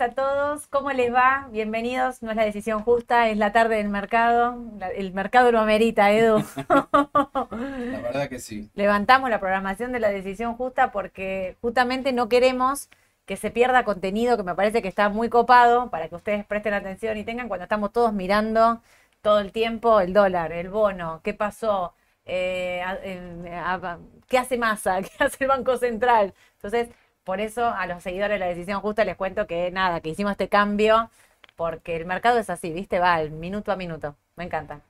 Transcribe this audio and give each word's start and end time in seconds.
tardes 0.00 0.12
a 0.12 0.14
todos. 0.14 0.66
¿Cómo 0.68 0.90
les 0.92 1.12
va? 1.12 1.48
Bienvenidos. 1.52 2.22
No 2.22 2.30
es 2.30 2.36
la 2.36 2.44
decisión 2.44 2.82
justa, 2.82 3.28
es 3.28 3.36
la 3.36 3.52
tarde 3.52 3.76
del 3.76 3.88
mercado. 3.88 4.56
La- 4.78 4.88
el 4.88 5.12
mercado 5.12 5.52
lo 5.52 5.60
amerita, 5.60 6.10
Edu. 6.12 6.42
La 6.70 8.00
verdad 8.02 8.28
que 8.28 8.38
sí. 8.38 8.70
Levantamos 8.74 9.28
la 9.30 9.40
programación 9.40 9.92
de 9.92 10.00
la 10.00 10.08
decisión 10.08 10.54
justa 10.54 10.90
porque 10.90 11.56
justamente 11.60 12.12
no 12.12 12.28
queremos 12.28 12.88
que 13.26 13.36
se 13.36 13.50
pierda 13.50 13.84
contenido 13.84 14.36
que 14.36 14.42
me 14.42 14.54
parece 14.54 14.82
que 14.82 14.88
está 14.88 15.08
muy 15.08 15.28
copado 15.28 15.90
para 15.90 16.08
que 16.08 16.14
ustedes 16.16 16.44
presten 16.46 16.74
atención 16.74 17.16
y 17.18 17.24
tengan 17.24 17.48
cuando 17.48 17.64
estamos 17.64 17.92
todos 17.92 18.12
mirando 18.12 18.82
todo 19.20 19.40
el 19.40 19.52
tiempo 19.52 20.00
el 20.00 20.12
dólar, 20.14 20.52
el 20.52 20.70
bono, 20.70 21.20
qué 21.22 21.34
pasó, 21.34 21.94
eh, 22.24 22.82
a- 22.82 22.98
en- 23.02 23.46
a- 23.52 23.98
qué 24.28 24.38
hace 24.38 24.56
Massa, 24.56 25.00
qué 25.02 25.10
hace 25.24 25.44
el 25.44 25.48
Banco 25.48 25.76
Central. 25.76 26.32
Entonces, 26.54 26.88
por 27.30 27.40
eso 27.40 27.64
a 27.68 27.86
los 27.86 28.02
seguidores 28.02 28.34
de 28.34 28.38
la 28.40 28.46
decisión 28.48 28.80
justa 28.80 29.04
les 29.04 29.14
cuento 29.16 29.46
que 29.46 29.70
nada, 29.70 30.00
que 30.00 30.08
hicimos 30.08 30.32
este 30.32 30.48
cambio 30.48 31.10
porque 31.54 31.94
el 31.94 32.04
mercado 32.04 32.40
es 32.40 32.50
así, 32.50 32.72
¿viste? 32.72 32.98
Va 32.98 33.14
al 33.14 33.30
minuto 33.30 33.70
a 33.70 33.76
minuto. 33.76 34.16
Me 34.34 34.42
encanta. 34.42 34.80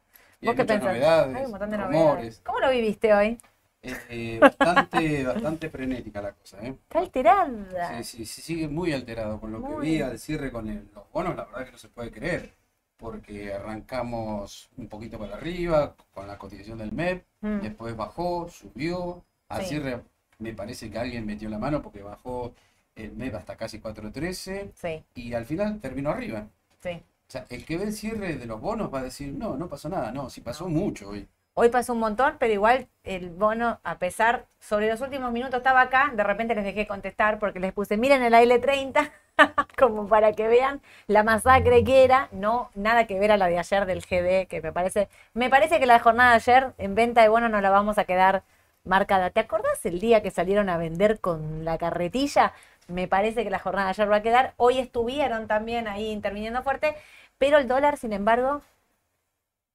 Y 0.40 0.48
hay 0.48 0.54
muchas 0.54 0.66
pensás? 0.66 0.88
novedades, 0.94 1.36
Hay 1.36 1.44
un 1.44 1.50
montón 1.50 1.70
de 1.70 1.76
rumores. 1.76 2.02
novedades. 2.02 2.40
¿Cómo 2.42 2.60
lo 2.60 2.70
viviste 2.70 3.12
hoy? 3.12 3.38
Eh, 3.82 4.38
bastante, 4.40 5.22
bastante 5.26 5.68
frenética 5.68 6.22
la 6.22 6.32
cosa, 6.32 6.56
¿eh? 6.62 6.68
Está 6.70 7.00
alterada. 7.00 7.98
Sí, 7.98 8.04
sí, 8.04 8.24
sí, 8.24 8.40
sigue 8.40 8.68
muy 8.68 8.94
alterado. 8.94 9.38
Con 9.38 9.52
lo 9.52 9.62
que 9.62 9.76
vi 9.86 10.00
al 10.00 10.18
cierre 10.18 10.50
con 10.50 10.66
el- 10.66 10.88
los 10.94 11.12
bonos, 11.12 11.36
la 11.36 11.44
verdad 11.44 11.66
que 11.66 11.72
no 11.72 11.78
se 11.78 11.88
puede 11.90 12.10
creer. 12.10 12.54
Porque 12.96 13.52
arrancamos 13.52 14.70
un 14.78 14.88
poquito 14.88 15.18
para 15.18 15.34
arriba 15.36 15.94
con 16.14 16.26
la 16.26 16.38
cotización 16.38 16.78
del 16.78 16.92
MEP, 16.92 17.22
Mm. 17.42 17.60
después 17.60 17.94
bajó, 17.94 18.48
subió. 18.48 19.22
Al 19.50 19.62
Sí. 19.62 19.70
cierre 19.70 20.00
me 20.40 20.52
parece 20.54 20.90
que 20.90 20.98
alguien 20.98 21.26
metió 21.26 21.48
la 21.48 21.58
mano 21.58 21.82
porque 21.82 22.02
bajó 22.02 22.54
el 22.96 23.12
MEP 23.12 23.34
hasta 23.36 23.56
casi 23.56 23.80
4.13 23.80 24.72
Sí, 24.74 25.04
y 25.14 25.34
al 25.34 25.44
final 25.46 25.80
terminó 25.80 26.10
arriba. 26.10 26.48
sí. 26.80 27.02
O 27.28 27.32
sea, 27.32 27.46
el 27.48 27.64
que 27.64 27.78
ve 27.78 27.84
el 27.84 27.92
cierre 27.92 28.34
de 28.34 28.44
los 28.46 28.60
bonos 28.60 28.92
va 28.92 28.98
a 28.98 29.02
decir, 29.04 29.32
no, 29.32 29.56
no 29.56 29.68
pasó 29.68 29.88
nada. 29.88 30.10
No, 30.10 30.28
sí 30.30 30.40
pasó 30.40 30.68
mucho 30.68 31.10
hoy. 31.10 31.28
Hoy 31.54 31.68
pasó 31.68 31.92
un 31.92 32.00
montón, 32.00 32.34
pero 32.40 32.52
igual 32.52 32.88
el 33.04 33.30
bono, 33.30 33.78
a 33.84 33.98
pesar, 33.98 34.46
sobre 34.58 34.88
los 34.88 35.00
últimos 35.00 35.30
minutos 35.30 35.58
estaba 35.58 35.80
acá, 35.82 36.10
de 36.12 36.24
repente 36.24 36.56
les 36.56 36.64
dejé 36.64 36.88
contestar 36.88 37.38
porque 37.38 37.60
les 37.60 37.72
puse, 37.72 37.96
miren 37.96 38.22
el 38.24 38.34
L30, 38.34 39.12
como 39.78 40.08
para 40.08 40.32
que 40.32 40.48
vean 40.48 40.80
la 41.06 41.22
masacre 41.22 41.84
que 41.84 42.02
era, 42.02 42.28
no 42.32 42.70
nada 42.74 43.06
que 43.06 43.18
ver 43.20 43.30
a 43.30 43.36
la 43.36 43.46
de 43.46 43.58
ayer 43.60 43.86
del 43.86 44.00
GD, 44.00 44.48
que 44.48 44.60
me 44.62 44.72
parece, 44.72 45.08
me 45.34 45.50
parece 45.50 45.78
que 45.78 45.86
la 45.86 46.00
jornada 46.00 46.30
de 46.30 46.36
ayer 46.36 46.72
en 46.78 46.96
venta 46.96 47.22
de 47.22 47.28
bonos 47.28 47.50
no 47.50 47.60
la 47.60 47.70
vamos 47.70 47.96
a 47.98 48.04
quedar 48.04 48.42
marcada. 48.84 49.30
¿Te 49.30 49.40
acordás 49.40 49.84
el 49.86 50.00
día 50.00 50.22
que 50.22 50.30
salieron 50.30 50.68
a 50.68 50.76
vender 50.78 51.20
con 51.20 51.64
la 51.64 51.78
carretilla? 51.78 52.52
Me 52.88 53.06
parece 53.08 53.44
que 53.44 53.50
la 53.50 53.58
jornada 53.58 53.86
de 53.86 53.90
ayer 53.90 54.10
va 54.10 54.16
a 54.16 54.22
quedar. 54.22 54.54
Hoy 54.56 54.78
estuvieron 54.78 55.46
también 55.46 55.86
ahí 55.88 56.10
interviniendo 56.10 56.62
fuerte, 56.62 56.94
pero 57.38 57.58
el 57.58 57.68
dólar, 57.68 57.96
sin 57.96 58.12
embargo, 58.12 58.62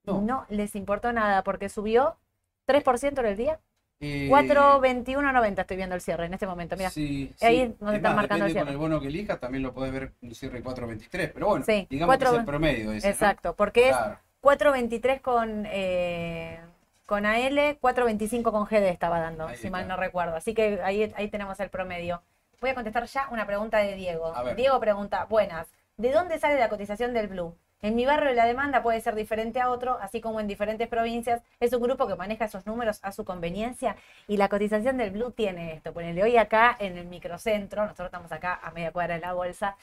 No. 0.04 0.22
no 0.22 0.46
les 0.50 0.76
importó 0.76 1.12
nada 1.14 1.44
porque 1.44 1.70
subió 1.70 2.18
3% 2.66 3.22
en 3.22 3.28
el 3.28 3.38
día. 3.38 3.60
Eh, 4.02 4.28
4.21.90 4.30 5.62
estoy 5.62 5.78
viendo 5.78 5.96
el 5.96 6.02
cierre 6.02 6.26
en 6.26 6.34
este 6.34 6.46
momento. 6.46 6.76
Mira, 6.76 6.90
Sí, 6.90 7.34
Ahí 7.42 7.56
sí. 7.56 7.62
es 7.62 7.70
Es 7.70 7.94
están 7.96 8.02
más, 8.02 8.16
marcando 8.16 8.46
el 8.46 8.52
depende 8.52 8.54
con 8.54 8.54
cierre. 8.54 8.72
el 8.72 8.78
bono 8.78 9.00
que 9.02 9.08
elijas, 9.08 9.40
también 9.40 9.64
lo 9.64 9.74
podés 9.74 9.94
ver 9.94 10.12
un 10.22 10.36
cierre 10.36 10.62
4.23, 10.62 11.32
pero 11.34 11.48
bueno, 11.48 11.66
Sí, 11.66 11.88
digamos 11.90 12.18
que 12.18 12.26
es 12.26 12.32
el 12.34 12.46
promedio 12.46 12.92
ese, 12.92 13.08
¿no? 13.08 13.14
exacto, 13.14 13.56
porque 13.56 13.90
es 13.90 13.96
Claro, 13.96 14.20
4.23 14.42 15.22
con, 15.22 15.64
eh, 15.68 16.60
con 17.06 17.26
AL, 17.26 17.78
4.25 17.80 18.52
con 18.52 18.66
GD 18.66 18.90
estaba 18.90 19.20
dando, 19.20 19.48
Ahí 19.48 19.58
si 19.58 19.68
está. 19.68 19.78
mal 19.78 19.88
no 19.88 19.98
recuerdo. 19.98 20.36
Así 20.36 20.54
que 20.54 20.82
ahí, 20.84 21.14
ahí 21.16 21.28
tenemos 21.30 21.60
el 21.60 21.70
promedio. 21.70 22.22
Voy 22.62 22.70
a 22.72 22.76
contestar 22.76 23.06
ya 23.06 23.28
una 23.32 23.46
pregunta 23.46 23.78
de 23.80 23.96
Diego. 23.96 24.34
Diego 24.56 24.80
pregunta, 24.80 25.26
buenas, 25.26 25.68
¿de 25.98 26.12
dónde 26.12 26.40
sale 26.40 26.60
la 26.60 26.70
cotización 26.70 27.14
del 27.14 27.28
Blue? 27.28 27.56
En 27.82 27.96
mi 27.96 28.06
barrio 28.06 28.34
la 28.34 28.46
demanda 28.46 28.82
puede 28.82 29.00
ser 29.02 29.14
diferente 29.14 29.60
a 29.62 29.70
otro, 29.70 30.00
así 30.02 30.20
como 30.20 30.40
en 30.40 30.48
diferentes 30.48 30.88
provincias. 30.88 31.44
Es 31.60 31.72
un 31.74 31.84
grupo 31.84 32.08
que 32.08 32.16
maneja 32.16 32.46
esos 32.46 32.66
números 32.66 33.00
a 33.04 33.12
su 33.12 33.26
conveniencia 33.26 33.96
y 34.28 34.38
la 34.38 34.50
cotización 34.50 34.98
del 34.98 35.12
Blue 35.12 35.32
tiene 35.32 35.74
esto. 35.74 35.94
Ponele 35.94 36.24
hoy 36.24 36.38
acá 36.38 36.76
en 36.80 36.98
el 36.98 37.06
microcentro, 37.06 37.84
nosotros 37.84 38.08
estamos 38.08 38.32
acá 38.32 38.60
a 38.64 38.72
media 38.72 38.92
cuadra 38.92 39.16
de 39.16 39.22
la 39.22 39.34
bolsa 39.34 39.76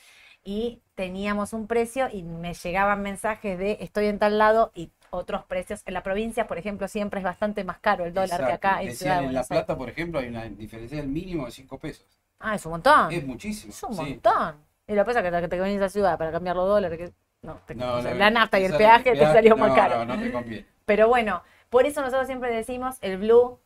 y 0.43 0.81
teníamos 0.97 1.53
un 1.53 1.69
precio 1.69 2.09
y 2.13 2.23
me 2.25 2.55
llegaban 2.55 3.03
mensajes 3.03 3.57
de 3.57 3.77
estoy 3.81 4.07
en 4.07 4.19
tal 4.19 4.39
lado 4.39 4.73
y 4.75 4.91
otros 5.13 5.45
precios. 5.45 5.83
En 5.87 5.95
la 5.95 6.03
provincia, 6.03 6.47
por 6.47 6.59
ejemplo, 6.59 6.89
siempre 6.89 7.21
es 7.21 7.25
bastante 7.25 7.65
más 7.65 7.79
caro 7.79 8.05
el 8.05 8.15
dólar 8.15 8.47
que 8.47 8.53
acá 8.53 8.81
en 8.83 8.89
Decían, 8.89 8.97
Ciudad 8.97 9.21
de 9.21 9.27
en 9.27 9.35
La. 9.35 9.45
Plata, 9.45 9.77
por 9.77 9.89
ejemplo, 9.89 10.19
hay 10.21 10.29
una 10.29 10.45
diferencia 10.49 10.99
del 10.99 11.09
mínimo 11.09 11.47
de 11.47 11.53
5 11.53 11.79
pesos. 11.79 12.07
Ah, 12.41 12.55
es 12.55 12.67
un 12.67 12.73
montón. 12.73 13.13
Es 13.13 13.25
muchísimo. 13.25 13.73
Es 13.73 13.83
un 13.83 13.95
sí. 13.95 14.01
montón. 14.03 14.57
Y 14.87 14.95
lo 14.95 15.03
que 15.03 15.07
pasa 15.07 15.21
es 15.21 15.25
que 15.25 15.41
te, 15.43 15.49
te 15.49 15.61
venís 15.61 15.79
a 15.79 15.83
la 15.83 15.89
ciudad 15.89 16.19
para 16.19 16.33
cambiar 16.33 16.57
los 16.57 16.69
dólares. 16.69 16.99
Que, 16.99 17.13
no, 17.47 17.61
te- 17.67 17.75
No, 17.75 17.95
o 17.95 18.03
sea, 18.03 18.13
no, 18.13 18.19
la 18.19 18.31
nafta 18.31 18.59
y 18.59 18.65
el 18.65 18.77
peaje 18.77 19.13
te 19.13 19.21
salió 19.21 19.55
no, 19.57 19.75
caro. 19.75 20.05
No, 20.05 20.17
no 20.17 20.23
te 20.23 20.33
conviene. 20.33 20.67
Pero 20.85 21.09
bueno, 21.09 21.43
por 21.71 21.87
eso 21.87 22.01
nosotros 22.01 22.27
siempre 22.27 22.51
decimos 22.53 22.97
el 23.01 23.19
blue. 23.19 23.59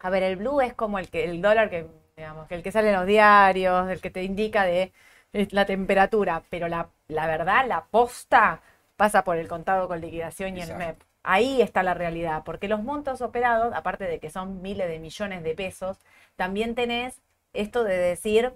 A 0.00 0.10
ver, 0.10 0.22
el 0.22 0.36
blue 0.36 0.60
es 0.60 0.74
como 0.74 0.98
el 0.98 1.08
que 1.08 1.24
el 1.24 1.42
dólar 1.42 1.70
que, 1.70 1.86
digamos, 2.16 2.46
que 2.48 2.54
el 2.54 2.62
que 2.62 2.72
sale 2.72 2.88
en 2.90 2.96
los 2.96 3.06
diarios, 3.06 3.88
el 3.90 4.00
que 4.00 4.10
te 4.10 4.22
indica 4.22 4.64
de 4.64 4.92
la 5.32 5.64
temperatura. 5.66 6.42
Pero 6.50 6.68
la, 6.68 6.88
la 7.08 7.26
verdad, 7.26 7.66
la 7.66 7.84
posta 7.84 8.60
pasa 9.04 9.22
por 9.22 9.36
el 9.36 9.48
contado 9.48 9.86
con 9.86 10.00
liquidación 10.00 10.56
y 10.56 10.62
el. 10.62 10.74
MEP. 10.76 10.96
Ahí 11.22 11.60
está 11.60 11.82
la 11.82 11.92
realidad, 11.92 12.42
porque 12.42 12.68
los 12.68 12.82
montos 12.82 13.20
operados, 13.20 13.74
aparte 13.74 14.04
de 14.04 14.18
que 14.18 14.30
son 14.30 14.62
miles 14.62 14.88
de 14.88 14.98
millones 14.98 15.42
de 15.42 15.54
pesos, 15.54 15.98
también 16.36 16.74
tenés 16.74 17.20
esto 17.52 17.84
de 17.84 17.98
decir, 17.98 18.54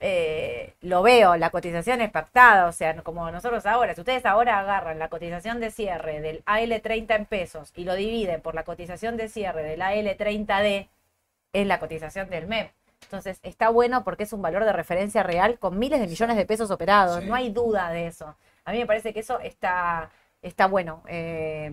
eh, 0.00 0.74
lo 0.80 1.02
veo, 1.02 1.36
la 1.36 1.50
cotización 1.50 2.00
es 2.00 2.10
pactada, 2.10 2.66
o 2.66 2.72
sea, 2.72 3.00
como 3.02 3.30
nosotros 3.30 3.66
ahora, 3.66 3.94
si 3.94 4.00
ustedes 4.00 4.26
ahora 4.26 4.58
agarran 4.58 4.98
la 4.98 5.08
cotización 5.08 5.60
de 5.60 5.70
cierre 5.70 6.20
del 6.20 6.44
AL30 6.44 7.14
en 7.14 7.24
pesos 7.26 7.72
y 7.76 7.84
lo 7.84 7.94
dividen 7.94 8.40
por 8.40 8.56
la 8.56 8.64
cotización 8.64 9.16
de 9.16 9.28
cierre 9.28 9.62
del 9.62 9.80
AL30D, 9.80 10.88
es 11.52 11.66
la 11.68 11.78
cotización 11.78 12.30
del 12.30 12.48
MEP. 12.48 12.72
Entonces, 13.04 13.38
está 13.44 13.68
bueno 13.68 14.02
porque 14.02 14.24
es 14.24 14.32
un 14.32 14.42
valor 14.42 14.64
de 14.64 14.72
referencia 14.72 15.22
real 15.22 15.58
con 15.60 15.78
miles 15.78 16.00
de 16.00 16.08
millones 16.08 16.36
de 16.36 16.46
pesos 16.46 16.70
operados, 16.72 17.20
Sí. 17.22 17.28
no 17.28 17.34
hay 17.36 17.50
duda 17.50 17.90
de 17.90 18.08
eso. 18.08 18.34
A 18.68 18.72
mí 18.72 18.78
me 18.78 18.86
parece 18.86 19.12
que 19.12 19.20
eso 19.20 19.38
está, 19.40 20.10
está 20.42 20.66
bueno. 20.66 21.02
eh, 21.08 21.70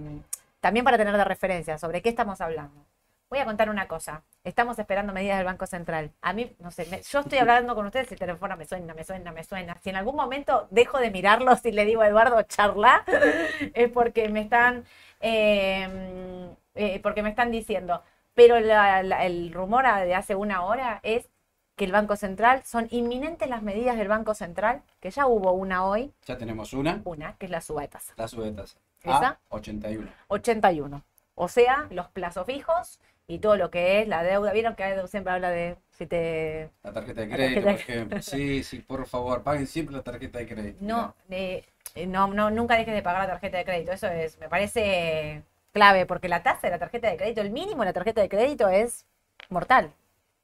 también 0.60 0.84
para 0.84 0.98
tener 0.98 1.16
de 1.16 1.24
referencia 1.24 1.78
sobre 1.78 2.02
qué 2.02 2.10
estamos 2.10 2.42
hablando. 2.42 2.86
Voy 3.30 3.40
a 3.40 3.46
contar 3.46 3.70
una 3.70 3.88
cosa. 3.88 4.24
Estamos 4.44 4.78
esperando 4.80 5.14
medidas 5.14 5.38
del 5.38 5.46
Banco 5.46 5.66
Central. 5.68 6.12
A 6.22 6.34
mí, 6.34 6.56
no 6.60 6.72
sé, 6.72 6.86
me- 6.90 7.02
yo 7.02 7.20
estoy 7.20 7.38
hablando 7.40 7.76
con 7.76 7.86
ustedes 7.86 8.12
el 8.12 8.20
teléfono 8.20 8.56
me 8.58 8.66
suena, 8.66 8.94
me 8.94 9.04
suena, 9.04 9.32
me 9.32 9.44
suena. 9.44 9.78
Si 9.84 9.90
en 9.90 9.96
algún 9.98 10.16
momento 10.16 10.68
dejo 10.72 11.00
de 11.00 11.12
mirarlos 11.12 11.66
y 11.66 11.72
le 11.72 11.86
digo 11.86 12.02
a 12.02 12.08
Eduardo, 12.08 12.42
charla, 12.44 13.04
es 13.74 13.90
porque 13.92 14.30
me 14.30 14.42
están, 14.42 14.86
eh, 15.22 16.50
eh, 16.76 17.00
porque 17.02 17.24
me 17.24 17.30
están 17.30 17.52
diciendo. 17.52 18.04
Pero 18.34 18.58
el 18.58 19.54
rumor 19.54 19.86
de 19.86 20.14
hace 20.16 20.36
una 20.36 20.64
hora 20.66 21.00
es 21.04 21.30
que 21.76 21.86
el 21.86 21.92
Banco 21.92 22.16
Central, 22.16 22.64
son 22.64 22.88
inminentes 22.92 23.50
las 23.50 23.62
medidas 23.62 23.98
del 23.98 24.08
Banco 24.08 24.34
Central, 24.34 24.82
que 25.00 25.12
ya 25.12 25.28
hubo 25.28 25.52
una 25.52 25.86
hoy, 25.86 26.14
Ya 26.26 26.38
tenemos 26.38 26.74
una, 26.74 27.02
una, 27.04 27.36
que 27.38 27.46
es 27.48 27.52
la 27.52 27.62
suba 27.62 27.82
de 27.82 27.90
tasa. 27.90 28.14
la 28.16 28.28
sube 28.28 28.46
de 28.46 28.52
tasa. 28.54 28.80
¿Esa? 29.04 29.28
A 29.28 29.40
81. 29.50 30.10
81. 30.30 31.04
O 31.36 31.48
sea, 31.48 31.88
los 31.92 32.08
plazos 32.08 32.46
fijos 32.46 33.00
y 33.28 33.40
todo 33.40 33.58
lo 33.58 33.70
que 33.70 34.02
es 34.02 34.08
la 34.08 34.24
deuda. 34.24 34.52
Vieron 34.54 34.76
que 34.76 35.08
siempre 35.08 35.34
habla 35.34 35.50
de 35.50 35.76
si 35.92 36.06
te. 36.06 36.70
La 36.82 36.94
tarjeta 36.94 37.22
de 37.22 37.30
crédito, 37.30 37.62
tarjeta 37.62 37.84
por 37.84 37.94
ejemplo. 37.94 38.18
Sí, 38.22 38.64
sí, 38.64 38.80
por 38.80 39.06
favor, 39.06 39.44
paguen 39.44 39.68
siempre 39.68 39.96
la 39.96 40.02
tarjeta 40.02 40.40
de 40.40 40.48
crédito. 40.48 40.78
No, 40.82 41.14
eh, 41.30 41.64
eh, 41.94 42.08
no, 42.08 42.28
no, 42.28 42.50
nunca 42.50 42.78
dejes 42.78 42.94
de 42.94 43.02
pagar 43.04 43.22
la 43.24 43.34
tarjeta 43.34 43.58
de 43.58 43.66
crédito. 43.66 43.92
Eso 43.92 44.08
es, 44.08 44.40
me 44.40 44.50
parece 44.50 45.44
clave, 45.74 46.06
porque 46.06 46.30
la 46.30 46.42
tasa 46.42 46.68
de 46.68 46.72
la 46.72 46.80
tarjeta 46.80 47.10
de 47.10 47.18
crédito, 47.18 47.42
el 47.42 47.52
mínimo 47.52 47.82
de 47.82 47.88
la 47.88 47.94
tarjeta 47.94 48.22
de 48.22 48.30
crédito 48.30 48.70
es 48.70 49.06
mortal. 49.50 49.92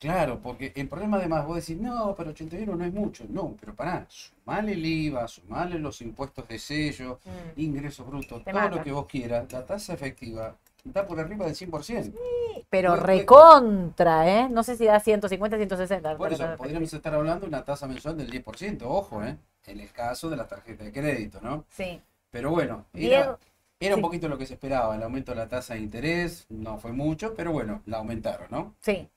Claro, 0.02 0.40
porque 0.42 0.74
el 0.76 0.90
problema 0.90 1.18
además, 1.18 1.46
vos 1.46 1.58
decís, 1.58 1.80
no, 1.80 2.16
pero 2.18 2.32
81 2.32 2.76
no 2.76 2.84
es 2.84 2.92
mucho. 2.92 3.24
No, 3.30 3.56
pero 3.60 3.76
pará, 3.76 4.08
sumale 4.10 4.72
el 4.74 4.84
IVA, 4.84 5.28
sumale 5.28 5.78
los 5.78 6.02
impuestos 6.02 6.48
de 6.48 6.58
sello, 6.58 7.20
Mm. 7.24 7.62
ingresos 7.62 8.08
brutos, 8.08 8.44
todo 8.44 8.52
mata. 8.56 8.78
lo 8.78 8.84
que 8.84 8.92
vos 8.92 9.06
quieras, 9.06 9.46
la 9.54 9.64
tasa 9.64 9.94
efectiva 9.94 10.56
está 10.84 11.06
por 11.06 11.20
arriba 11.20 11.46
del 11.46 11.54
100%. 11.56 12.18
Pero 12.68 12.90
Puede- 12.94 13.02
puede- 13.04 13.18
recontra, 13.20 14.28
¿eh? 14.28 14.50
No 14.50 14.64
sé 14.64 14.76
si 14.76 14.86
da 14.86 15.00
150, 15.00 15.56
160. 15.58 16.18
Por 16.18 16.34
eso, 16.34 16.44
pero- 16.46 16.58
podríamos 16.58 16.92
estar 16.92 17.14
hablando 17.14 17.42
de 17.42 17.50
una 17.50 17.64
tasa 17.64 17.86
mensual 17.88 18.18
del 18.18 18.28
10%, 18.32 18.90
ojo, 18.90 19.24
¿eh? 19.24 19.38
En 19.68 19.80
el 19.80 19.92
caso 19.92 20.32
de 20.32 20.36
la 20.38 20.48
tarjeta 20.48 20.84
de 20.84 20.92
crédito, 20.92 21.40
¿no? 21.44 21.66
Sí. 21.70 22.02
Pero 22.32 22.50
bueno, 22.50 22.86
era, 22.96 23.38
un 23.80 23.96
sí. 23.96 24.02
poquito 24.02 24.28
lo 24.28 24.38
que 24.40 24.48
se 24.48 24.56
esperaba, 24.56 24.96
el 24.96 25.04
aumento 25.04 25.32
de 25.34 25.38
la 25.38 25.48
tasa 25.48 25.76
de 25.76 25.82
interés, 25.82 26.48
no 26.50 26.80
fue 26.80 26.92
mucho, 26.92 27.36
pero 27.36 27.52
bueno, 27.52 27.84
la 27.86 27.98
aumentaron, 27.98 28.48
¿no? 28.50 28.74
Sí. 28.82 29.08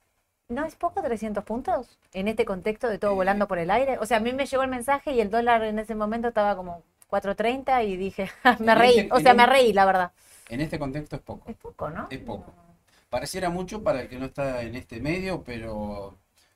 ¿No 0.47 0.63
es 0.63 0.75
poco 0.75 1.01
300 1.01 1.43
puntos 1.43 1.97
en 2.13 2.27
este 2.27 2.45
contexto 2.45 2.87
de 2.87 2.99
todo 2.99 3.11
Eh. 3.11 3.15
volando 3.15 3.47
por 3.47 3.57
el 3.57 3.71
aire? 3.71 3.97
O 3.97 4.05
sea, 4.05 4.17
a 4.17 4.19
mí 4.19 4.31
me 4.31 4.45
llegó 4.45 4.61
el 4.63 4.69
mensaje 4.69 5.11
y 5.11 5.19
el 5.21 5.31
dólar 5.31 5.63
en 5.63 5.79
ese 5.79 5.95
momento 5.95 6.27
estaba 6.27 6.55
como 6.55 6.83
4.30 7.09 7.83
y 7.83 7.97
dije, 7.97 8.29
me 8.59 8.73
En 8.73 8.77
reí. 8.77 8.99
este- 8.99 9.13
O 9.13 9.19
sea, 9.19 9.33
me 9.33 9.43
este- 9.43 9.53
reí, 9.53 9.73
la 9.73 9.85
verdad. 9.85 10.11
En 10.49 10.61
este 10.61 10.77
contexto 10.77 11.15
es 11.15 11.21
poco. 11.23 11.49
Es 11.49 11.55
poco, 11.57 11.89
¿no? 11.89 12.07
Es 12.11 12.19
poco. 12.19 12.53
Pareciera 13.09 13.49
mucho 13.49 13.81
para 13.81 14.01
el 14.01 14.07
que 14.07 14.19
no 14.19 14.25
está 14.25 14.61
en 14.61 14.75
este 14.75 14.99
medio, 15.01 15.43
pero 15.43 16.15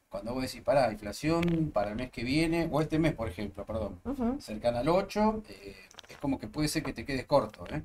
cuando 0.09 0.33
vos 0.33 0.43
decís, 0.43 0.61
pará, 0.61 0.91
inflación 0.91 1.71
para 1.73 1.89
el 1.89 1.95
mes 1.95 2.11
que 2.11 2.23
viene, 2.23 2.69
o 2.71 2.81
este 2.81 2.99
mes, 2.99 3.13
por 3.13 3.27
ejemplo, 3.27 3.65
perdón, 3.65 3.99
Ujú. 4.05 4.39
cercana 4.39 4.79
al 4.79 4.89
8, 4.89 5.41
eh, 5.49 5.75
es 6.09 6.17
como 6.17 6.37
que 6.39 6.47
puede 6.47 6.67
ser 6.67 6.83
que 6.83 6.93
te 6.93 7.05
quedes 7.05 7.25
corto, 7.25 7.65
¿eh? 7.73 7.81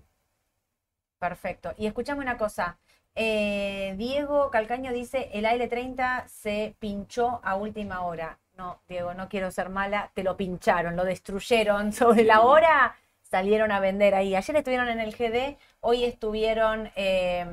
Perfecto. 1.18 1.72
Y 1.78 1.86
escuchame 1.86 2.20
una 2.20 2.36
cosa. 2.36 2.76
Eh, 3.16 3.94
Diego 3.96 4.50
Calcaño 4.50 4.92
dice, 4.92 5.30
el 5.32 5.44
AL30 5.44 6.26
se 6.26 6.74
pinchó 6.78 7.40
a 7.44 7.54
última 7.56 8.02
hora. 8.02 8.38
No, 8.56 8.80
Diego, 8.88 9.14
no 9.14 9.28
quiero 9.28 9.50
ser 9.50 9.68
mala, 9.68 10.10
te 10.14 10.22
lo 10.22 10.36
pincharon, 10.36 10.96
lo 10.96 11.04
destruyeron 11.04 11.92
sobre 11.94 12.24
la 12.24 12.40
hora, 12.42 12.96
salieron 13.22 13.72
a 13.72 13.80
vender 13.80 14.14
ahí. 14.14 14.34
Ayer 14.34 14.56
estuvieron 14.56 14.88
en 14.88 15.00
el 15.00 15.14
GD, 15.14 15.58
hoy 15.80 16.04
estuvieron 16.04 16.90
eh, 16.96 17.46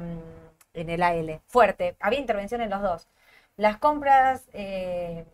en 0.73 0.89
el 0.89 1.03
AL. 1.03 1.41
Fuerte, 1.47 1.95
había 1.99 2.19
intervención 2.19 2.61
en 2.61 2.69
los 2.69 2.81
dos. 2.81 3.07
Las 3.57 3.77
compras, 3.77 4.47
eh, 4.53 5.25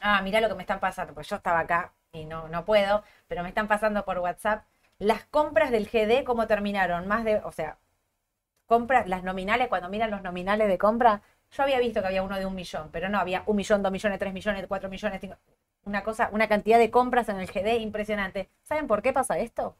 ah, 0.00 0.22
mirá 0.22 0.40
lo 0.40 0.48
que 0.48 0.54
me 0.54 0.62
están 0.62 0.80
pasando, 0.80 1.14
pues 1.14 1.28
yo 1.28 1.36
estaba 1.36 1.60
acá 1.60 1.92
y 2.12 2.24
no, 2.24 2.48
no 2.48 2.64
puedo, 2.64 3.02
pero 3.28 3.42
me 3.42 3.48
están 3.48 3.68
pasando 3.68 4.04
por 4.04 4.18
WhatsApp. 4.18 4.64
Las 4.98 5.24
compras 5.26 5.70
del 5.70 5.88
GD, 5.88 6.24
¿cómo 6.24 6.46
terminaron? 6.46 7.06
Más 7.08 7.24
de, 7.24 7.36
o 7.44 7.52
sea, 7.52 7.78
compras, 8.66 9.08
las 9.08 9.22
nominales, 9.24 9.68
cuando 9.68 9.88
miran 9.88 10.10
los 10.10 10.22
nominales 10.22 10.68
de 10.68 10.78
compra, 10.78 11.22
yo 11.52 11.62
había 11.62 11.78
visto 11.80 12.00
que 12.00 12.08
había 12.08 12.22
uno 12.22 12.38
de 12.38 12.46
un 12.46 12.54
millón, 12.54 12.88
pero 12.92 13.08
no, 13.08 13.18
había 13.18 13.42
un 13.46 13.56
millón, 13.56 13.82
dos 13.82 13.92
millones, 13.92 14.18
tres 14.18 14.32
millones, 14.34 14.66
cuatro 14.68 14.88
millones, 14.90 15.20
una 15.84 16.02
cosa, 16.02 16.28
una 16.32 16.48
cantidad 16.48 16.78
de 16.78 16.90
compras 16.90 17.28
en 17.28 17.38
el 17.40 17.48
GD 17.48 17.76
impresionante. 17.78 18.48
¿Saben 18.64 18.86
por 18.88 19.02
qué 19.02 19.12
pasa 19.12 19.38
esto? 19.38 19.76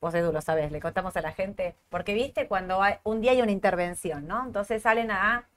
Vos 0.00 0.14
Edu 0.14 0.32
lo 0.32 0.40
sabés, 0.40 0.72
le 0.72 0.80
contamos 0.80 1.16
a 1.16 1.20
la 1.20 1.32
gente, 1.32 1.74
porque 1.90 2.14
viste 2.14 2.48
cuando 2.48 2.82
hay- 2.82 2.96
un 3.04 3.20
día 3.20 3.32
hay 3.32 3.42
una 3.42 3.52
intervención, 3.52 4.26
¿no? 4.26 4.44
Entonces 4.46 4.82
salen 4.82 5.10
a 5.10 5.48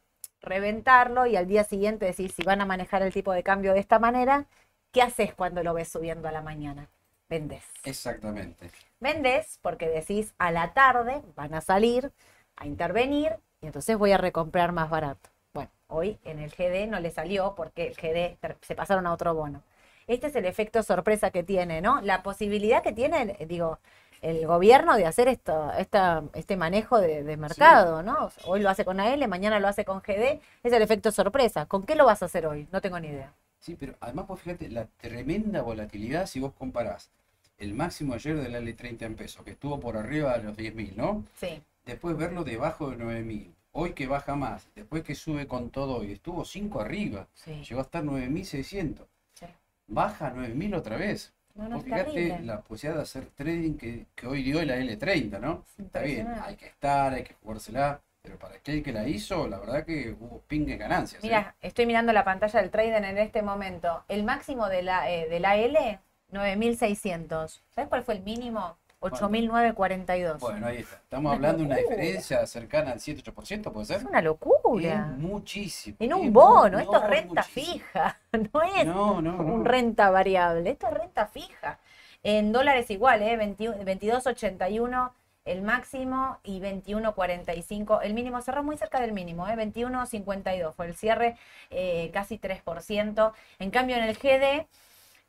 reventarlo 0.41 1.25
y 1.25 1.36
al 1.36 1.48
día 1.48 1.63
siguiente 1.63 2.05
decís, 2.05 2.33
si 2.33 2.43
van 2.43 2.62
a 2.62 2.65
manejar 2.65 3.01
el 3.01 3.13
tipo 3.13 3.33
de 3.33 3.43
cambio 3.43 3.74
de 3.74 3.79
esta 3.79 4.00
manera, 4.00 4.45
¿qué 4.91 5.01
haces 5.01 5.33
cuando 5.33 5.63
lo 5.63 5.74
ves 5.74 5.89
subiendo 5.89 6.27
a 6.27 6.31
la 6.31 6.41
mañana? 6.41 6.89
Vendés. 7.29 7.65
Exactamente. 7.83 8.71
Vendés 9.00 9.60
porque 9.62 9.88
decís 9.88 10.34
a 10.38 10.51
la 10.51 10.74
tarde 10.74 11.22
van 11.36 11.53
a 11.53 11.62
salir 11.62 12.12
a 12.58 12.68
intervenir 12.68 13.38
y 13.62 13.68
entonces 13.68 13.98
voy 13.98 14.12
a 14.12 14.18
recomprar 14.18 14.74
más 14.74 14.89
barato. 14.89 15.29
Bueno, 15.53 15.70
hoy 15.88 16.20
en 16.25 16.39
el 16.39 16.51
GD 16.51 16.89
no 16.89 17.00
le 17.00 17.12
salió 17.12 17.56
porque 17.56 17.88
el 17.88 17.96
GD 17.96 18.38
se 18.62 18.75
pasaron 18.75 19.08
a 19.08 19.13
otro 19.13 19.34
bono. 19.34 19.63
Este 20.08 20.27
es 20.27 20.36
el 20.36 20.46
efecto 20.46 20.84
sorpresa 20.84 21.32
que 21.32 21.44
tiene, 21.44 21.82
¿no? 21.82 22.01
La 22.01 22.24
posibilidad 22.24 22.84
que 22.84 22.91
tiene, 22.91 23.38
eh, 23.39 23.46
digo, 23.46 23.79
el 24.22 24.46
gobierno 24.46 24.98
de 24.98 25.06
hacer 25.06 25.29
esto, 25.29 25.72
esta, 25.77 26.24
este 26.34 26.58
manejo 26.58 27.00
de, 27.00 27.24
de 27.24 27.38
mercado, 27.38 28.03
¿no? 28.03 28.29
Hoy 28.46 28.60
lo 28.60 28.70
hace 28.70 28.84
con 28.84 29.00
AL, 29.00 29.25
mañana 29.29 29.60
lo 29.60 29.68
hace 29.70 29.86
con 29.86 30.00
GD, 30.01 30.41
es 30.63 30.74
el 30.74 30.82
efecto 30.82 31.12
sorpresa. 31.12 31.68
¿Con 31.68 31.84
qué 31.84 31.96
lo 31.96 32.06
vas 32.06 32.22
a 32.22 32.25
hacer 32.25 32.46
hoy? 32.48 32.68
No 32.72 32.82
tengo 32.82 33.00
ni 33.00 33.08
idea. 33.08 33.32
Sí, 33.60 33.77
pero 33.79 33.96
además, 34.01 34.27
vos 34.27 34.41
fíjate 34.41 34.68
la 34.70 34.88
tremenda 34.98 35.62
volatilidad 35.62 36.25
si 36.25 36.39
vos 36.41 36.53
comparás 36.58 37.12
el 37.59 37.73
máximo 37.73 38.13
ayer 38.13 38.37
del 38.37 38.55
L30 38.55 39.01
en 39.03 39.15
pesos, 39.15 39.43
que 39.43 39.51
estuvo 39.51 39.79
por 39.79 39.97
arriba 39.97 40.37
de 40.37 40.43
los 40.43 40.57
10.000, 40.57 40.95
¿no? 40.95 41.25
Sí, 41.35 41.61
Después 41.85 42.15
verlo 42.17 42.43
debajo 42.43 42.91
de 42.91 42.97
9.000. 42.97 43.51
Hoy 43.71 43.93
que 43.93 44.05
baja 44.07 44.35
más, 44.35 44.67
después 44.75 45.03
que 45.03 45.15
sube 45.15 45.47
con 45.47 45.71
todo 45.71 46.03
y 46.03 46.11
estuvo 46.11 46.45
5 46.45 46.81
arriba, 46.81 47.27
sí, 47.33 47.63
llegó 47.67 47.81
a 47.81 47.83
estar 47.83 48.03
9.600. 48.03 49.05
sí. 49.33 49.45
Baja 49.87 50.27
a 50.27 50.33
9.000 50.33 50.75
otra 50.75 50.97
vez. 50.97 51.33
No, 51.55 51.67
no, 51.67 51.81
fíjate 51.81 52.39
la 52.43 52.61
posibilidad 52.61 52.97
de 52.97 53.03
hacer 53.03 53.25
trading 53.35 53.75
que, 53.75 54.05
que 54.15 54.27
hoy 54.27 54.43
dio 54.43 54.63
la 54.63 54.77
L30, 54.77 55.39
¿no? 55.39 55.65
Es 55.67 55.85
Está 55.85 56.01
bien, 56.01 56.27
hay 56.41 56.55
que 56.55 56.67
estar, 56.67 57.13
hay 57.13 57.23
que 57.23 57.33
jugársela, 57.33 57.99
pero 58.21 58.37
para 58.37 58.55
aquel 58.55 58.83
que 58.83 58.93
la 58.93 59.07
hizo, 59.07 59.47
la 59.47 59.59
verdad 59.59 59.85
que 59.85 60.11
hubo 60.11 60.41
ping 60.47 60.65
de 60.65 60.77
ganancias. 60.77 61.23
¿eh? 61.23 61.27
Mira, 61.27 61.55
estoy 61.61 61.85
mirando 61.85 62.13
la 62.13 62.23
pantalla 62.23 62.61
del 62.61 62.69
Trader 62.69 63.03
en 63.03 63.17
este 63.17 63.41
momento. 63.41 64.03
El 64.07 64.23
máximo 64.23 64.69
de 64.69 64.83
la, 64.83 65.09
eh, 65.11 65.27
de 65.27 65.39
la 65.39 65.57
L, 65.57 65.99
9.600. 66.31 67.62
¿Sabes 67.74 67.89
cuál 67.89 68.03
fue 68.03 68.15
el 68.15 68.24
mínimo? 68.24 68.77
8.942. 69.01 70.39
Bueno, 70.39 70.67
ahí 70.67 70.79
está. 70.79 70.98
Estamos 70.98 71.33
hablando 71.33 71.59
de 71.59 71.65
una 71.65 71.77
diferencia 71.77 72.45
cercana 72.45 72.91
al 72.91 73.00
7-8%, 73.00 73.71
¿puede 73.71 73.86
ser? 73.86 73.98
Es 73.98 74.03
una 74.03 74.21
locura. 74.21 75.13
Es 75.13 75.17
muchísimo. 75.17 75.95
En 76.00 76.13
un 76.13 76.33
bono, 76.33 76.79
esto 76.79 76.91
no, 76.91 77.03
es 77.03 77.09
renta 77.09 77.41
muchísimo. 77.41 77.74
fija, 77.74 78.19
no 78.53 78.62
es 78.63 78.86
No, 78.86 79.21
no, 79.21 79.38
un 79.38 79.63
renta 79.63 80.09
variable, 80.09 80.69
esto 80.69 80.88
es 80.88 80.93
renta 80.93 81.27
fija. 81.27 81.79
En 82.24 82.51
dólares 82.51 82.91
igual, 82.91 83.21
¿eh? 83.21 83.38
21 83.38 83.77
22.81 83.77 85.12
el 85.45 85.62
máximo 85.62 86.38
y 86.43 86.59
21.45 86.59 88.01
el 88.03 88.13
mínimo. 88.13 88.41
Cerró 88.41 88.63
muy 88.63 88.77
cerca 88.77 89.00
del 89.00 89.13
mínimo, 89.13 89.48
¿eh? 89.48 89.55
21.52 89.55 90.74
fue 90.74 90.88
el 90.88 90.95
cierre, 90.95 91.38
eh, 91.69 92.12
casi 92.13 92.38
3%. 92.38 93.31
En 93.59 93.71
cambio, 93.71 93.95
en 93.95 94.03
el 94.03 94.15
GD 94.15 94.67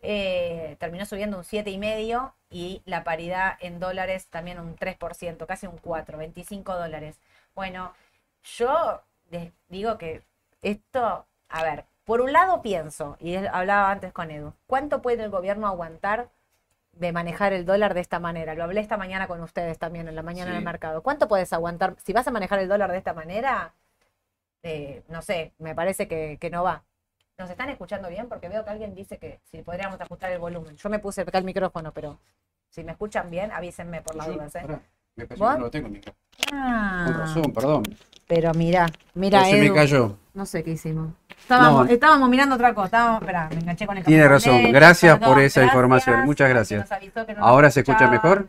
eh, 0.02 0.76
terminó 0.78 1.04
subiendo 1.06 1.38
un 1.38 1.44
7,5% 1.44 2.32
y 2.50 2.82
la 2.86 3.04
paridad 3.04 3.56
en 3.60 3.80
dólares 3.80 4.28
también 4.28 4.58
un 4.60 4.76
3%, 4.76 5.46
casi 5.46 5.66
un 5.66 5.78
4, 5.78 6.18
25 6.18 6.74
dólares. 6.76 7.20
Bueno, 7.54 7.92
yo 8.42 9.02
les 9.30 9.52
digo 9.68 9.98
que 9.98 10.22
esto, 10.62 11.26
a 11.48 11.62
ver, 11.62 11.84
por 12.04 12.20
un 12.20 12.32
lado 12.32 12.62
pienso, 12.62 13.16
y 13.20 13.34
él 13.34 13.48
hablaba 13.52 13.90
antes 13.90 14.12
con 14.12 14.30
Edu, 14.30 14.54
¿cuánto 14.66 15.02
puede 15.02 15.22
el 15.24 15.30
gobierno 15.30 15.66
aguantar 15.68 16.30
de 16.92 17.12
manejar 17.12 17.52
el 17.52 17.66
dólar 17.66 17.94
de 17.94 18.00
esta 18.00 18.18
manera? 18.20 18.54
Lo 18.54 18.64
hablé 18.64 18.80
esta 18.80 18.96
mañana 18.96 19.28
con 19.28 19.42
ustedes 19.42 19.78
también, 19.78 20.08
en 20.08 20.16
la 20.16 20.22
mañana 20.22 20.50
en 20.52 20.56
el 20.58 20.62
Sí. 20.62 20.66
mercado. 20.66 21.02
¿Cuánto 21.02 21.28
puedes 21.28 21.52
aguantar? 21.52 21.96
Si 22.04 22.12
vas 22.12 22.26
a 22.28 22.30
manejar 22.32 22.58
el 22.60 22.68
dólar 22.68 22.90
de 22.92 22.98
esta 22.98 23.14
manera, 23.14 23.74
eh, 24.62 25.02
no 25.08 25.22
sé, 25.22 25.52
me 25.58 25.74
parece 25.74 26.08
que, 26.08 26.38
que 26.40 26.50
no 26.50 26.62
va. 26.64 26.84
¿Nos 27.40 27.48
están 27.48 27.70
escuchando 27.70 28.10
bien? 28.10 28.28
Porque 28.28 28.50
veo 28.50 28.62
que 28.62 28.68
alguien 28.70 28.94
dice 28.94 29.16
que 29.16 29.40
si 29.50 29.62
podríamos 29.62 29.98
ajustar 29.98 30.30
el 30.30 30.38
volumen. 30.38 30.76
Yo 30.76 30.90
me 30.90 30.98
puse 30.98 31.22
acá 31.22 31.38
el 31.38 31.44
micrófono, 31.44 31.90
pero 31.90 32.18
si 32.68 32.84
me 32.84 32.92
escuchan 32.92 33.30
bien, 33.30 33.50
avísenme 33.50 34.02
por 34.02 34.14
las 34.14 34.26
Yo- 34.26 34.34
dudas. 34.34 34.54
¿eh? 34.56 34.60
pará, 34.60 34.80
me 35.16 35.24
parece 35.26 35.42
¿Vos? 35.42 35.52
que 35.54 35.58
no 35.58 35.64
lo 35.64 35.70
tengo, 35.70 35.88
Mica. 35.88 36.12
Ah, 36.52 37.04
Con 37.06 37.18
razón, 37.18 37.52
perdón. 37.54 37.82
pero 38.28 38.52
mira, 38.52 38.86
mira, 39.14 39.40
No 39.40 39.46
se 39.46 39.56
me 39.62 39.72
cayó. 39.72 40.16
No 40.34 40.44
sé 40.44 40.62
qué 40.62 40.72
hicimos. 40.72 41.14
Estábamos, 41.38 41.86
No. 41.86 41.92
estábamos 41.92 42.28
mirando 42.28 42.56
otra 42.56 42.74
cosa. 42.74 42.86
Estábamos, 42.86 43.22
espera, 43.22 43.48
me 43.48 43.56
enganché 43.60 43.86
con 43.86 43.96
el 43.96 44.04
Tiene 44.04 44.28
razón. 44.28 44.70
Gracias 44.70 45.18
perdón, 45.18 45.34
por 45.34 45.42
esa 45.42 45.64
información. 45.64 46.24
Muchas 46.26 46.48
gracias. 46.50 46.90
¿Ahora 47.38 47.70
se 47.70 47.80
escucha 47.80 48.06
mejor? 48.08 48.48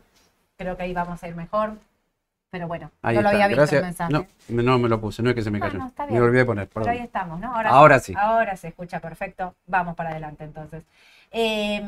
Creo 0.57 0.75
que 0.75 0.83
ahí 0.83 0.93
vamos 0.93 1.24
a 1.24 1.27
ir 1.29 1.36
mejor. 1.36 1.75
Pero 2.51 2.67
bueno, 2.67 2.91
Ahí 3.01 3.15
no 3.15 3.22
lo 3.22 3.29
está. 3.29 3.43
había 3.46 3.58
visto 3.62 3.75
el 3.77 3.81
mensaje. 3.81 4.12
No, 4.12 4.25
no 4.50 4.77
me 4.77 4.89
lo 4.89 5.00
puse, 5.00 5.24
no 5.24 5.29
es 5.29 5.36
que 5.36 5.41
se 5.41 5.50
me 5.51 5.58
Ah, 5.60 5.62
cayó. 5.62 5.79
no, 5.79 5.88
está 5.88 6.05
me 6.05 6.20
olvidé 6.20 6.39
de 6.39 6.46
poner, 6.46 6.67
Pero 6.67 6.81
ahí 6.81 6.98
perdón. 6.98 7.05
estamos, 7.05 7.39
¿no? 7.39 7.55
Ahora 7.55 8.00
sí. 8.00 8.13
Ahora 8.17 8.58
se 8.58 8.67
escucha 8.67 9.00
perfecto. 9.00 9.55
Vamos 9.67 9.96
para 9.96 10.10
adelante 10.12 10.43
entonces. 10.43 10.84
Eh, 11.31 11.81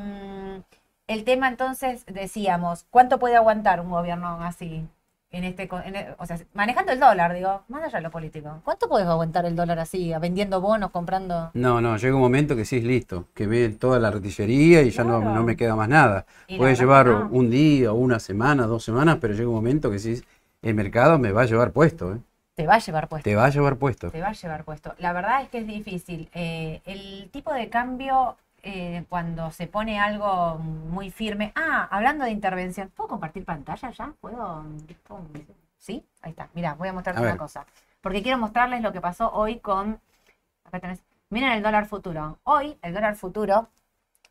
el 1.07 1.23
tema 1.25 1.49
entonces, 1.49 2.05
decíamos, 2.05 2.85
¿cuánto 2.89 3.19
puede 3.19 3.35
aguantar 3.35 3.81
un 3.81 3.89
gobierno 3.91 4.41
así? 4.41 4.87
En 5.31 5.43
este, 5.43 5.67
en 5.85 5.95
e- 5.95 6.15
o 6.17 6.25
sea, 6.27 6.37
manejando 6.53 6.91
el 6.91 6.99
dólar, 6.99 7.33
digo, 7.33 7.63
más 7.67 7.83
allá 7.83 7.97
de 7.97 8.03
lo 8.03 8.11
político. 8.11 8.61
¿Cuánto 8.63 8.87
puedes 8.87 9.07
aguantar 9.07 9.45
el 9.45 9.55
dólar 9.55 9.79
así, 9.79 10.13
vendiendo 10.21 10.61
bonos, 10.61 10.91
comprando? 10.91 11.49
No, 11.55 11.81
no, 11.81 11.97
llega 11.97 12.15
un 12.15 12.21
momento 12.21 12.55
que 12.55 12.63
sí 12.65 12.77
es 12.77 12.83
listo, 12.83 13.25
que 13.33 13.47
ve 13.47 13.69
toda 13.69 13.99
la 13.99 14.09
artillería 14.09 14.83
y 14.83 14.91
ya 14.91 15.03
no, 15.03 15.19
no 15.19 15.43
me 15.43 15.57
queda 15.57 15.75
más 15.75 15.89
nada. 15.89 16.25
Puede 16.55 16.75
llevar 16.75 17.07
no. 17.07 17.27
un 17.31 17.49
día, 17.49 17.91
una 17.91 18.19
semana, 18.19 18.67
dos 18.67 18.83
semanas, 18.83 19.17
pero 19.19 19.33
llega 19.33 19.49
un 19.49 19.55
momento 19.55 19.89
que 19.89 19.97
sí, 19.99 20.21
el 20.63 20.73
mercado 20.75 21.19
me 21.19 21.31
va 21.31 21.43
a 21.43 21.45
llevar 21.45 21.71
puesto, 21.71 22.13
¿eh? 22.13 22.19
Te 22.55 22.67
va 22.67 22.75
a 22.75 22.79
llevar 22.79 23.07
puesto. 23.07 23.23
Te 23.23 23.35
va 23.35 23.45
a 23.45 23.49
llevar 23.49 23.77
puesto. 23.77 24.11
Te 24.11 24.21
va 24.21 24.27
a 24.29 24.33
llevar 24.33 24.63
puesto. 24.63 24.93
La 24.99 25.11
verdad 25.13 25.41
es 25.41 25.49
que 25.49 25.57
es 25.59 25.67
difícil. 25.67 26.29
Eh, 26.33 26.81
el 26.85 27.29
tipo 27.31 27.51
de 27.53 27.67
cambio, 27.69 28.37
eh, 28.61 29.05
cuando 29.09 29.49
se 29.51 29.65
pone 29.67 29.99
algo 29.99 30.59
muy 30.59 31.09
firme. 31.09 31.51
Ah, 31.55 31.87
hablando 31.91 32.25
de 32.25 32.31
intervención. 32.31 32.89
¿Puedo 32.95 33.09
compartir 33.09 33.43
pantalla 33.43 33.89
ya? 33.89 34.13
¿Puedo? 34.21 34.63
¿Puedo? 35.07 35.25
¿Sí? 35.79 36.05
Ahí 36.21 36.29
está. 36.31 36.47
Mira, 36.53 36.75
voy 36.75 36.89
a 36.89 36.93
mostrarte 36.93 37.21
A 37.21 37.23
una 37.25 37.37
cosa. 37.37 37.65
Porque 38.01 38.21
quiero 38.21 38.37
mostrarles 38.37 38.81
lo 38.81 38.93
que 38.93 39.01
pasó 39.01 39.31
hoy 39.33 39.57
con. 39.59 39.99
Acá 40.63 40.79
tenés. 40.79 41.01
Miren 41.31 41.53
el 41.53 41.63
dólar 41.63 41.87
futuro. 41.87 42.37
Hoy, 42.43 42.77
el 42.83 42.93
dólar 42.93 43.15
futuro. 43.15 43.67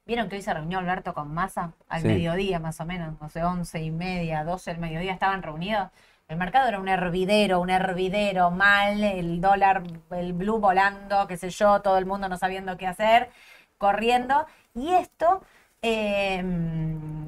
¿Vieron 0.07 0.29
que 0.29 0.37
hoy 0.37 0.43
se 0.43 0.55
reunió 0.55 0.79
Alberto 0.79 1.13
con 1.13 1.35
Massa? 1.35 1.73
Al 1.89 2.03
Sí. 2.03 2.07
mediodía, 2.09 2.61
más 2.61 2.81
o 2.81 2.85
menos. 2.87 3.21
No 3.21 3.29
sé, 3.29 3.43
once 3.43 3.81
y 3.81 3.91
media, 3.91 4.45
doce 4.45 4.71
del 4.71 4.81
mediodía 4.81 5.13
estaban 5.13 5.43
reunidos. 5.43 5.91
El 6.29 6.37
mercado 6.39 6.69
era 6.69 6.81
un 6.81 6.89
hervidero, 6.89 7.61
un 7.61 7.71
hervidero, 7.71 8.51
mal, 8.51 9.03
el 9.05 9.41
dólar, 9.41 9.83
el 10.11 10.33
blue 10.33 10.59
volando, 10.59 11.27
qué 11.27 11.37
sé 11.37 11.51
yo, 11.51 11.83
todo 11.83 11.99
el 11.99 12.07
mundo 12.07 12.29
no 12.29 12.39
sabiendo 12.39 12.77
qué 12.77 12.87
hacer, 12.87 13.31
corriendo. 13.79 14.47
Y 14.75 14.93
esto, 14.95 15.43
eh, 15.83 16.43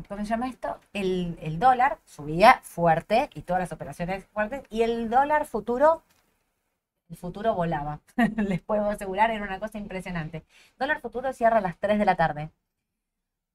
¿cómo 0.08 0.20
se 0.22 0.26
llama 0.26 0.48
esto? 0.48 0.78
El, 0.92 1.38
el 1.42 1.58
dólar 1.58 1.98
subía 2.04 2.60
fuerte 2.62 3.30
y 3.34 3.42
todas 3.42 3.60
las 3.60 3.72
operaciones 3.72 4.24
fuertes. 4.26 4.62
Y 4.70 4.82
el 4.82 5.10
dólar 5.10 5.44
futuro, 5.46 6.02
el 7.08 7.16
futuro 7.16 7.54
volaba. 7.54 8.00
Les 8.36 8.60
puedo 8.60 8.88
asegurar, 8.90 9.30
era 9.30 9.44
una 9.44 9.58
cosa 9.58 9.78
impresionante. 9.78 10.44
Dólar 10.78 11.00
futuro 11.00 11.32
cierra 11.32 11.58
a 11.58 11.60
las 11.62 11.78
3 11.78 11.98
de 11.98 12.04
la 12.04 12.16
tarde. 12.16 12.50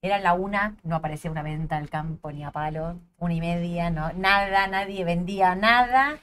Era 0.01 0.19
la 0.19 0.33
una, 0.33 0.77
no 0.83 0.95
aparecía 0.95 1.31
una 1.31 1.43
venta 1.43 1.77
al 1.77 1.89
campo 1.89 2.31
ni 2.31 2.43
a 2.43 2.51
palo, 2.51 2.99
una 3.17 3.33
y 3.33 3.41
media, 3.41 3.89
no, 3.89 4.13
nada, 4.13 4.67
nadie 4.67 5.03
vendía 5.03 5.55
nada, 5.55 6.19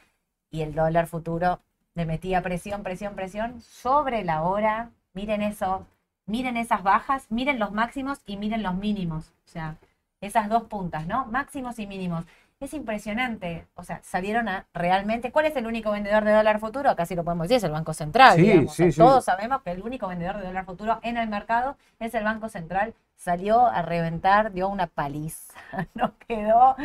y 0.50 0.62
el 0.62 0.74
dólar 0.74 1.06
futuro 1.06 1.60
le 1.94 2.06
metía 2.06 2.42
presión, 2.42 2.82
presión, 2.82 3.14
presión 3.14 3.60
sobre 3.60 4.24
la 4.24 4.42
hora 4.42 4.90
Miren 5.16 5.40
eso, 5.40 5.86
miren 6.26 6.58
esas 6.58 6.82
bajas, 6.82 7.24
miren 7.30 7.58
los 7.58 7.72
máximos 7.72 8.20
y 8.26 8.36
miren 8.36 8.62
los 8.62 8.74
mínimos. 8.74 9.32
O 9.46 9.48
sea, 9.48 9.76
esas 10.20 10.50
dos 10.50 10.64
puntas, 10.64 11.06
¿no? 11.06 11.24
Máximos 11.24 11.78
y 11.78 11.86
mínimos. 11.86 12.26
Es 12.58 12.72
impresionante. 12.72 13.66
O 13.74 13.84
sea, 13.84 14.00
salieron 14.02 14.48
a 14.48 14.66
realmente. 14.72 15.30
¿Cuál 15.30 15.46
es 15.46 15.56
el 15.56 15.66
único 15.66 15.90
vendedor 15.90 16.24
de 16.24 16.32
dólar 16.32 16.58
futuro? 16.58 16.94
Sí 17.04 17.14
lo 17.14 17.22
podemos 17.22 17.44
decir, 17.44 17.58
es 17.58 17.64
el 17.64 17.72
Banco 17.72 17.92
Central. 17.92 18.36
Sí, 18.36 18.42
digamos. 18.42 18.74
sí, 18.74 18.92
sí. 18.92 18.98
Todos 18.98 19.24
sabemos 19.26 19.62
que 19.62 19.72
el 19.72 19.82
único 19.82 20.08
vendedor 20.08 20.38
de 20.38 20.46
dólar 20.46 20.64
futuro 20.64 20.98
en 21.02 21.18
el 21.18 21.28
mercado 21.28 21.76
es 22.00 22.14
el 22.14 22.24
Banco 22.24 22.48
Central. 22.48 22.94
Salió 23.14 23.66
a 23.66 23.82
reventar, 23.82 24.52
dio 24.52 24.68
una 24.68 24.86
paliza. 24.86 25.54
No 25.94 26.14
quedó 26.26 26.76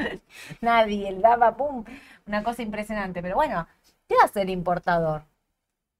nadie. 0.59 1.07
El 1.07 1.21
daba 1.21 1.55
pum. 1.55 1.85
Una 2.27 2.43
cosa 2.43 2.61
impresionante. 2.63 3.21
Pero 3.21 3.35
bueno, 3.35 3.65
¿qué 4.09 4.15
hace 4.21 4.41
el 4.41 4.49
importador? 4.49 5.23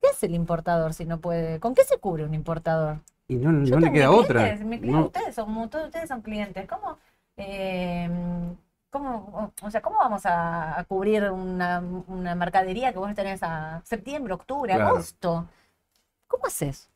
¿Qué 0.02 0.10
hace 0.10 0.26
el 0.26 0.36
importador 0.36 0.94
si 0.94 1.06
no 1.06 1.20
puede? 1.20 1.62
¿Con 1.62 1.76
qué 1.76 1.84
se 1.86 1.98
cubre 1.98 2.26
un 2.26 2.34
importador? 2.34 3.00
Y 3.30 3.36
no, 3.36 3.54
no 3.54 3.80
le 3.80 3.92
queda 3.94 4.12
otra. 4.12 4.54
No, 4.58 5.06
ustedes 5.06 5.36
son, 5.36 5.70
todos 5.70 5.86
ustedes 5.86 6.10
son 6.10 6.22
clientes. 6.22 6.68
¿Cómo, 6.68 6.98
eh, 7.38 8.10
cómo, 8.92 9.54
o 9.64 9.72
sea, 9.72 9.82
cómo 9.82 9.98
vamos 10.00 10.26
a, 10.28 10.80
a 10.80 10.86
cubrir 10.86 11.32
una, 11.32 11.80
una 12.08 12.36
mercadería 12.36 12.94
que 12.94 13.00
vos 13.00 13.16
tenés 13.16 13.42
a 13.44 13.82
septiembre, 13.86 14.34
octubre, 14.36 14.74
Claro. 14.74 14.84
agosto? 14.90 15.50
¿Cómo 16.28 16.46
haces? 16.48 16.90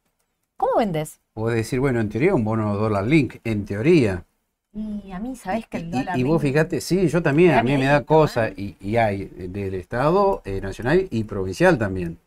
¿Cómo 0.57 0.77
vendes? 0.77 1.21
Podés 1.33 1.57
decir, 1.57 1.79
bueno, 1.79 2.01
en 2.01 2.09
teoría 2.09 2.33
un 2.33 2.43
bono 2.43 2.75
dólar 2.75 3.05
link, 3.05 3.35
en 3.43 3.63
teoría. 3.63 4.25
Y 4.73 5.11
a 5.11 5.17
mí, 5.19 5.35
¿sabés 5.35 5.65
que 5.67 5.77
el 5.77 5.89
dólar 5.89 6.19
y 6.19 6.23
vos 6.23 6.41
link- 6.41 6.41
fíjate, 6.41 6.81
sí, 6.81 7.07
yo 7.07 7.21
también, 7.21 7.51
a 7.53 7.63
mí 7.63 7.77
me 7.77 7.85
da 7.85 8.03
cosa, 8.05 8.49
¿eh? 8.49 8.53
y, 8.55 8.75
y 8.79 8.97
hay 8.97 9.25
del 9.25 9.75
Estado 9.75 10.41
eh, 10.45 10.61
nacional 10.61 11.07
y 11.11 11.23
provincial 11.25 11.77
también. 11.77 12.17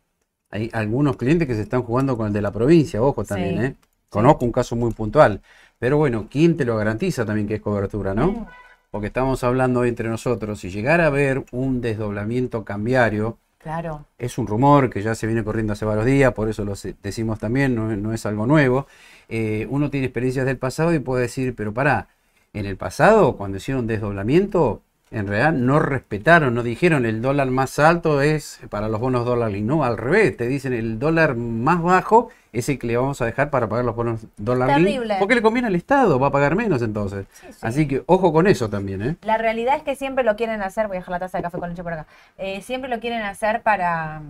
Hay 0.50 0.70
algunos 0.74 1.16
clientes 1.16 1.48
que 1.48 1.54
se 1.54 1.62
están 1.62 1.83
jugando 1.83 2.16
con 2.16 2.28
el 2.28 2.33
de 2.33 2.42
la 2.42 2.52
provincia, 2.52 3.02
ojo 3.02 3.24
también, 3.24 3.59
Sí, 3.59 3.64
¿eh? 3.64 3.76
Conozco 4.11 4.44
un 4.46 4.52
caso 4.52 4.76
muy 4.76 4.92
puntual, 4.94 5.42
pero 5.78 5.98
bueno, 5.98 6.28
¿quién 6.31 6.57
te 6.57 6.64
lo 6.64 6.76
garantiza 6.76 7.26
también 7.26 7.48
que 7.48 7.57
es 7.57 7.61
cobertura, 7.62 8.14
no? 8.14 8.38
Mm, 8.38 8.46
Porque 8.90 9.09
estamos 9.09 9.44
hablando 9.44 9.81
hoy 9.81 9.88
entre 9.90 10.09
nosotros, 10.09 10.61
si 10.61 10.70
llegara 10.70 11.05
a 11.05 11.09
haber 11.09 11.44
un 11.53 11.81
desdoblamiento 11.81 12.64
cambiario, 12.64 13.38
Claro, 13.59 14.07
es 14.18 14.38
un 14.38 14.46
rumor 14.46 14.90
que 14.90 15.03
ya 15.03 15.14
se 15.14 15.27
viene 15.27 15.44
corriendo 15.44 15.72
hace 15.74 15.85
varios 15.85 16.07
días, 16.07 16.33
por 16.33 16.48
eso 16.48 16.64
lo 16.64 16.74
decimos 17.03 17.38
también, 17.38 17.74
no, 17.74 17.92
es- 17.92 17.98
no 17.98 18.12
es 18.14 18.27
algo 18.27 18.46
nuevo. 18.46 18.87
Eh, 19.29 19.66
uno 19.70 19.90
tiene 19.90 20.07
experiencias 20.07 20.46
del 20.46 20.59
pasado 20.59 20.94
y 20.94 21.01
puede 21.01 21.22
decir, 21.22 21.55
pero 21.55 21.74
pará, 21.74 22.09
en 22.55 22.66
el 22.66 22.77
pasado, 22.77 23.37
cuando 23.37 23.59
hicieron 23.59 23.87
desdoblamiento, 23.87 24.83
en 25.11 25.27
realidad 25.27 25.53
no 25.53 25.79
respetaron, 25.79 26.55
no 26.55 26.62
dijeron 26.62 27.07
el 27.07 27.23
dólar 27.23 27.51
más 27.51 27.79
alto 27.79 28.21
es 28.23 28.61
para 28.71 28.88
los 28.88 29.01
bonos 29.01 29.25
dólar 29.25 29.55
y 29.55 29.62
no, 29.62 29.85
al 29.85 29.97
revés, 29.97 30.37
te 30.37 30.47
dicen 30.47 30.73
el 30.73 30.99
dólar 30.99 31.35
más 31.37 31.83
bajo 31.83 32.29
es 32.53 32.68
el 32.68 32.79
que 32.79 32.87
le 32.87 32.97
vamos 32.97 33.21
a 33.21 33.27
dejar 33.27 33.51
para 33.51 33.68
pagar 33.68 33.85
los 33.85 33.94
bonos 33.97 34.21
dólar 34.37 34.68
link, 34.81 34.87
Terrible. 34.88 35.16
porque 35.18 35.35
le 35.35 35.42
conviene 35.42 35.68
al 35.68 35.75
Estado, 35.75 36.18
va 36.18 36.29
a 36.29 36.31
pagar 36.33 36.57
menos 36.57 36.83
entonces. 36.83 37.27
sí, 37.33 37.47
sí. 37.51 37.59
Así 37.62 37.88
que 37.88 38.03
ojo 38.07 38.33
con 38.33 38.47
eso 38.47 38.68
también, 38.71 39.03
¿eh? 39.03 39.16
La 39.23 39.38
realidad 39.38 39.77
es 39.77 39.83
que 39.83 39.97
siempre 39.97 40.25
lo 40.25 40.37
quieren 40.37 40.62
hacer, 40.62 40.88
voy 40.88 40.97
a 40.97 41.01
dejar 41.01 41.12
la 41.12 41.18
taza 41.21 41.38
de 41.38 41.42
café 41.44 41.59
con 41.59 41.71
leche 41.71 41.83
por 41.83 41.92
acá, 41.92 42.07
eh, 42.37 42.61
siempre 42.62 42.90
lo 42.90 43.01
quieren 43.01 43.23
hacer 43.23 43.62
para, 43.62 44.23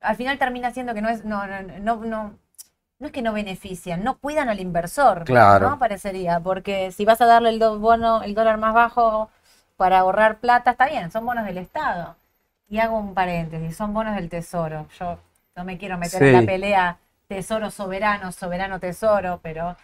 al 0.00 0.16
final 0.16 0.38
termina 0.38 0.70
siendo 0.72 0.94
que 0.94 1.02
no 1.02 1.08
es, 1.08 1.24
no, 1.24 1.46
no, 1.46 1.62
no, 1.80 1.96
no, 2.04 2.34
no 3.00 3.06
es 3.06 3.12
que 3.12 3.22
no 3.22 3.32
benefician, 3.32 4.02
no 4.04 4.18
cuidan 4.18 4.48
al 4.48 4.60
inversor, 4.60 5.24
Claro. 5.24 5.70
¿no? 5.70 5.78
Parecería, 5.78 6.40
porque 6.40 6.90
si 6.92 7.04
vas 7.04 7.20
a 7.20 7.26
darle 7.26 7.50
el 7.50 7.58
do- 7.58 7.78
bono, 7.78 8.22
el 8.22 8.34
dólar 8.34 8.58
más 8.58 8.74
bajo 8.74 9.30
para 9.78 10.00
ahorrar 10.00 10.40
plata, 10.40 10.72
está 10.72 10.88
bien, 10.88 11.10
son 11.12 11.26
bonos 11.26 11.46
del 11.46 11.58
Estado. 11.58 12.16
Y 12.68 12.80
hago 12.80 12.98
un 12.98 13.14
paréntesis, 13.14 13.76
son 13.76 13.94
bonos 13.94 14.16
del 14.16 14.28
Tesoro. 14.30 14.88
Yo 15.00 15.18
no 15.56 15.64
me 15.64 15.78
quiero 15.78 15.98
meter 15.98 16.22
en 16.24 16.32
la 16.32 16.44
pelea 16.44 16.98
tesoro 17.28 17.70
soberano, 17.70 18.32
soberano 18.32 18.80
tesoro, 18.80 19.40
pero 19.42 19.76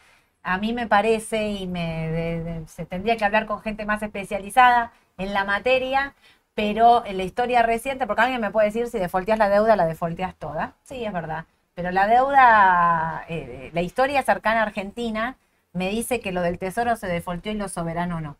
a 0.42 0.58
mí 0.58 0.72
me 0.74 0.86
parece 0.86 1.48
y 1.50 1.66
me 1.66 2.10
de- 2.10 2.44
de- 2.44 2.68
se 2.68 2.86
tendría 2.86 3.16
que 3.16 3.24
hablar 3.24 3.46
con 3.46 3.60
gente 3.62 3.86
más 3.86 4.02
especializada 4.02 4.92
en 5.18 5.32
la 5.34 5.44
materia, 5.44 6.14
pero 6.54 7.04
en 7.06 7.16
la 7.18 7.24
historia 7.24 7.62
reciente, 7.62 8.06
porque 8.06 8.22
alguien 8.22 8.40
me 8.40 8.50
puede 8.50 8.68
decir 8.68 8.88
si 8.88 8.98
defolteas 8.98 9.38
la 9.38 9.48
deuda, 9.48 9.76
la 9.76 9.86
defolteas 9.86 10.34
toda. 10.36 10.74
Sí, 10.84 11.04
es 11.04 11.12
verdad. 11.12 11.46
Pero 11.74 11.90
la 11.90 12.06
deuda, 12.06 13.24
eh, 13.28 13.70
la 13.74 13.82
historia 13.82 14.22
cercana 14.22 14.60
a 14.60 14.64
Argentina 14.64 15.36
me 15.72 15.88
dice 15.90 16.20
que 16.20 16.32
lo 16.32 16.42
del 16.42 16.58
tesoro 16.58 16.96
se 16.96 17.08
defolteó 17.08 17.52
y 17.52 17.56
lo 17.56 17.68
soberano 17.68 18.20
no. 18.20 18.36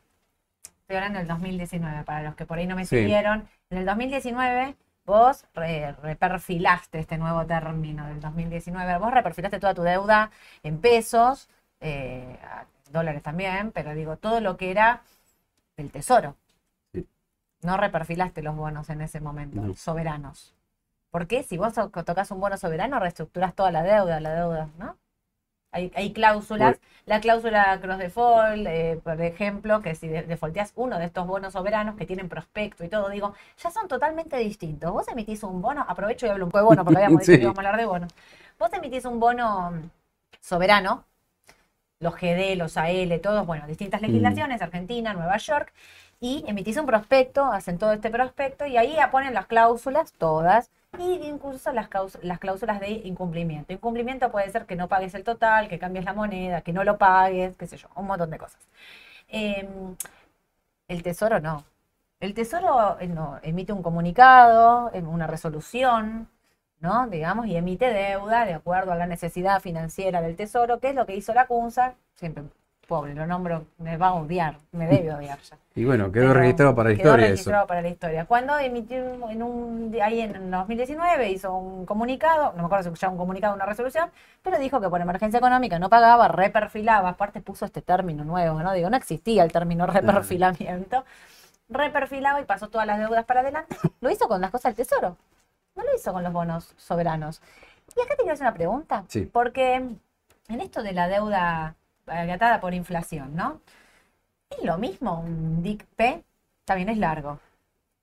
Estoy 0.85 0.97
hablando 0.97 1.19
del 1.19 1.29
2019, 1.29 2.05
para 2.05 2.23
los 2.23 2.35
que 2.35 2.45
por 2.45 2.59
ahí 2.59 2.67
no 2.67 2.77
me 2.77 2.85
Sí. 2.85 2.99
siguieron. 2.99 3.49
En 3.71 3.79
el 3.79 3.87
2019 3.87 4.77
vos 5.07 5.47
re- 5.55 5.93
reperfilaste 6.03 6.99
este 6.99 7.17
nuevo 7.17 7.47
término 7.47 8.07
del 8.07 8.21
2019. 8.21 8.99
Vos 8.99 9.11
reperfilaste 9.11 9.59
toda 9.59 9.73
tu 9.73 9.81
deuda 9.83 10.31
en 10.63 10.79
pesos, 10.83 11.49
eh, 11.81 12.37
dólares 12.91 13.23
también, 13.23 13.73
pero 13.73 13.95
digo, 13.95 14.19
todo 14.19 14.41
lo 14.41 14.59
que 14.59 14.71
era 14.71 15.01
del 15.79 15.91
tesoro. 15.91 16.37
Sí. 16.93 17.09
No 17.63 17.79
reperfilaste 17.79 18.43
los 18.43 18.55
bonos 18.55 18.91
en 18.91 19.01
ese 19.01 19.21
momento, 19.21 19.63
No. 19.63 19.75
soberanos. 19.75 20.55
Porque 21.11 21.45
si 21.45 21.57
vos 21.57 21.73
to- 21.73 21.89
tocas 21.89 22.31
un 22.31 22.41
bono 22.41 22.59
soberano, 22.59 22.99
reestructuras 23.01 23.55
toda 23.55 23.71
la 23.71 23.83
deuda, 23.83 24.21
la 24.21 24.35
deuda, 24.35 24.69
¿no? 24.79 24.99
Hay, 25.75 25.93
hay 25.97 26.13
cláusulas, 26.13 26.79
la 27.07 27.21
cláusula 27.21 27.79
cross 27.83 27.99
default, 27.99 28.67
eh, 28.67 29.01
por 29.03 29.21
ejemplo, 29.21 29.81
que 29.83 29.95
si 29.95 30.09
de- 30.09 30.23
defaulteas 30.23 30.73
uno 30.77 30.99
de 30.99 31.07
estos 31.07 31.27
bonos 31.27 31.53
soberanos 31.53 31.97
que 31.97 32.07
tienen 32.07 32.29
prospecto 32.29 32.85
y 32.85 32.89
todo, 32.89 33.09
digo, 33.11 33.35
ya 33.63 33.71
son 33.71 33.89
totalmente 33.89 34.37
distintos. 34.39 34.93
Vos 34.93 35.09
emitís 35.09 35.43
un 35.43 35.61
bono, 35.61 35.85
aprovecho 35.89 36.27
y 36.27 36.31
hablo 36.31 36.47
un 36.47 36.51
poco 36.53 36.61
de 36.63 36.67
bono, 36.71 36.85
porque 36.85 36.99
habíamos 36.99 37.21
dicho 37.23 37.33
Sí. 37.33 37.39
que 37.39 37.43
íbamos 37.43 37.59
a 37.59 37.61
hablar 37.63 37.77
de 37.81 37.87
bonos. 37.87 38.13
Vos 38.59 38.73
emitís 38.73 39.05
un 39.05 39.19
bono 39.21 39.73
mm, 39.73 39.91
soberano, 40.41 41.05
los 42.01 42.15
GD, 42.15 42.57
los 42.57 42.77
AL, 42.77 43.21
todos, 43.21 43.47
bueno, 43.47 43.67
distintas 43.67 44.01
legislaciones, 44.03 44.61
Argentina, 44.63 45.13
Nueva 45.15 45.37
York, 45.39 45.73
y 46.21 46.45
emitís 46.47 46.77
un 46.77 46.87
prospecto, 46.87 47.45
hacen 47.47 47.79
todo 47.79 47.93
este 47.93 48.11
prospecto, 48.11 48.67
y 48.67 48.77
ahí 48.77 48.95
ya 48.95 49.11
ponen 49.11 49.35
las 49.35 49.47
cláusulas, 49.47 50.13
todas, 50.13 50.71
y 50.99 51.27
incluso 51.27 51.73
las, 51.73 51.89
cláusulas 51.89 52.81
de 52.81 52.91
incumplimiento. 52.91 53.73
Incumplimiento 53.73 54.31
puede 54.31 54.51
ser 54.51 54.67
que 54.67 54.77
no 54.77 54.89
pagues 54.89 55.15
el 55.15 55.25
total, 55.25 55.69
que 55.69 55.79
cambies 55.79 56.05
la 56.05 56.13
moneda, 56.15 56.63
que 56.63 56.73
no 56.73 56.85
lo 56.85 56.99
pagues, 56.99 57.57
qué 57.57 57.67
sé 57.67 57.77
yo, 57.77 57.89
un 57.97 58.07
montón 58.07 58.31
de 58.31 58.39
cosas. 58.39 58.61
Em, 59.29 59.97
el 60.89 61.03
tesoro 61.03 61.41
no. 61.41 61.65
El 62.21 62.35
tesoro 62.35 62.99
eh, 63.01 63.09
emite 63.43 63.73
un 63.73 63.83
comunicado, 63.83 64.91
em, 64.95 65.09
una 65.09 65.27
resolución, 65.27 66.29
¿no? 66.81 67.09
Digamos, 67.09 67.47
y 67.47 67.57
emite 67.57 67.93
deuda 67.93 68.45
de 68.47 68.55
acuerdo 68.55 68.93
a 68.93 68.97
la 68.97 69.07
necesidad 69.07 69.61
financiera 69.61 70.21
del 70.23 70.37
tesoro, 70.37 70.81
que 70.81 70.91
es 70.91 70.95
lo 70.95 71.07
que 71.07 71.17
hizo 71.17 71.35
la 71.35 71.47
CUNSA, 71.47 71.95
siempre, 72.15 72.45
pobre, 72.87 73.15
lo 73.15 73.27
nombro, 73.27 73.65
me 73.79 73.97
va 73.97 74.09
a 74.09 74.15
odiar, 74.15 74.59
me 74.73 74.87
debe 74.87 75.13
odiar 75.13 75.39
ya. 75.41 75.57
Y 75.77 75.85
bueno, 75.85 76.13
quedó 76.13 76.29
Pero 76.29 76.35
registrado 76.41 76.75
para 76.77 76.91
la 76.91 76.95
quedó 76.97 77.09
historia 77.09 77.27
eso. 77.27 77.33
registrado 77.33 77.67
para 77.67 77.83
la 77.83 77.89
historia. 77.89 78.25
Cuando 78.27 78.57
emitió 78.59 78.97
en 79.29 79.43
un, 79.43 79.97
ahí 80.01 80.21
en 80.21 80.49
2019 80.51 81.31
hizo 81.33 81.53
un 81.53 81.85
comunicado, 81.85 82.53
no 82.53 82.59
me 82.59 82.67
acuerdo 82.67 82.95
si 82.95 83.01
ya 83.01 83.09
un 83.09 83.17
comunicado 83.17 83.55
o 83.55 83.57
una 83.57 83.67
resolución, 83.67 84.09
pero 84.43 84.59
dijo 84.61 84.81
que 84.81 84.89
por 84.89 85.01
emergencia 85.01 85.39
económica 85.39 85.81
no 85.81 85.89
pagaba, 85.89 86.29
reperfilaba, 86.29 87.09
aparte 87.09 87.41
puso 87.41 87.65
este 87.65 87.83
término 87.83 88.25
nuevo, 88.25 88.63
¿no? 88.63 88.73
Digo, 88.73 88.89
no 88.89 88.97
existía 88.97 89.43
el 89.43 89.51
término 89.51 89.87
reperfilamiento. 89.87 91.05
Reperfilaba 91.69 92.41
y 92.41 92.45
pasó 92.45 92.69
todas 92.69 92.87
las 92.87 92.99
deudas 93.01 93.25
para 93.25 93.41
adelante. 93.41 93.77
Lo 94.01 94.11
hizo 94.11 94.29
con 94.29 94.41
las 94.41 94.51
cosas 94.53 94.77
del 94.77 94.87
tesoro. 94.87 95.17
No 95.75 95.83
lo 95.83 95.95
hizo 95.97 96.13
con 96.13 96.23
los 96.23 96.33
bonos 96.33 96.73
soberanos. 96.77 97.41
Y 97.97 98.01
acá 98.01 98.11
te 98.11 98.19
quiero 98.23 98.35
hacer 98.35 98.47
una 98.47 98.55
pregunta. 98.55 99.05
Sí. 99.09 99.23
Porque 99.23 99.75
en 99.75 100.61
esto 100.61 100.83
de 100.83 100.93
la 100.93 101.09
deuda 101.09 101.75
agatada 102.07 102.61
por 102.61 102.75
inflación, 102.75 103.35
¿no? 103.35 103.61
¿Es 104.51 104.65
lo 104.65 104.79
mismo 104.79 105.21
un 105.21 105.63
DIC-P? 105.63 106.23
También 106.65 106.89
es 106.89 106.99
largo. 106.99 107.41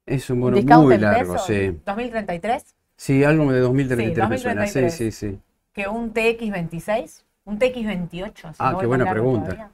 Es 0.05 0.29
un 0.29 0.37
¿Un 0.37 0.41
bono 0.41 0.57
discount 0.57 0.85
muy 0.85 0.97
largo, 0.97 1.33
pesos? 1.33 1.47
sí. 1.47 1.79
2033 1.85 2.75
Sí, 2.97 3.23
algo 3.23 3.51
de 3.51 3.59
2033 3.59 4.25
Sí, 4.25 4.29
me 4.29 4.37
suena. 4.37 4.67
Sí, 4.67 4.79
2033. 4.81 4.93
sí, 4.93 5.11
sí. 5.11 5.39
que 5.73 5.87
un 5.87 6.13
TX26, 6.13 7.23
un 7.45 7.59
TX28. 7.59 8.49
si 8.53 8.55
Ah, 8.59 8.71
no 8.73 8.77
qué 8.79 8.85
buena 8.85 9.09
pregunta. 9.09 9.45
todavía. 9.45 9.71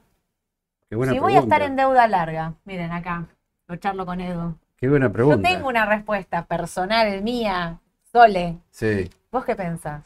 Qué 0.88 0.96
buena 0.96 1.12
si 1.12 1.18
voy 1.18 1.34
a 1.34 1.40
estar 1.40 1.60
en 1.62 1.76
deuda 1.76 2.06
larga, 2.08 2.54
miren 2.64 2.92
acá, 2.92 3.26
lo 3.66 3.76
charlo 3.76 4.06
con 4.06 4.20
Edu. 4.20 4.56
Qué 4.76 4.88
buena 4.88 5.06
Yo 5.08 5.12
pregunta. 5.12 5.48
tengo 5.48 5.68
una 5.68 5.84
respuesta 5.84 6.46
personal 6.46 7.22
mía, 7.22 7.80
Sole. 8.12 8.58
Sí. 8.70 9.10
¿Vos 9.30 9.44
qué 9.44 9.54
pensás? 9.56 10.04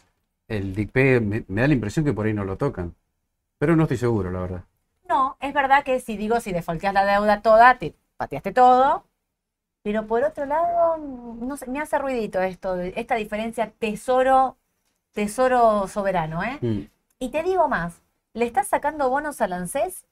El 0.49 0.75
DICP 0.75 0.97
me, 1.21 1.45
me 1.47 1.61
da 1.61 1.69
la 1.69 1.75
impresión 1.75 2.05
que 2.05 2.13
por 2.13 2.27
ahí 2.27 2.35
no 2.35 2.45
lo 2.45 2.57
tocan. 2.57 2.95
Pero 3.63 3.77
no 3.77 3.85
estoy 3.85 3.97
seguro, 3.97 4.29
la 4.33 4.41
verdad. 4.41 4.65
No, 5.09 5.37
es 5.39 5.55
verdad 5.55 5.85
que 5.85 6.01
si 6.01 6.17
digo, 6.17 6.41
si 6.41 6.51
defaulteas 6.51 6.93
la 6.93 7.05
deuda 7.05 7.43
toda, 7.43 7.79
te 7.79 7.95
pateaste 8.17 8.51
todo. 8.53 9.05
Pero 9.85 10.09
por 10.09 10.25
otro 10.25 10.47
lado, 10.47 10.97
no 10.99 11.57
sé, 11.57 11.71
me 11.71 11.79
hace 11.79 11.97
ruidito 11.97 12.41
esto, 12.41 12.75
esta 12.81 13.15
diferencia 13.15 13.71
tesoro, 13.79 14.59
tesoro 15.13 15.87
soberano, 15.87 16.43
¿eh? 16.43 16.59
Mm. 16.61 16.91
Y 17.21 17.31
te 17.31 17.45
digo 17.45 17.69
más, 17.69 18.03
le 18.33 18.47
estás 18.47 18.67
sacando 18.67 19.09
bonos 19.09 19.41
al 19.41 19.53
ANSES 19.53 20.07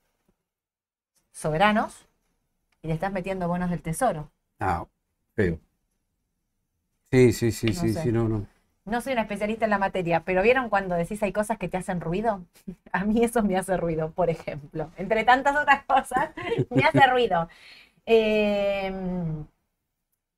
soberanos 1.32 2.06
y 2.82 2.86
le 2.86 2.94
estás 2.94 3.12
metiendo 3.12 3.48
bonos 3.48 3.70
del 3.70 3.82
tesoro. 3.82 4.30
Ah, 4.60 4.86
feo. 5.34 5.58
Sí, 7.10 7.32
sí, 7.32 7.50
sí, 7.50 7.66
No 7.66 7.74
sí, 7.74 7.92
sé. 7.94 8.02
sí, 8.04 8.12
no, 8.12 8.28
no. 8.28 8.46
No 8.84 9.00
soy 9.00 9.12
una 9.12 9.22
especialista 9.22 9.64
en 9.64 9.70
la 9.70 9.78
materia, 9.78 10.22
pero 10.24 10.42
¿vieron 10.42 10.68
cuando 10.68 10.94
decís 10.94 11.22
hay 11.22 11.32
cosas 11.32 11.58
que 11.58 11.68
te 11.68 11.76
hacen 11.76 12.00
ruido? 12.00 12.44
A 12.92 13.04
mí 13.04 13.22
eso 13.24 13.42
me 13.42 13.56
hace 13.56 13.76
ruido, 13.76 14.10
por 14.10 14.30
ejemplo. 14.30 14.90
Entre 14.96 15.24
tantas 15.24 15.56
otras 15.56 15.84
cosas, 15.84 16.30
me 16.70 16.84
hace 16.84 17.06
ruido. 17.06 17.48
Eh, 18.06 18.92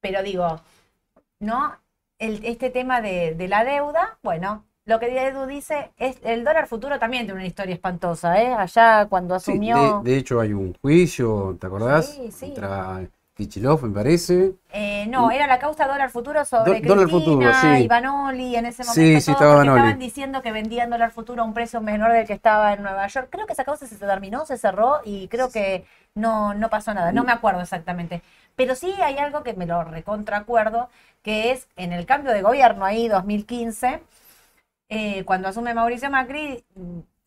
pero 0.01 0.23
digo, 0.23 0.61
¿no? 1.39 1.79
El, 2.19 2.45
este 2.45 2.71
tema 2.71 3.01
de, 3.01 3.35
de, 3.35 3.49
la 3.49 3.65
deuda, 3.65 4.19
bueno, 4.23 4.65
lo 4.85 4.99
que 4.99 5.07
Edu 5.07 5.47
dice 5.47 5.93
es 5.97 6.19
el 6.25 6.45
dólar 6.45 6.67
futuro 6.67 6.99
también 6.99 7.25
tiene 7.25 7.39
una 7.39 7.47
historia 7.47 7.75
espantosa, 7.75 8.43
¿eh? 8.43 8.53
Allá 8.53 9.07
cuando 9.09 9.35
asumió. 9.37 9.77
Sí, 9.77 10.05
de, 10.05 10.11
de, 10.11 10.19
hecho, 10.19 10.41
hay 10.41 10.53
un 10.53 10.75
juicio, 10.75 11.57
¿te 11.61 11.67
acordás? 11.69 12.15
Sí, 12.15 12.31
sí. 12.33 12.47
Contra 12.47 13.09
Kichilov, 13.35 13.83
me 13.83 13.95
parece. 13.95 14.55
Eh, 14.73 15.07
no, 15.09 15.31
era 15.31 15.47
la 15.47 15.59
causa 15.59 15.87
dólar 15.87 16.11
futuro 16.11 16.45
sobre 16.45 16.81
Do, 16.81 16.89
dólar 16.89 17.09
Cristina 17.09 17.53
futuro, 17.53 17.55
sí. 17.55 17.85
y 17.85 17.89
Banoli 17.89 18.57
en 18.57 18.67
ese 18.67 18.85
momento. 18.85 18.95
Sí, 18.95 19.21
sí, 19.23 19.31
estaba 19.31 19.63
estaban 19.63 19.99
diciendo 19.99 20.43
que 20.43 20.53
vendían 20.53 20.91
dólar 20.91 21.13
futuro 21.13 21.43
a 21.43 21.47
un 21.47 21.55
precio 21.55 21.81
menor 21.81 22.13
del 22.13 22.27
que 22.27 22.35
estaba 22.35 22.75
en 22.75 22.83
Nueva 22.83 23.07
York. 23.07 23.29
Creo 23.31 23.47
que 23.47 23.55
esa 23.55 23.65
causa 23.65 23.87
se 23.87 23.97
terminó, 23.97 24.45
se 24.45 24.59
cerró 24.59 25.01
y 25.05 25.29
creo 25.29 25.51
que 25.51 25.87
no, 26.15 26.53
no 26.53 26.69
pasó 26.69 26.93
nada. 26.93 27.11
No 27.13 27.25
me 27.25 27.33
acuerdo 27.33 27.63
exactamente. 27.63 28.23
Pero 28.55 28.75
sí 28.75 28.93
hay 29.03 29.17
algo 29.17 29.43
que 29.43 29.55
me 29.55 29.67
lo 29.67 29.83
recontracuerdo, 29.83 30.91
que 31.23 31.53
es 31.53 31.69
en 31.77 31.95
el 31.95 32.05
cambio 32.05 32.33
de 32.33 32.43
gobierno 32.43 32.85
ahí, 32.85 33.09
2015, 33.09 34.03
eh, 34.91 35.25
cuando 35.25 35.49
asume 35.49 35.73
Mauricio 35.73 36.11
Macri, 36.11 36.65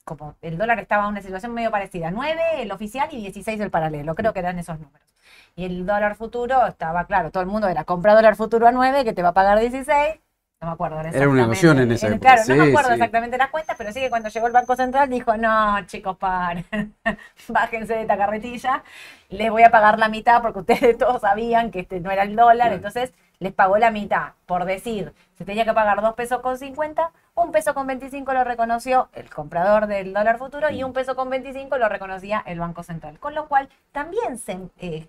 como 0.05 0.35
el 0.41 0.57
dólar 0.57 0.79
estaba 0.79 1.03
en 1.03 1.09
una 1.09 1.21
situación 1.21 1.53
medio 1.53 1.71
parecida, 1.71 2.11
9 2.11 2.61
el 2.61 2.71
oficial 2.71 3.09
y 3.11 3.17
16 3.17 3.59
el 3.59 3.71
paralelo, 3.71 4.15
creo 4.15 4.31
que 4.33 4.39
eran 4.39 4.57
esos 4.59 4.79
números. 4.79 5.07
Y 5.55 5.65
el 5.65 5.85
dólar 5.85 6.15
futuro 6.15 6.65
estaba 6.67 7.05
claro, 7.05 7.31
todo 7.31 7.41
el 7.41 7.49
mundo 7.49 7.67
era 7.67 7.83
compra 7.83 8.13
dólar 8.13 8.35
futuro 8.35 8.67
a 8.67 8.71
9 8.71 9.03
que 9.03 9.13
te 9.13 9.23
va 9.23 9.29
a 9.29 9.33
pagar 9.33 9.59
16. 9.59 10.19
No 10.61 10.67
me 10.67 10.73
acuerdo. 10.73 11.01
Era 11.01 11.27
una 11.27 11.43
emoción 11.43 11.79
en 11.79 11.91
esa 11.91 12.07
época. 12.07 12.19
Claro, 12.21 12.41
no 12.47 12.55
me 12.55 12.63
sí, 12.65 12.69
acuerdo 12.69 12.89
sí. 12.89 12.93
exactamente 12.95 13.37
las 13.37 13.49
cuentas, 13.49 13.75
pero 13.77 13.91
sí 13.91 13.99
que 13.99 14.09
cuando 14.09 14.29
llegó 14.29 14.47
el 14.47 14.53
Banco 14.53 14.75
Central 14.75 15.09
dijo, 15.09 15.35
no, 15.37 15.85
chicos, 15.85 16.17
paren, 16.17 16.65
bájense 17.49 17.93
de 17.93 18.01
esta 18.01 18.17
carretilla, 18.17 18.83
les 19.29 19.51
voy 19.51 19.63
a 19.63 19.69
pagar 19.69 19.99
la 19.99 20.07
mitad 20.07 20.41
porque 20.41 20.59
ustedes 20.59 20.97
todos 20.99 21.21
sabían 21.21 21.71
que 21.71 21.81
este 21.81 21.99
no 21.99 22.09
era 22.11 22.23
el 22.23 22.35
dólar, 22.35 22.67
Claro. 22.67 22.75
entonces 22.75 23.13
les 23.39 23.53
pagó 23.53 23.77
la 23.77 23.91
mitad, 23.91 24.29
por 24.45 24.63
decir, 24.65 25.13
se 25.37 25.43
tenía 25.45 25.65
que 25.65 25.73
pagar 25.73 26.01
2 26.01 26.13
pesos 26.13 26.39
con 26.41 26.57
50, 26.57 27.11
un 27.35 27.51
peso 27.51 27.73
con 27.73 27.87
25 27.87 28.33
lo 28.33 28.43
reconoció 28.43 29.09
el 29.13 29.29
comprador 29.29 29.87
del 29.87 30.13
dólar 30.13 30.37
futuro 30.37 30.69
y 30.69 30.83
un 30.83 30.93
peso 30.93 31.15
con 31.15 31.29
25 31.29 31.77
lo 31.77 31.89
reconocía 31.89 32.41
el 32.45 32.59
Banco 32.59 32.83
Central. 32.83 33.19
Con 33.19 33.35
lo 33.35 33.47
cual 33.47 33.69
también 33.91 34.37
se, 34.37 34.57
eh, 34.77 35.07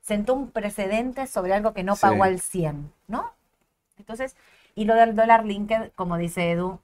sentó 0.00 0.34
un 0.34 0.50
precedente 0.50 1.26
sobre 1.26 1.54
algo 1.54 1.74
que 1.74 1.84
no 1.84 1.96
Sí. 1.96 2.02
pagó 2.02 2.24
al 2.24 2.40
100, 2.40 2.92
¿no? 3.08 3.32
Entonces, 3.98 4.36
y 4.74 4.84
lo 4.86 4.94
del 4.94 5.16
dólar 5.16 5.44
linked, 5.46 5.92
como 5.96 6.18
dice 6.18 6.52
Edu, 6.52 6.80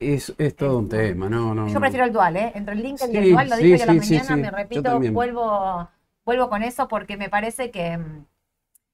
Es, 0.00 0.34
es 0.38 0.56
todo 0.56 0.78
un 0.78 0.88
tema, 0.88 1.28
no, 1.28 1.54
no. 1.54 1.68
yo 1.68 1.74
no. 1.74 1.80
prefiero 1.80 2.04
el 2.04 2.12
dual, 2.12 2.36
¿eh? 2.36 2.52
Entre 2.54 2.74
el 2.74 2.82
linked 2.82 3.10
y 3.10 3.16
el 3.16 3.24
Sí, 3.24 3.30
dual, 3.30 3.48
lo 3.50 3.56
sí, 3.56 3.62
dije 3.62 3.78
yo 3.78 3.84
a 3.84 3.86
la 3.86 3.92
sí, 3.92 4.00
sí, 4.02 4.14
mañana, 4.14 4.36
sí. 4.36 4.36
me 4.36 4.50
repito, 4.50 5.04
vuelvo, 5.12 5.88
vuelvo 6.24 6.48
con 6.48 6.62
eso 6.62 6.88
porque 6.88 7.16
me 7.16 7.28
parece 7.28 7.70
que, 7.70 7.98
mm, 7.98 8.26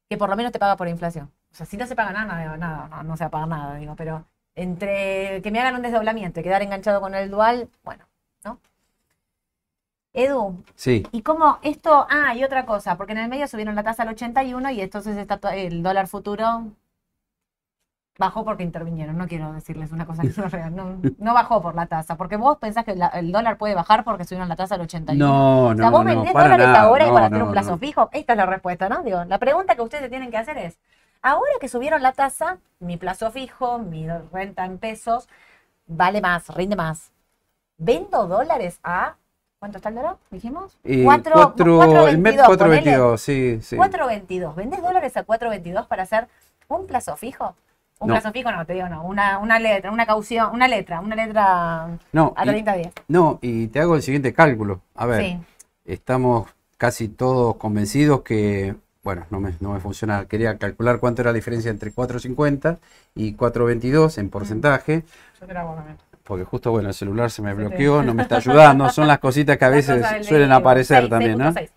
que 0.09 0.17
por 0.17 0.29
lo 0.29 0.35
menos 0.35 0.51
te 0.51 0.59
paga 0.59 0.77
por 0.77 0.87
inflación. 0.87 1.31
O 1.51 1.55
sea, 1.55 1.65
si 1.65 1.77
no 1.77 1.87
se 1.87 1.95
paga 1.95 2.11
nada, 2.13 2.35
nada, 2.35 2.57
nada, 2.57 2.87
no, 2.89 3.03
no 3.03 3.17
se 3.17 3.23
va 3.25 3.27
a 3.27 3.31
pagar 3.31 3.47
nada, 3.49 3.75
digo, 3.77 3.95
pero 3.95 4.25
entre 4.55 5.41
que 5.41 5.51
me 5.51 5.59
hagan 5.59 5.75
un 5.75 5.81
desdoblamiento 5.81 6.39
y 6.39 6.43
quedar 6.43 6.61
enganchado 6.61 7.01
con 7.01 7.13
el 7.15 7.29
dual, 7.31 7.69
bueno, 7.83 8.05
¿no? 8.43 8.59
Edu, 10.13 10.63
Sí, 10.75 11.05
¿y 11.11 11.21
cómo 11.23 11.59
esto? 11.61 12.07
Ah, 12.09 12.33
y 12.35 12.43
otra 12.43 12.65
cosa, 12.65 12.95
porque 12.97 13.11
en 13.13 13.19
el 13.19 13.29
medio 13.29 13.47
subieron 13.47 13.75
la 13.75 13.83
tasa 13.83 14.03
al 14.03 14.09
81 14.09 14.71
y 14.71 14.81
entonces 14.81 15.17
está 15.17 15.37
el 15.55 15.83
dólar 15.83 16.07
futuro 16.07 16.71
bajó 18.17 18.45
porque 18.45 18.63
intervinieron. 18.63 19.17
No 19.17 19.27
quiero 19.27 19.51
decirles 19.51 19.91
una 19.91 20.05
cosa 20.05 20.21
que 20.21 20.29
no 20.37 20.45
es 20.45 20.51
real. 20.53 20.73
No, 20.73 21.01
no 21.17 21.33
bajó 21.33 21.61
por 21.61 21.75
la 21.75 21.85
tasa, 21.87 22.15
porque 22.15 22.37
vos 22.37 22.57
pensás 22.59 22.85
que 22.85 22.95
la- 22.95 23.07
el 23.09 23.31
dólar 23.33 23.57
puede 23.57 23.75
bajar 23.75 24.05
porque 24.05 24.23
subieron 24.23 24.47
la 24.47 24.55
tasa 24.55 24.75
al 24.75 24.81
81. 24.81 25.25
no, 25.27 25.65
o 25.67 25.75
sea, 25.75 25.85
no, 25.85 25.91
vos 25.91 26.05
no, 26.05 26.11
vendés 26.11 26.31
para 26.31 26.45
dólares 26.45 26.67
nada. 26.67 26.81
ahora 26.83 27.03
y 27.05 27.07
no, 27.09 27.13
para 27.13 27.25
hacer 27.25 27.39
no, 27.39 27.45
un 27.47 27.51
plazo 27.51 27.71
no. 27.71 27.77
fijo. 27.77 28.09
Esta 28.13 28.31
es 28.33 28.37
la 28.37 28.45
respuesta, 28.45 28.87
¿no? 28.87 29.03
Digo, 29.03 29.25
la 29.25 29.37
pregunta 29.37 29.75
que 29.75 29.81
ustedes 29.81 30.05
se 30.05 30.09
tienen 30.09 30.31
que 30.31 30.37
hacer 30.37 30.57
es, 30.57 30.79
ahora 31.25 31.51
que 31.59 31.67
subieron 31.67 32.01
la 32.03 32.13
tasa, 32.13 32.57
mi 32.79 32.97
plazo 32.97 33.31
fijo, 33.31 33.79
mi 33.79 34.07
renta 34.31 34.65
en 34.65 34.77
pesos, 34.77 35.27
vale 35.87 36.21
más, 36.21 36.47
rinde 36.55 36.75
más. 36.75 37.11
¿Vendo 37.77 38.27
dólares 38.27 38.79
a... 38.83 39.15
¿Cuánto 39.59 39.77
está 39.79 39.89
el 39.89 39.95
dólar? 39.95 40.17
Dijimos. 40.29 40.77
Eh, 40.83 41.01
Cuatro- 41.03 41.33
cuatro- 41.33 42.07
el 42.07 42.17
MEP 42.19 42.35
4.22, 42.35 42.45
ponele. 42.57 42.97
422, 42.97 43.21
sí, 43.21 43.59
sí. 43.61 43.75
4.22. 43.77 44.53
¿Vendés 44.55 44.81
dólares 44.81 45.17
a 45.17 45.25
4.22 45.25 45.87
para 45.87 46.03
hacer 46.03 46.27
un 46.67 46.85
plazo 46.85 47.15
fijo? 47.15 47.55
Un 47.99 48.09
No. 48.09 48.13
plazo 48.13 48.31
fijo 48.31 48.51
no, 48.51 48.65
te 48.65 48.73
digo 48.73 48.87
no. 48.89 49.03
Una, 49.05 49.39
una 49.39 49.57
letra, 49.57 49.91
una 49.91 50.05
caución, 50.05 50.51
una 50.53 50.67
letra, 50.67 50.99
una 50.99 51.15
letra 51.15 51.97
No, 52.11 52.33
a 52.35 52.43
y, 52.45 52.49
30 52.49 52.73
días. 52.75 52.93
no, 53.07 53.39
y 53.41 53.67
te 53.69 53.79
hago 53.79 53.95
el 53.95 54.03
siguiente 54.03 54.33
cálculo. 54.33 54.81
A 54.93 55.05
ver, 55.07 55.21
Sí. 55.23 55.39
estamos 55.85 56.47
casi 56.77 57.07
todos 57.07 57.55
convencidos 57.55 58.21
que, 58.21 58.75
bueno, 59.05 59.25
no 59.29 59.39
me, 59.39 59.53
no 59.61 59.71
me 59.71 59.79
funciona. 59.79 60.25
Quería 60.25 60.57
calcular 60.57 60.99
cuánto 60.99 61.21
era 61.21 61.29
la 61.31 61.35
diferencia 61.35 61.69
entre 61.71 61.91
450 61.93 62.79
y 63.13 63.33
422 63.33 64.17
Mm. 64.17 64.19
en 64.19 64.29
porcentaje. 64.29 65.03
Yo 65.39 65.45
te 65.47 65.53
lo 65.53 65.59
hago 65.61 65.75
también. 65.75 65.97
Porque 66.23 66.43
justo, 66.43 66.71
bueno, 66.71 66.89
el 66.89 66.95
celular 66.95 67.29
se 67.29 67.43
me 67.43 67.53
bloqueó, 67.53 68.01
no 68.01 68.15
me 68.15 68.23
está 68.23 68.37
ayudando. 68.43 68.89
Son 68.89 69.07
las 69.07 69.19
cositas 69.19 69.57
que 69.57 69.65
a 69.65 69.69
La 69.69 69.75
veces 69.75 70.03
suelen 70.27 70.51
aparecer 70.51 70.97
Seis, 71.01 71.09
también, 71.11 71.37
¿no? 71.37 71.51
6.6. 71.53 71.69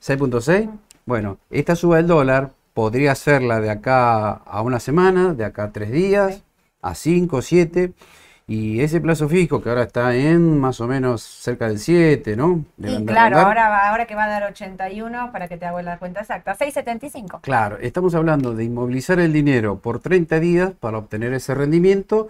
6.6. 0.00 0.70
Bueno, 1.06 1.38
esta 1.50 1.74
suba 1.74 1.96
del 1.96 2.06
dólar 2.06 2.50
podría 2.74 3.14
serla 3.14 3.60
de 3.60 3.70
acá 3.70 4.30
a 4.32 4.60
una 4.62 4.78
semana, 4.78 5.32
de 5.34 5.44
acá 5.46 5.64
a 5.64 5.72
tres 5.72 5.90
días, 5.90 6.42
a 6.82 6.94
cinco, 6.94 7.40
siete. 7.40 7.92
Y 8.52 8.82
ese 8.82 9.00
plazo 9.00 9.30
fijo 9.30 9.62
que 9.62 9.70
ahora 9.70 9.84
está 9.84 10.14
en 10.14 10.58
más 10.58 10.78
o 10.82 10.86
menos 10.86 11.22
cerca 11.22 11.68
del 11.68 11.78
7, 11.78 12.36
¿no? 12.36 12.62
Debe 12.76 13.00
Y 13.00 13.06
claro, 13.06 13.38
ahora, 13.38 13.70
va- 13.70 13.88
ahora 13.88 14.04
que 14.04 14.14
va 14.14 14.24
a 14.24 14.28
dar 14.28 14.42
81, 14.42 15.32
para 15.32 15.48
que 15.48 15.56
te 15.56 15.64
haga 15.64 15.80
la 15.80 15.96
cuenta 15.98 16.20
exacta, 16.20 16.54
6.75. 16.54 17.40
Claro, 17.40 17.78
estamos 17.80 18.14
hablando 18.14 18.52
de 18.54 18.64
inmovilizar 18.64 19.18
el 19.20 19.32
dinero 19.32 19.78
por 19.78 20.00
30 20.00 20.38
días 20.38 20.72
para 20.78 20.98
obtener 20.98 21.32
ese 21.32 21.54
rendimiento 21.54 22.28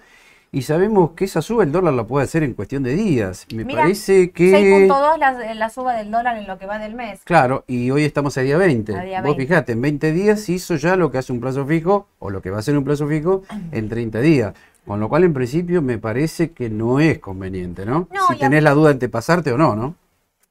y 0.53 0.63
sabemos 0.63 1.13
que 1.17 1.25
esa 1.25 1.43
suba 1.43 1.65
el 1.65 1.73
dólar 1.73 1.95
la 1.95 2.05
puede 2.05 2.25
hacer 2.25 2.45
en 2.45 2.53
cuestión 2.55 2.85
de 2.85 2.95
días. 2.95 3.47
Me 3.53 3.65
parece 3.65 4.31
que... 4.31 4.53
6.2 4.87 5.19
la, 5.19 5.55
la 5.55 5.71
suba 5.71 5.95
del 5.95 6.11
dólar 6.13 6.37
en 6.37 6.47
lo 6.47 6.57
que 6.59 6.67
va 6.67 6.79
del 6.79 6.95
mes. 6.95 7.21
Claro, 7.25 7.65
y 7.67 7.91
hoy 7.91 8.05
estamos 8.05 8.39
a 8.39 8.43
día 8.43 8.57
20. 8.59 8.95
A 8.95 9.03
día 9.03 9.23
Vos 9.23 9.35
20. 9.37 9.43
fijate, 9.43 9.73
en 9.73 9.81
20 9.81 10.13
días 10.13 10.49
hizo 10.51 10.77
ya 10.77 10.95
lo 10.95 11.11
que 11.11 11.19
hace 11.19 11.33
un 11.33 11.41
plazo 11.41 11.67
fijo, 11.67 12.07
o 12.21 12.31
lo 12.31 12.43
que 12.43 12.51
va 12.51 12.59
a 12.61 12.63
ser 12.63 12.77
un 12.79 12.85
plazo 12.85 13.09
fijo, 13.09 13.43
en 13.73 13.89
30 13.89 14.21
días. 14.21 14.53
Con 14.87 14.99
lo 15.01 15.09
cual, 15.09 15.25
en 15.25 15.33
principio, 15.33 15.81
me 15.81 15.99
parece 15.99 16.53
que 16.53 16.69
no 16.69 16.99
es 16.99 17.19
conveniente, 17.19 17.87
¿no? 17.87 18.09
No, 18.11 18.27
si 18.29 18.39
tenés 18.39 18.63
la 18.63 18.73
duda 18.73 18.91
entre 18.91 19.09
pasarte 19.09 19.53
o 19.53 19.59
no, 19.59 19.77
¿no? 19.77 19.95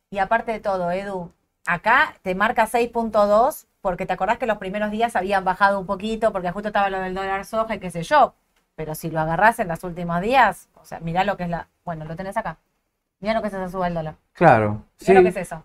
Y 0.09 0.19
aparte 0.19 0.51
de 0.51 0.59
todo, 0.59 0.91
Edu, 0.91 1.31
acá 1.65 2.15
te 2.21 2.35
marca 2.35 2.67
6.2 2.67 3.65
porque 3.81 4.05
te 4.05 4.13
acordás 4.13 4.37
que 4.37 4.45
los 4.45 4.57
primeros 4.57 4.91
días 4.91 5.15
habían 5.15 5.43
bajado 5.43 5.79
un 5.79 5.85
poquito 5.85 6.31
porque 6.31 6.51
justo 6.51 6.69
estaba 6.69 6.89
lo 6.89 6.99
del 6.99 7.13
dólar 7.13 7.45
soja 7.45 7.75
y 7.75 7.79
qué 7.79 7.91
sé 7.91 8.03
yo. 8.03 8.33
Pero 8.75 8.95
si 8.95 9.11
lo 9.11 9.19
agarrás 9.19 9.59
en 9.59 9.67
los 9.67 9.83
últimos 9.83 10.21
días, 10.21 10.69
o 10.75 10.85
sea, 10.85 10.99
mirá 10.99 11.23
lo 11.23 11.37
que 11.37 11.43
es 11.43 11.49
la... 11.49 11.67
Bueno, 11.83 12.05
lo 12.05 12.15
tenés 12.15 12.37
acá. 12.37 12.57
Mirá 13.19 13.33
lo 13.33 13.41
que 13.41 13.49
es 13.49 13.53
esa 13.53 13.69
suba 13.69 13.85
del 13.85 13.95
dólar. 13.95 14.15
Claro, 14.33 14.83
Mirá 15.01 15.05
sí. 15.05 15.13
lo 15.13 15.23
que 15.23 15.29
es 15.29 15.37
eso. 15.37 15.63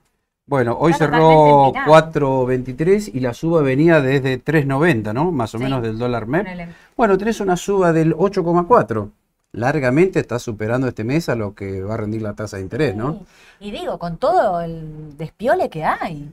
Bueno, 0.49 0.77
hoy 0.79 0.93
cerró 0.93 1.19
totalmente 1.19 1.79
empinado. 1.81 2.13
4.23 2.13 3.11
y 3.15 3.21
la 3.21 3.35
suba 3.35 3.63
venía 3.63 4.01
desde 4.01 4.39
3.90, 4.43 5.13
¿no? 5.13 5.33
Más 5.33 5.53
o 5.55 5.59
Sí. 5.59 5.65
menos 5.65 5.83
del 5.83 5.99
dólar 5.99 6.27
MEP. 6.27 6.45
Ponele. 6.45 6.69
Bueno, 6.97 7.19
tenés 7.19 7.41
una 7.41 7.57
suba 7.57 7.93
del 7.93 8.15
8,4. 8.15 9.11
Largamente 9.53 10.21
está 10.21 10.39
superando 10.39 10.87
este 10.87 11.03
mes 11.03 11.29
a 11.29 11.35
lo 11.35 11.55
que 11.55 11.83
va 11.83 11.95
a 11.95 11.97
rendir 11.97 12.23
la 12.23 12.35
tasa 12.35 12.59
de 12.59 12.63
interés, 12.63 12.95
¿no? 12.95 13.25
Y 13.59 13.71
digo, 13.73 13.99
con 13.99 14.19
todo 14.19 14.61
el 14.61 15.17
despiole 15.17 15.69
que 15.69 15.83
hay. 15.85 16.31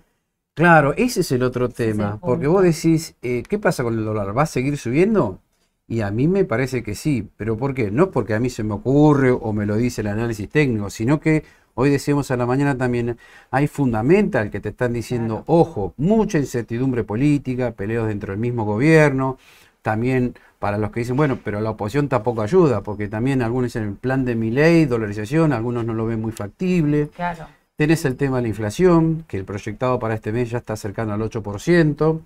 Claro, 0.54 0.94
ese 0.96 1.22
es 1.22 1.32
el 1.32 1.42
otro 1.42 1.66
Ese 1.66 1.84
es 1.86 1.90
el 1.92 1.98
tema, 1.98 2.20
porque 2.22 2.46
vos 2.46 2.62
decís, 2.62 3.16
eh, 3.24 3.42
¿qué 3.50 3.58
pasa 3.58 3.84
con 3.84 3.98
el 3.98 4.06
dólar? 4.06 4.38
¿Va 4.38 4.44
a 4.44 4.46
seguir 4.48 4.78
subiendo? 4.78 5.40
Y 5.88 6.02
a 6.02 6.12
mí 6.12 6.28
me 6.28 6.46
parece 6.46 6.84
que 6.84 6.94
sí, 6.94 7.28
pero 7.38 7.58
¿por 7.58 7.74
qué? 7.74 7.90
No 7.90 8.04
es 8.04 8.10
porque 8.10 8.36
a 8.36 8.40
mí 8.40 8.50
se 8.52 8.64
me 8.64 8.76
ocurre 8.76 9.32
o 9.32 9.54
me 9.54 9.66
lo 9.66 9.76
dice 9.76 10.02
el 10.02 10.08
análisis 10.08 10.48
técnico, 10.50 10.90
sino 10.92 11.20
que 11.20 11.44
hoy 11.76 11.90
decíamos 11.90 12.32
a 12.32 12.38
la 12.38 12.46
mañana 12.46 12.78
también, 12.78 13.18
hay 13.52 13.68
fundamental 13.68 14.50
que 14.50 14.60
te 14.60 14.70
están 14.70 14.94
diciendo, 14.94 15.44
ojo, 15.48 15.94
mucha 15.98 16.38
incertidumbre 16.38 17.04
política, 17.04 17.72
peleos 17.72 18.08
dentro 18.08 18.32
del 18.32 18.40
mismo 18.40 18.66
gobierno, 18.66 19.38
también 19.82 20.36
para 20.60 20.78
los 20.78 20.92
que 20.92 21.02
dicen, 21.02 21.18
bueno, 21.18 21.40
pero 21.44 21.60
la 21.60 21.72
oposición 21.72 22.08
tampoco 22.08 22.42
ayuda, 22.42 22.82
porque 22.82 23.10
también 23.10 23.42
algunos 23.42 23.68
dicen 23.68 23.84
el 23.84 23.96
plan 23.96 24.24
de 24.24 24.36
mi 24.36 24.50
ley, 24.50 24.86
dolarización, 24.86 25.52
algunos 25.52 25.86
no 25.86 25.94
lo 25.94 26.06
ven 26.06 26.22
muy 26.22 26.32
factible. 26.32 27.10
Claro. 27.10 27.48
Tenés 27.76 28.06
el 28.06 28.16
tema 28.16 28.38
de 28.38 28.44
la 28.44 28.48
inflación, 28.48 29.26
que 29.28 29.38
el 29.38 29.46
proyectado 29.46 30.00
para 30.00 30.14
este 30.14 30.32
mes 30.32 30.52
ya 30.52 30.60
está 30.60 30.76
cercano 30.78 31.14
al 31.14 31.22
8%. 31.22 32.22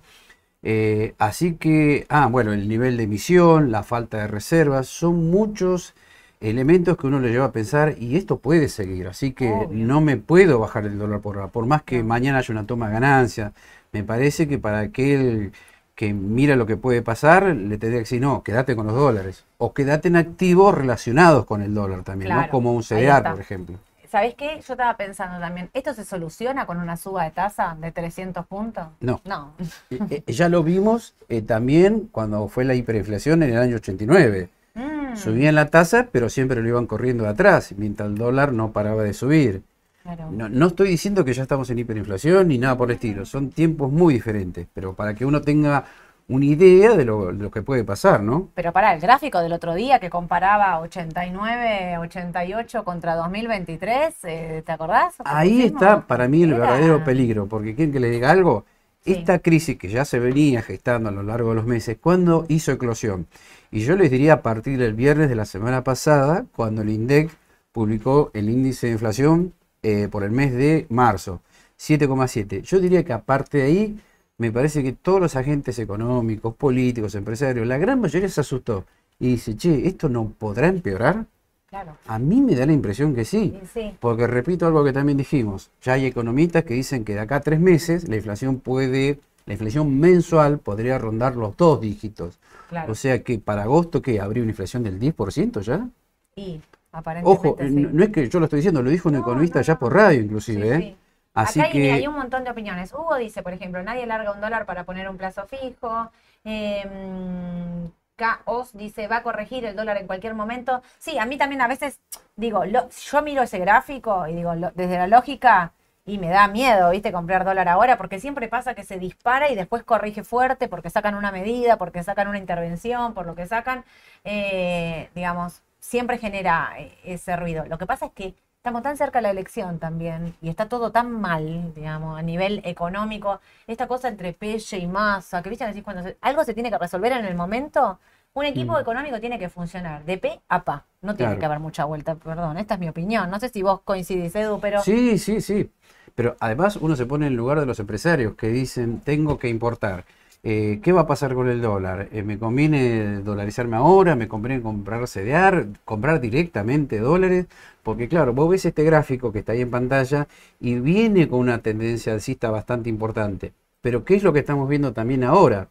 Eh, 0.62 1.14
así 1.18 1.54
que, 1.54 2.06
ah, 2.08 2.26
bueno, 2.26 2.52
el 2.52 2.68
nivel 2.68 2.96
de 2.96 3.04
emisión, 3.04 3.72
la 3.72 3.82
falta 3.82 4.18
de 4.18 4.28
reservas, 4.28 4.86
son 4.86 5.30
muchos 5.30 5.94
elementos 6.40 6.96
que 6.96 7.06
uno 7.06 7.20
le 7.20 7.30
lleva 7.30 7.46
a 7.46 7.52
pensar 7.52 7.94
y 7.98 8.16
esto 8.16 8.38
puede 8.38 8.68
seguir. 8.68 9.08
Así 9.08 9.32
que 9.32 9.50
Obvio. 9.50 9.68
no 9.86 10.00
me 10.00 10.16
puedo 10.16 10.58
bajar 10.58 10.84
el 10.84 10.98
dólar 10.98 11.20
por 11.20 11.36
ahora, 11.36 11.48
por 11.48 11.66
más 11.66 11.82
que 11.82 12.02
mañana 12.02 12.38
haya 12.38 12.52
una 12.52 12.66
toma 12.66 12.88
de 12.88 12.94
ganancia. 12.94 13.52
Me 13.92 14.04
parece 14.04 14.48
que 14.48 14.58
para 14.58 14.80
aquel 14.80 15.52
que 15.94 16.14
mira 16.14 16.54
lo 16.54 16.64
que 16.64 16.76
puede 16.76 17.02
pasar, 17.02 17.44
le 17.44 17.76
tendría 17.76 17.98
que 17.98 18.04
decir, 18.04 18.20
no, 18.20 18.44
quédate 18.44 18.76
con 18.76 18.86
los 18.86 18.94
dólares. 18.94 19.44
O 19.56 19.74
quédate 19.74 20.06
en 20.06 20.14
activos 20.14 20.72
relacionados 20.72 21.44
con 21.44 21.60
el 21.60 21.74
dólar 21.74 22.04
también, 22.04 22.36
¿no? 22.36 22.48
Como 22.50 22.72
un 22.72 22.82
CDR, 22.84 23.30
por 23.30 23.40
ejemplo. 23.40 23.78
¿Sabés 24.08 24.34
qué? 24.34 24.60
Yo 24.66 24.74
estaba 24.74 24.96
pensando 24.96 25.38
también, 25.38 25.68
¿esto 25.74 25.92
se 25.92 26.04
soluciona 26.04 26.66
con 26.66 26.78
una 26.78 26.96
suba 26.96 27.24
de 27.24 27.30
tasa 27.30 27.76
de 27.78 27.92
300 27.92 28.46
puntos? 28.46 28.86
No. 29.00 29.20
No. 29.24 29.52
Eh, 29.90 30.22
eh, 30.26 30.32
ya 30.32 30.48
lo 30.48 30.62
vimos 30.62 31.14
eh, 31.28 31.42
también 31.42 32.08
cuando 32.10 32.48
fue 32.48 32.64
la 32.64 32.74
hiperinflación 32.74 33.42
en 33.42 33.50
el 33.50 33.58
año 33.58 33.76
89. 33.76 34.48
Mm, 34.78 35.16
Subían 35.16 35.54
la 35.56 35.66
tasa, 35.66 36.08
pero 36.12 36.28
siempre 36.28 36.62
lo 36.62 36.68
iban 36.68 36.86
corriendo 36.86 37.24
de 37.24 37.30
atrás, 37.30 37.74
mientras 37.76 38.08
el 38.08 38.14
dólar 38.16 38.52
no 38.52 38.70
paraba 38.72 39.02
de 39.02 39.12
subir. 39.12 39.62
claro. 40.02 40.30
No, 40.30 40.48
no 40.48 40.68
estoy 40.68 40.88
diciendo 40.88 41.24
que 41.24 41.32
ya 41.34 41.42
estamos 41.42 41.68
en 41.70 41.78
hiperinflación 41.80 42.48
ni 42.48 42.56
nada 42.58 42.76
por 42.78 42.88
el 42.90 42.94
estilo, 42.94 43.26
son 43.26 43.50
tiempos 43.50 43.90
muy 43.90 44.14
diferentes, 44.14 44.66
pero 44.72 44.94
para 44.94 45.14
que 45.14 45.24
uno 45.26 45.40
tenga 45.42 45.84
una 46.28 46.44
idea 46.44 46.94
de 46.94 47.04
lo, 47.06 47.26
de 47.32 47.42
lo 47.42 47.50
que 47.50 47.62
puede 47.62 47.84
pasar, 47.84 48.22
¿no? 48.22 48.48
Pero 48.54 48.70
para 48.72 48.92
el 48.94 49.00
gráfico 49.00 49.40
del 49.40 49.52
otro 49.54 49.74
día 49.74 49.98
que 49.98 50.10
comparaba 50.10 50.78
89, 50.80 51.98
88 51.98 52.84
contra 52.84 53.14
2023, 53.16 54.14
eh, 54.24 54.62
¿te 54.64 54.72
acordás? 54.72 55.14
Ahí 55.24 55.62
está 55.62 56.06
para 56.06 56.28
mí 56.28 56.42
el 56.42 56.50
Era- 56.52 56.58
verdadero 56.60 57.02
peligro, 57.04 57.46
porque 57.46 57.74
quieren 57.74 57.92
que 57.92 58.00
le 58.00 58.10
diga 58.10 58.30
algo, 58.30 58.64
Sí. 59.04 59.12
esta 59.12 59.38
crisis 59.38 59.78
que 59.78 59.88
ya 59.88 60.04
se 60.04 60.18
venía 60.18 60.60
gestando 60.60 61.08
a 61.08 61.12
lo 61.12 61.22
largo 61.22 61.50
de 61.50 61.54
los 61.56 61.64
meses, 61.66 61.96
¿cuándo 62.00 62.44
hizo 62.48 62.72
eclosión? 62.72 63.26
Y 63.70 63.80
yo 63.80 63.96
les 63.96 64.10
diría 64.10 64.34
a 64.34 64.42
partir 64.42 64.78
del 64.78 64.94
viernes 64.94 65.28
de 65.28 65.34
la 65.34 65.44
semana 65.44 65.84
pasada, 65.84 66.46
cuando 66.56 66.82
el 66.82 66.88
INDEC 66.88 67.30
publicó 67.72 68.30
el 68.32 68.48
índice 68.48 68.86
de 68.86 68.94
inflación 68.94 69.52
eh, 69.82 70.08
por 70.10 70.24
el 70.24 70.30
mes 70.30 70.52
de 70.54 70.86
marzo, 70.88 71.42
7,7. 71.78 72.62
Yo 72.62 72.80
diría 72.80 73.04
que 73.04 73.12
aparte 73.12 73.58
de 73.58 73.64
ahí, 73.64 74.00
me 74.38 74.50
parece 74.50 74.82
que 74.82 74.92
todos 74.92 75.20
los 75.20 75.36
agentes 75.36 75.78
económicos, 75.78 76.54
políticos, 76.54 77.14
empresarios, 77.14 77.66
la 77.66 77.78
gran 77.78 78.00
mayoría 78.00 78.28
se 78.28 78.40
asustó 78.40 78.84
y 79.18 79.32
dice, 79.32 79.56
che, 79.56 79.86
¿esto 79.86 80.08
no 80.08 80.32
podrá 80.38 80.68
empeorar? 80.68 81.26
Claro. 81.68 81.96
A 82.06 82.18
mí 82.18 82.40
me 82.40 82.54
da 82.54 82.64
la 82.64 82.72
impresión 82.72 83.14
que 83.14 83.26
sí. 83.26 83.58
Sí, 83.74 83.94
Porque 84.00 84.26
repito 84.26 84.66
algo 84.66 84.82
que 84.84 84.92
también 84.92 85.18
dijimos, 85.18 85.70
ya 85.82 85.94
hay 85.94 86.06
economistas 86.06 86.64
que 86.64 86.74
dicen 86.74 87.04
que 87.04 87.14
de 87.14 87.20
acá 87.20 87.36
a 87.36 87.40
tres 87.40 87.60
meses 87.60 88.08
la 88.08 88.16
inflación 88.16 88.60
puede, 88.60 89.20
la 89.44 89.52
inflación 89.52 89.98
mensual 90.00 90.60
podría 90.60 90.98
rondar 90.98 91.36
los 91.36 91.56
dos 91.56 91.80
dígitos. 91.80 92.38
Claro. 92.68 92.92
O 92.92 92.94
sea 92.94 93.22
que 93.24 93.38
para 93.38 93.62
agosto, 93.64 94.02
¿qué? 94.02 94.20
¿Habría 94.20 94.42
una 94.42 94.52
inflación 94.52 94.82
del 94.82 94.98
10% 94.98 95.60
ya? 95.60 95.88
y 96.36 96.62
aparentemente 96.92 97.32
Ojo, 97.32 97.56
sí. 97.68 97.86
no, 97.92 98.04
es 98.04 98.10
que 98.10 98.28
yo 98.28 98.38
lo 98.38 98.46
estoy 98.46 98.58
diciendo, 98.58 98.82
lo 98.82 98.90
dijo 98.90 99.08
un 99.08 99.16
No, 99.16 99.20
economista 99.20 99.60
no, 99.60 99.62
ya 99.62 99.78
por 99.78 99.92
radio 99.94 100.20
Sí, 100.20 100.22
inclusive, 100.22 100.74
¿eh? 100.76 100.84
sí. 100.84 100.96
Así 101.34 101.60
Acá 101.60 101.64
hay, 101.64 101.78
mira, 101.80 101.94
que... 101.94 101.94
hay 101.94 102.06
un 102.06 102.14
montón 102.16 102.44
de 102.44 102.50
opiniones. 102.50 102.92
Hugo 102.92 103.16
dice, 103.16 103.42
por 103.42 103.52
ejemplo, 103.52 103.82
nadie 103.82 104.06
larga 104.06 104.32
un 104.32 104.40
dólar 104.40 104.66
para 104.66 104.84
poner 104.84 105.08
un 105.08 105.16
plazo 105.18 105.46
fijo. 105.46 106.10
Eh, 106.44 106.84
mm, 106.86 107.86
Caos 108.16 108.70
dice, 108.72 109.06
va 109.08 109.18
a 109.18 109.22
corregir 109.22 109.64
el 109.64 109.76
dólar 109.76 109.98
en 109.98 110.06
cualquier 110.06 110.34
momento. 110.34 110.82
Sí, 110.98 111.18
a 111.18 111.26
mí 111.26 111.36
también 111.38 111.60
a 111.60 111.68
veces, 111.68 112.00
digo, 112.36 112.64
lo- 112.64 112.88
yo 112.90 113.22
miro 113.22 113.42
ese 113.42 113.58
gráfico 113.58 114.26
y 114.26 114.34
digo, 114.34 114.54
lo- 114.54 114.72
desde 114.72 114.96
la 114.98 115.06
lógica, 115.06 115.72
y 116.08 116.18
me 116.18 116.28
da 116.30 116.48
miedo, 116.48 116.90
¿viste? 116.90 117.12
Comprar 117.12 117.44
dólar 117.44 117.68
ahora, 117.68 117.98
porque 117.98 118.18
siempre 118.18 118.48
pasa 118.48 118.74
que 118.74 118.82
se 118.84 118.98
dispara 118.98 119.50
y 119.50 119.54
después 119.54 119.82
corrige 119.84 120.24
fuerte 120.24 120.66
porque 120.68 120.90
sacan 120.90 121.14
una 121.14 121.30
medida, 121.32 121.76
porque 121.76 122.02
sacan 122.02 122.28
una 122.28 122.38
intervención, 122.38 123.14
por 123.14 123.26
lo 123.26 123.34
que 123.34 123.46
sacan, 123.46 123.84
eh, 124.24 125.08
digamos, 125.14 125.62
siempre 125.80 126.18
genera 126.18 126.70
eh, 126.78 126.92
ese 127.04 127.36
ruido. 127.36 127.64
Lo 127.66 127.78
que 127.78 127.86
pasa 127.86 128.06
es 128.06 128.12
que 128.12 128.34
estamos 128.56 128.82
tan 128.82 128.96
cerca 128.96 129.18
de 129.18 129.22
la 129.22 129.30
elección 129.30 129.78
también 129.78 130.34
y 130.42 130.48
está 130.48 130.68
todo 130.68 130.90
tan 130.92 131.10
mal, 131.12 131.72
digamos, 131.74 132.18
a 132.18 132.22
nivel 132.22 132.60
económico. 132.64 133.40
Esta 133.66 133.86
cosa 133.86 134.08
entre 134.08 134.32
Pelle 134.32 134.78
y 134.78 134.86
Massa, 134.86 135.42
que 135.42 135.50
viste, 135.50 135.66
decís 135.66 135.82
cuando 135.84 136.02
se- 136.02 136.16
algo 136.20 136.44
se 136.44 136.54
tiene 136.54 136.70
que 136.70 136.78
resolver 136.78 137.12
en 137.12 137.24
el 137.24 137.34
momento, 137.34 137.98
un 138.34 138.44
equipo 138.44 138.72
Mm. 138.74 138.80
económico 138.80 139.20
tiene 139.20 139.38
que 139.38 139.48
funcionar 139.48 140.04
de 140.04 140.18
P 140.18 140.40
a 140.48 140.62
Pa. 140.64 140.84
No 141.00 141.14
tiene 141.14 141.30
Claro. 141.32 141.40
que 141.40 141.46
haber 141.46 141.60
mucha 141.60 141.84
vuelta, 141.84 142.14
perdón, 142.16 142.58
esta 142.58 142.74
es 142.74 142.80
mi 142.80 142.88
opinión. 142.88 143.30
No 143.30 143.40
sé 143.40 143.48
si 143.48 143.62
vos 143.62 143.80
coincidís, 143.82 144.34
Edu, 144.34 144.60
pero 144.60 144.82
Sí, 144.82 145.18
sí, 145.18 145.40
sí. 145.40 145.70
Pero 146.18 146.36
además 146.40 146.74
uno 146.80 146.96
se 146.96 147.06
pone 147.06 147.26
en 147.26 147.32
el 147.34 147.36
lugar 147.36 147.60
de 147.60 147.66
los 147.66 147.78
empresarios 147.78 148.34
que 148.34 148.48
dicen, 148.48 149.02
tengo 149.04 149.38
que 149.38 149.48
importar. 149.48 150.04
Eh, 150.42 150.80
¿qué 150.82 150.90
va 150.90 151.02
a 151.02 151.06
pasar 151.06 151.32
con 151.32 151.48
el 151.48 151.62
dólar? 151.62 152.08
Eh, 152.10 152.24
¿me 152.24 152.40
conviene 152.40 153.20
dolarizarme 153.20 153.76
ahora? 153.76 154.16
¿Me 154.16 154.26
conviene 154.26 154.60
comprar 154.60 155.06
CDR? 155.06 155.68
¿Comprar 155.84 156.20
directamente 156.20 156.98
dólares? 156.98 157.46
Porque 157.84 158.08
claro, 158.08 158.32
vos 158.32 158.50
ves 158.50 158.64
este 158.64 158.82
gráfico 158.82 159.30
que 159.30 159.38
está 159.38 159.52
ahí 159.52 159.60
en 159.60 159.70
pantalla 159.70 160.26
y 160.58 160.80
viene 160.80 161.28
con 161.28 161.38
una 161.38 161.58
tendencia 161.58 162.14
alcista 162.14 162.50
bastante 162.50 162.88
importante. 162.88 163.52
Pero 163.80 164.04
¿qué 164.04 164.16
es 164.16 164.24
lo 164.24 164.32
que 164.32 164.40
estamos 164.40 164.68
viendo 164.68 164.92
también 164.92 165.22
ahora? 165.22 165.68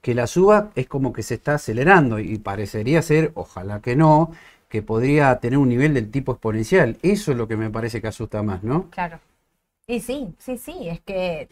Que 0.00 0.14
la 0.14 0.26
suba 0.26 0.70
es 0.76 0.86
como 0.86 1.12
que 1.12 1.22
se 1.22 1.34
está 1.34 1.56
acelerando 1.56 2.18
y 2.18 2.38
parecería 2.38 3.02
ser, 3.02 3.32
ojalá 3.34 3.80
que 3.80 3.96
no, 3.96 4.30
que 4.70 4.80
podría 4.80 5.38
tener 5.40 5.58
un 5.58 5.68
nivel 5.68 5.92
del 5.92 6.10
tipo 6.10 6.32
exponencial. 6.32 6.96
Eso 7.02 7.32
es 7.32 7.36
lo 7.36 7.46
que 7.46 7.58
me 7.58 7.68
parece 7.68 8.00
que 8.00 8.08
asusta 8.08 8.42
más, 8.42 8.64
¿no? 8.64 8.86
claro. 8.88 9.18
Y 9.90 10.00
sí, 10.00 10.34
sí, 10.38 10.56
sí, 10.56 10.88
es 10.88 11.00
que 11.02 11.48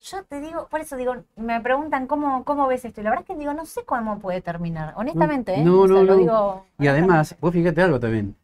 yo 0.00 0.24
te 0.24 0.40
digo, 0.40 0.68
por 0.68 0.80
eso 0.80 0.96
digo, 0.96 1.16
me 1.36 1.60
preguntan 1.60 2.06
cómo, 2.06 2.44
cómo 2.44 2.68
ves 2.68 2.84
esto. 2.84 3.00
Y 3.00 3.04
la 3.04 3.10
verdad 3.10 3.24
es 3.28 3.34
que 3.34 3.38
digo, 3.40 3.52
no 3.52 3.66
sé 3.66 3.84
cómo 3.84 4.18
puede 4.20 4.40
terminar, 4.40 4.94
honestamente, 4.96 5.54
¿eh? 5.54 5.64
No, 5.64 5.80
O 5.82 5.88
sea, 5.88 6.02
no, 6.02 6.04
lo 6.04 6.14
no. 6.14 6.20
digo 6.20 6.66
Y 6.78 6.86
además, 6.86 7.36
vos 7.40 7.52
fíjate 7.52 7.82
algo 7.82 7.98
también. 7.98 8.36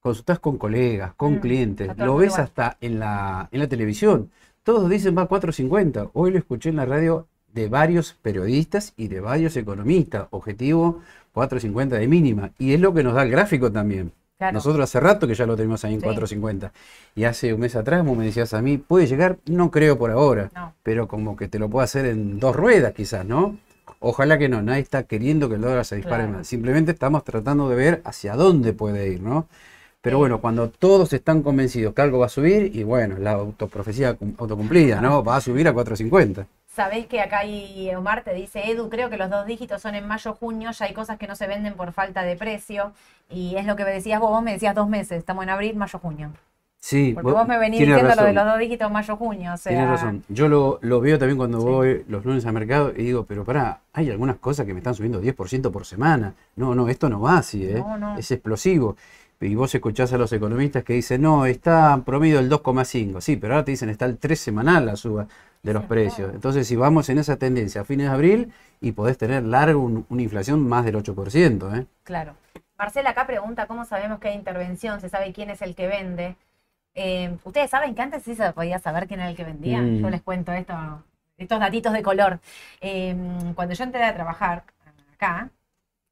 Consultás 0.00 0.40
con 0.40 0.58
colegas, 0.58 1.14
con 1.14 1.36
Mm, 1.36 1.40
clientes, 1.40 1.98
lo 1.98 2.16
ves 2.16 2.38
hasta 2.38 2.76
en 2.80 3.00
la, 3.00 3.48
en 3.52 3.60
la 3.60 3.68
televisión. 3.68 4.30
Todos 4.64 4.90
dicen 4.90 5.16
va 5.16 5.28
4.50. 5.28 6.10
Hoy 6.14 6.30
lo 6.32 6.38
escuché 6.38 6.70
en 6.70 6.76
la 6.76 6.86
radio 6.86 7.28
de 7.52 7.68
varios 7.68 8.14
periodistas 8.14 8.94
y 8.96 9.08
de 9.08 9.20
varios 9.20 9.56
economistas. 9.56 10.28
Objetivo 10.30 11.00
4.50 11.32 11.98
de 11.98 12.08
mínima. 12.08 12.52
Y 12.58 12.74
es 12.74 12.80
lo 12.80 12.94
que 12.94 13.02
nos 13.04 13.14
da 13.14 13.22
el 13.24 13.30
gráfico 13.30 13.72
también. 13.72 14.12
Claro. 14.40 14.54
Nosotros 14.54 14.84
hace 14.84 14.98
rato 15.00 15.28
que 15.28 15.34
ya 15.34 15.44
lo 15.44 15.54
tenemos 15.54 15.84
ahí 15.84 15.92
en 15.92 16.00
Sí. 16.00 16.06
4.50. 16.06 16.72
Y 17.14 17.24
hace 17.24 17.52
un 17.52 17.60
mes 17.60 17.76
atrás 17.76 18.02
vos 18.06 18.16
me 18.16 18.24
decías 18.24 18.54
a 18.54 18.62
mí, 18.62 18.78
¿puede 18.78 19.06
llegar? 19.06 19.36
No 19.44 19.70
creo 19.70 19.98
por 19.98 20.10
ahora. 20.10 20.50
No. 20.56 20.72
Pero 20.82 21.06
como 21.08 21.36
que 21.36 21.46
te 21.46 21.58
lo 21.58 21.68
puedo 21.68 21.84
hacer 21.84 22.06
en 22.06 22.40
dos 22.40 22.56
ruedas 22.56 22.94
quizás, 22.94 23.26
¿no? 23.26 23.58
Ojalá 23.98 24.38
que 24.38 24.48
no, 24.48 24.62
nadie 24.62 24.80
está 24.80 25.02
queriendo 25.02 25.50
que 25.50 25.56
el 25.56 25.60
dólar 25.60 25.84
se 25.84 25.96
dispare 25.96 26.22
Claro. 26.24 26.38
más. 26.38 26.46
Simplemente 26.46 26.90
estamos 26.92 27.22
tratando 27.22 27.68
de 27.68 27.76
ver 27.76 28.00
hacia 28.06 28.34
dónde 28.34 28.72
puede 28.72 29.08
ir, 29.12 29.20
¿no? 29.20 29.46
Pero 30.00 30.16
Sí. 30.16 30.20
bueno, 30.20 30.40
cuando 30.40 30.70
todos 30.70 31.12
están 31.12 31.42
convencidos 31.42 31.92
que 31.92 32.00
algo 32.00 32.18
va 32.20 32.24
a 32.24 32.30
subir, 32.30 32.74
y 32.74 32.82
bueno, 32.82 33.16
la 33.18 33.32
autoprofecía 33.32 34.14
cum- 34.14 34.32
autocumplida, 34.38 35.02
¿no? 35.02 35.22
Va 35.22 35.36
a 35.36 35.40
subir 35.42 35.68
a 35.68 35.74
4.50. 35.74 36.46
Sabéis 36.80 37.08
que 37.08 37.20
acá 37.20 37.40
hay 37.40 37.94
Omar 37.94 38.22
te 38.24 38.32
dice, 38.32 38.70
Edu, 38.70 38.88
creo 38.88 39.10
que 39.10 39.18
los 39.18 39.28
dos 39.28 39.44
dígitos 39.44 39.82
son 39.82 39.94
en 39.94 40.08
mayo-junio, 40.08 40.70
ya 40.70 40.86
hay 40.86 40.94
cosas 40.94 41.18
que 41.18 41.26
no 41.26 41.36
se 41.36 41.46
venden 41.46 41.74
por 41.74 41.92
falta 41.92 42.22
de 42.22 42.36
precio. 42.36 42.92
Y 43.28 43.54
es 43.56 43.66
lo 43.66 43.76
que 43.76 43.84
me 43.84 43.90
decías 43.90 44.18
vos, 44.18 44.30
vos 44.30 44.42
me 44.42 44.52
decías 44.52 44.74
dos 44.74 44.88
meses, 44.88 45.18
estamos 45.18 45.44
en 45.44 45.50
abril, 45.50 45.76
mayo-junio. 45.76 46.30
Sí, 46.78 47.12
Porque 47.14 47.32
vos 47.32 47.46
me 47.46 47.58
venís 47.58 47.80
diciendo 47.80 48.14
lo 48.16 48.24
de 48.24 48.32
los 48.32 48.46
dos 48.46 48.58
dígitos 48.58 48.90
mayo-junio, 48.90 49.52
o 49.52 49.56
sea... 49.58 49.72
Tienes 49.72 49.90
razón. 49.90 50.24
Yo 50.30 50.48
lo, 50.48 50.78
lo 50.80 51.02
veo 51.02 51.18
también 51.18 51.36
cuando 51.36 51.60
Sí. 51.60 51.66
voy 51.66 52.04
los 52.08 52.24
lunes 52.24 52.46
al 52.46 52.54
mercado 52.54 52.94
y 52.96 53.02
digo, 53.02 53.26
pero 53.28 53.44
pará, 53.44 53.80
hay 53.92 54.08
algunas 54.10 54.36
cosas 54.36 54.64
que 54.64 54.72
me 54.72 54.78
están 54.78 54.94
subiendo 54.94 55.20
10% 55.20 55.70
por 55.70 55.84
semana. 55.84 56.32
No, 56.56 56.74
no, 56.74 56.88
esto 56.88 57.10
no 57.10 57.20
va 57.20 57.36
así, 57.36 57.62
¿eh? 57.62 57.74
No, 57.86 57.98
no. 57.98 58.16
Es 58.16 58.30
explosivo. 58.30 58.96
Y 59.42 59.54
vos 59.54 59.74
escuchás 59.74 60.14
a 60.14 60.18
los 60.18 60.32
economistas 60.32 60.82
que 60.82 60.94
dicen, 60.94 61.20
no, 61.20 61.44
está 61.44 61.92
en 61.92 62.04
promedio 62.04 62.38
el 62.38 62.48
2,5. 62.50 63.20
Sí, 63.20 63.36
pero 63.36 63.52
ahora 63.54 63.64
te 63.66 63.72
dicen, 63.72 63.90
está 63.90 64.06
el 64.06 64.16
3 64.16 64.40
semanal 64.40 64.86
la 64.86 64.96
suba 64.96 65.26
de 65.62 65.72
los 65.74 65.84
precios. 65.84 66.32
Entonces, 66.34 66.66
si 66.66 66.76
vamos 66.76 67.08
en 67.10 67.18
esa 67.18 67.36
tendencia 67.36 67.82
a 67.82 67.84
fines 67.84 68.06
de 68.08 68.12
abril 68.12 68.52
y 68.80 68.92
podés 68.92 69.18
tener 69.18 69.42
largo 69.44 69.80
un- 69.80 70.06
una 70.08 70.22
inflación 70.22 70.66
más 70.68 70.84
del 70.84 70.96
8%, 70.96 71.74
¿eh? 71.74 71.86
Claro. 72.04 72.34
Marcela 72.78 73.10
acá 73.10 73.26
pregunta 73.26 73.66
cómo 73.66 73.84
sabemos 73.84 74.18
que 74.20 74.28
hay 74.28 74.34
intervención, 74.36 75.00
se 75.00 75.08
sabe 75.10 75.32
quién 75.32 75.50
es 75.50 75.60
el 75.62 75.74
que 75.74 75.86
vende. 75.86 76.36
Eh, 76.94 77.36
Ustedes 77.44 77.70
saben 77.70 77.94
que 77.94 78.02
antes 78.02 78.22
sí 78.22 78.34
se 78.34 78.52
podía 78.52 78.78
saber 78.78 79.06
quién 79.06 79.20
era 79.20 79.28
el 79.30 79.36
que 79.36 79.44
vendía. 79.44 79.80
Mm. 79.82 79.98
Yo 80.02 80.10
les 80.10 80.22
cuento 80.22 80.52
esto, 80.52 80.74
estos 81.36 81.60
datitos 81.60 81.92
de 81.92 82.02
color. 82.02 82.40
Eh, 82.80 83.14
cuando 83.54 83.74
yo 83.74 83.84
entré 83.84 84.02
a 84.04 84.14
trabajar 84.14 84.64
acá, 85.14 85.50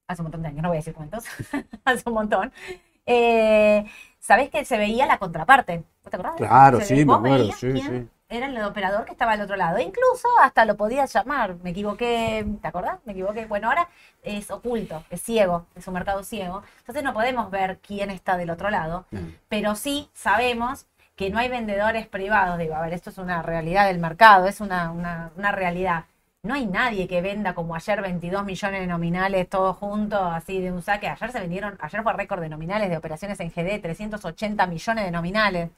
hace 0.06 0.22
un 0.22 0.26
montón 0.26 0.42
de 0.42 0.48
años, 0.48 0.62
no 0.62 0.68
voy 0.68 0.78
a 0.78 0.80
decir 0.80 0.94
cuántos, 0.94 1.24
hace 1.84 2.02
un 2.08 2.14
montón, 2.14 2.52
eh, 3.06 3.84
¿sabés 4.18 4.50
que 4.50 4.64
se 4.64 4.78
veía 4.78 5.06
la 5.06 5.18
contraparte? 5.18 5.78
¿Vos 6.02 6.10
te 6.10 6.16
acordás? 6.16 6.36
Claro, 6.36 6.78
Se 6.80 6.86
sí, 6.86 7.04
me 7.04 7.14
acuerdo, 7.14 7.52
sí, 7.52 7.72
quién 7.72 7.86
sí. 8.04 8.08
Era 8.30 8.46
el 8.46 8.62
operador 8.62 9.06
que 9.06 9.12
estaba 9.12 9.32
al 9.32 9.40
otro 9.40 9.56
lado. 9.56 9.78
Incluso 9.78 10.28
hasta 10.42 10.66
lo 10.66 10.76
podías 10.76 11.10
llamar. 11.12 11.56
Me 11.62 11.70
equivoqué, 11.70 12.46
¿te 12.60 12.68
acordás? 12.68 12.98
Me 13.06 13.12
equivoqué. 13.12 13.46
Bueno, 13.46 13.68
ahora 13.68 13.88
es 14.22 14.50
oculto, 14.50 15.02
es 15.08 15.22
ciego, 15.22 15.64
es 15.74 15.86
un 15.88 15.94
mercado 15.94 16.22
ciego. 16.22 16.62
Entonces 16.80 17.02
no 17.02 17.14
podemos 17.14 17.50
ver 17.50 17.78
quién 17.78 18.10
está 18.10 18.36
del 18.36 18.50
otro 18.50 18.68
lado, 18.68 19.06
Mm. 19.10 19.28
pero 19.48 19.74
sí 19.76 20.10
sabemos 20.12 20.86
que 21.16 21.30
no 21.30 21.38
hay 21.38 21.48
vendedores 21.48 22.06
privados. 22.06 22.58
Digo, 22.58 22.74
a 22.74 22.82
ver, 22.82 22.92
esto 22.92 23.08
es 23.10 23.16
una 23.18 23.40
realidad 23.42 23.86
del 23.86 23.98
mercado, 23.98 24.46
es 24.46 24.60
una, 24.60 24.90
una, 24.90 25.30
una 25.36 25.50
realidad. 25.52 26.04
No 26.42 26.54
hay 26.54 26.66
nadie 26.66 27.08
que 27.08 27.20
venda 27.22 27.54
como 27.54 27.74
ayer 27.74 28.00
22 28.02 28.44
millones 28.44 28.80
de 28.80 28.86
nominales 28.86 29.48
todos 29.48 29.76
juntos, 29.78 30.20
así 30.32 30.60
de 30.60 30.70
un 30.70 30.82
saque. 30.82 31.08
Ayer 31.08 31.32
se 31.32 31.40
vendieron, 31.40 31.76
ayer 31.80 32.02
fue 32.02 32.12
récord 32.12 32.40
de 32.42 32.48
nominales 32.50 32.90
de 32.90 32.96
operaciones 32.98 33.40
en 33.40 33.50
GD, 33.50 33.80
380 33.80 34.66
millones 34.66 35.04
de 35.06 35.10
nominales. 35.10 35.70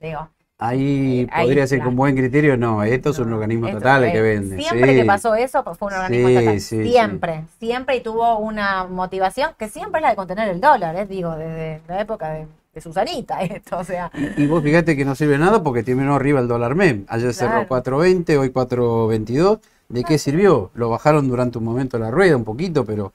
Digo, 0.00 0.30
Ahí 0.60 1.20
Eh, 1.20 1.28
ahí, 1.30 1.46
podría 1.46 1.66
ser 1.68 1.78
claro. 1.78 1.90
con 1.90 1.96
buen 1.96 2.16
criterio, 2.16 2.56
no, 2.56 2.82
esto 2.82 3.10
es 3.10 3.18
un 3.20 3.32
organismo 3.32 3.70
total 3.70 4.04
es- 4.04 4.12
que 4.12 4.20
vende. 4.20 4.56
Siempre 4.58 4.90
sí. 4.92 4.96
que 5.00 5.04
pasó 5.04 5.34
eso, 5.36 5.62
pues, 5.62 5.78
fue 5.78 5.88
un 5.88 5.94
organismo 5.94 6.28
Sí, 6.28 6.34
estatal. 6.34 6.60
sí, 6.60 6.90
siempre, 6.90 7.44
siempre 7.60 7.96
y 7.96 8.00
tuvo 8.00 8.38
una 8.38 8.84
motivación 8.86 9.52
que 9.56 9.68
siempre 9.68 10.00
es 10.00 10.02
la 10.02 10.10
de 10.10 10.16
contener 10.16 10.48
el 10.48 10.60
dólar, 10.60 10.96
¿eh? 10.96 11.06
digo, 11.06 11.36
desde 11.36 11.80
la 11.86 12.00
época 12.00 12.30
de, 12.30 12.46
de 12.74 12.80
Susanita, 12.80 13.40
esto, 13.42 13.78
o 13.78 13.84
sea, 13.84 14.10
Y 14.36 14.46
vos 14.48 14.62
fíjate 14.64 14.96
que 14.96 15.04
no 15.04 15.14
sirve 15.14 15.38
nada 15.38 15.62
porque 15.62 15.84
terminó 15.84 16.16
arriba 16.16 16.40
el 16.40 16.48
dólar 16.48 16.74
MEM. 16.74 17.04
Ayer 17.08 17.32
cerró 17.34 17.64
Claro. 17.68 17.68
4.20, 17.68 18.36
hoy 18.36 18.50
4.22. 18.50 19.60
¿De 19.88 20.02
qué 20.04 20.18
sirvió? 20.18 20.70
Lo 20.74 20.90
bajaron 20.90 21.28
durante 21.28 21.56
un 21.58 21.64
momento 21.64 21.98
la 21.98 22.10
rueda, 22.10 22.36
un 22.36 22.44
poquito, 22.44 22.84
pero 22.84 23.12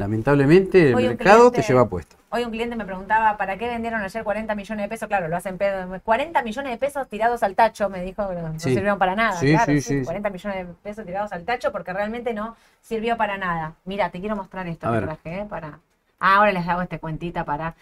lamentablemente 0.00 0.88
el 0.88 0.94
Hoy 0.96 1.06
mercado 1.08 1.52
te 1.52 1.62
lleva 1.62 1.88
puesto. 1.88 2.16
Hoy 2.30 2.44
un 2.44 2.50
cliente 2.50 2.76
me 2.76 2.84
preguntaba, 2.84 3.36
¿para 3.36 3.56
qué 3.56 3.68
vendieron 3.68 4.00
ayer 4.02 4.22
40 4.22 4.54
millones 4.54 4.84
de 4.84 4.88
pesos? 4.88 5.08
Claro, 5.08 5.28
lo 5.28 5.36
hacen 5.36 5.58
pedo. 5.58 6.00
40 6.02 6.42
millones 6.42 6.72
de 6.72 6.78
pesos 6.78 7.08
tirados 7.08 7.42
al 7.42 7.54
tacho, 7.56 7.88
me 7.88 8.02
dijo, 8.02 8.28
que 8.28 8.34
no, 8.36 8.52
Sí. 8.58 8.72
sirvieron 8.72 8.98
para 8.98 9.14
nada. 9.16 9.32
Sí, 9.32 9.50
claro, 9.52 9.72
sí, 9.72 9.80
sí, 9.80 9.98
sí. 10.00 10.04
40 10.04 10.30
millones 10.30 10.66
de 10.68 10.74
pesos 10.74 11.04
tirados 11.04 11.32
al 11.32 11.44
tacho 11.44 11.72
porque 11.72 11.92
realmente 11.92 12.32
no 12.32 12.56
sirvió 12.80 13.16
para 13.16 13.36
nada. 13.36 13.74
Mira, 13.84 14.10
te 14.10 14.20
quiero 14.20 14.36
mostrar 14.36 14.66
esto 14.68 14.86
A 14.88 14.90
que 14.92 14.96
ver. 14.96 15.04
traje, 15.06 15.38
¿eh? 15.40 15.46
Para... 15.48 15.80
Ah, 16.20 16.36
ahora 16.36 16.52
les 16.52 16.66
hago 16.68 16.82
este 16.82 16.98
cuentita 16.98 17.44
para... 17.44 17.74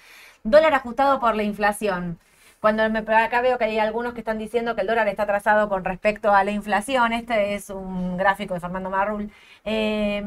Dólar 0.45 0.73
ajustado 0.75 1.21
por 1.21 1.35
la 1.37 1.43
inflación. 1.43 2.19
Cuando 2.61 2.89
me, 2.91 3.01
acá 3.01 3.41
veo 3.41 3.59
que 3.59 3.65
hay 3.65 3.79
algunos 3.79 4.15
que 4.15 4.21
están 4.21 4.39
diciendo 4.39 4.75
que 4.75 4.81
el 4.81 4.87
dólar 4.87 5.07
está 5.09 5.25
atrasado 5.25 5.69
con 5.69 5.85
respecto 5.85 6.33
a 6.35 6.43
la 6.43 6.51
inflación. 6.53 7.13
Este 7.13 7.55
es 7.55 7.71
un 7.71 8.17
gráfico 8.17 8.55
de 8.55 8.61
Fernando 8.61 8.89
Marrul. 8.91 9.31
Eh, 9.65 10.25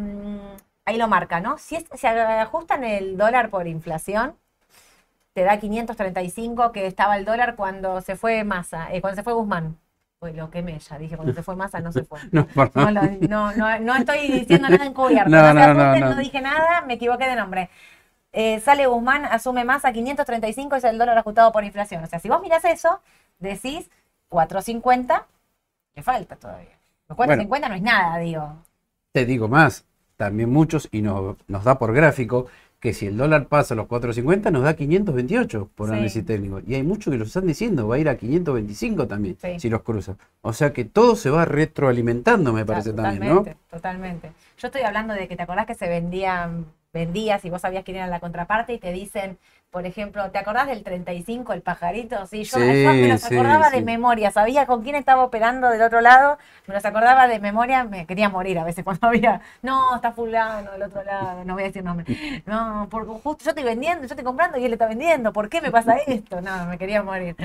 ahí 0.91 0.97
lo 0.97 1.08
marca, 1.08 1.39
¿no? 1.39 1.58
Si 1.58 1.75
es- 1.75 1.86
se 1.93 2.08
ajustan 2.08 2.84
el 2.84 3.17
dólar 3.17 3.49
por 3.49 3.67
inflación, 3.67 4.36
te 5.34 5.43
da 5.43 5.58
535 5.60 6.71
que 6.71 6.86
estaba 6.88 7.15
el 7.17 7.25
dólar 7.25 7.56
cuando 7.56 8.01
se 8.01 8.15
fue 8.15 8.43
Massa, 8.43 8.91
eh, 8.93 9.01
cuando 9.01 9.15
se 9.15 9.23
fue 9.23 9.34
Guzmán. 9.34 9.77
Uy, 10.19 10.34
lo 10.34 10.51
quemé 10.51 10.77
ya, 10.77 10.97
dije, 10.99 11.15
cuando 11.15 11.34
se 11.34 11.41
fue 11.41 11.56
Massa 11.56 11.80
no 11.80 11.91
se 11.91 12.04
fue. 12.04 12.19
No, 12.32 12.47
No, 12.91 12.91
no, 13.27 13.51
no, 13.54 13.80
no 13.80 13.95
estoy 13.95 14.27
diciendo 14.32 14.69
nada 14.69 14.86
encubierto. 14.86 15.30
No, 15.54 15.54
No, 15.54 15.73
no, 15.73 15.93
no, 15.99 16.15
dije 16.21 16.41
nada, 16.41 16.82
me 16.82 16.93
equivoqué 16.95 17.25
de 17.27 17.36
nombre. 17.36 17.69
Eh, 18.34 18.60
sale 18.62 18.88
Guzmán, 18.88 19.25
asume 19.25 19.63
Massa, 19.65 19.91
535 19.91 20.75
es 20.75 20.84
el 20.84 20.97
dólar 20.97 21.17
ajustado 21.17 21.51
por 21.51 21.63
inflación. 21.63 22.04
O 22.04 22.08
sea, 22.08 22.19
si 22.19 22.30
vos 22.30 22.41
mirás 22.41 22.63
eso, 22.65 23.01
decís 23.39 23.89
450, 24.30 25.27
le 25.95 26.04
falta 26.04 26.36
todavía. 26.36 26.77
Los 27.10 27.15
450 27.17 27.69
no 27.69 27.75
es 27.75 27.82
nada, 27.82 28.17
digo. 28.19 28.54
Te 29.12 29.25
digo 29.25 29.47
más, 29.49 29.86
también 30.26 30.50
muchos, 30.52 30.88
y 30.92 31.02
no- 31.02 31.36
nos 31.48 31.64
da 31.64 31.80
por 31.80 31.94
gráfico, 31.94 32.46
que 32.80 32.94
si 32.94 33.06
el 33.08 33.16
dólar 33.18 33.48
pasa 33.48 33.74
a 33.74 33.78
los 33.78 33.88
4.50 33.88 34.50
nos 34.52 34.64
da 34.64 34.76
528 34.76 35.70
por 35.76 35.88
Sí. 35.90 35.94
análisis 35.94 36.26
técnico. 36.26 36.62
Y 36.66 36.74
hay 36.76 36.84
muchos 36.84 37.12
que 37.12 37.18
lo 37.18 37.26
están 37.26 37.46
diciendo, 37.48 37.88
va 37.88 37.96
a 37.96 38.00
ir 38.00 38.10
a 38.10 38.18
525 38.18 39.08
también, 39.08 39.38
Sí. 39.42 39.60
si 39.60 39.70
los 39.70 39.82
cruza. 39.84 40.16
O 40.42 40.52
sea 40.54 40.74
que 40.74 40.86
todo 40.86 41.16
se 41.16 41.30
va 41.30 41.46
retroalimentando, 41.46 42.54
me 42.54 42.62
O 42.62 42.66
sea, 42.66 42.74
parece 42.74 42.94
también, 42.94 43.34
¿no? 43.36 43.46
Totalmente. 43.70 44.32
Yo 44.58 44.68
estoy 44.68 44.82
hablando 44.82 45.14
de 45.14 45.28
que 45.28 45.36
te 45.36 45.44
acordás 45.44 45.66
que 45.66 45.76
se 45.76 45.88
vendían, 45.90 46.66
vendías 46.94 47.44
y 47.46 47.50
vos 47.50 47.62
sabías 47.62 47.84
quién 47.84 47.98
era 47.98 48.08
la 48.08 48.20
contraparte 48.20 48.74
y 48.74 48.80
te 48.80 48.92
dicen, 48.92 49.38
por 49.72 49.86
ejemplo, 49.86 50.30
¿te 50.32 50.38
acordás 50.38 50.68
del 50.68 50.84
35, 50.84 51.54
el 51.54 51.62
pajarito? 51.62 52.26
Sí, 52.28 52.44
yo, 52.44 52.58
Sí, 52.60 52.84
yo 52.84 52.94
me 52.94 53.08
los 53.08 53.22
sí, 53.22 53.34
acordaba 53.36 53.70
de 53.70 53.78
sí. 53.78 53.84
memoria, 53.84 54.30
sabía 54.32 54.66
con 54.66 54.84
quién 54.84 54.96
estaba 54.96 55.24
operando 55.24 55.70
del 55.70 55.82
otro 55.82 56.02
lado, 56.02 56.38
me 56.68 56.74
los 56.74 56.84
acordaba 56.86 57.28
de 57.28 57.40
memoria, 57.40 57.86
me 57.86 58.06
quería 58.06 58.30
morir 58.30 58.60
a 58.60 58.66
veces 58.66 58.84
cuando 58.86 59.08
había, 59.08 59.42
no, 59.62 59.96
está 59.96 60.12
fulano 60.12 60.72
del 60.74 60.84
otro 60.84 61.04
lado, 61.04 61.46
no 61.46 61.54
voy 61.54 61.64
a 61.64 61.68
decir 61.68 61.84
nombre, 61.84 62.06
no, 62.46 62.88
porque 62.92 63.12
justo 63.24 63.46
yo 63.46 63.52
estoy 63.52 63.64
vendiendo, 63.64 64.02
yo 64.02 64.08
estoy 64.08 64.26
comprando 64.26 64.58
y 64.58 64.66
él 64.66 64.74
está 64.74 64.88
vendiendo, 64.88 65.32
¿por 65.34 65.50
qué 65.50 65.62
me 65.62 65.72
pasa 65.72 65.96
esto? 66.06 66.42
No, 66.42 66.66
me 66.66 66.78
quería 66.78 67.02
morir. 67.02 67.36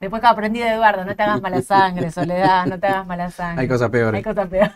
Después 0.00 0.20
que 0.20 0.26
aprendí 0.28 0.60
de 0.60 0.68
Eduardo, 0.70 1.04
no 1.04 1.14
te 1.14 1.22
hagas 1.22 1.40
mala 1.40 1.62
sangre, 1.62 2.10
Soledad, 2.10 2.66
no 2.66 2.78
te 2.78 2.86
hagas 2.88 3.06
mala 3.06 3.30
sangre. 3.30 3.62
Hay 3.62 3.68
cosas 3.68 3.90
peores. 3.90 4.18
Hay 4.18 4.24
cosas 4.24 4.48
peores. 4.48 4.72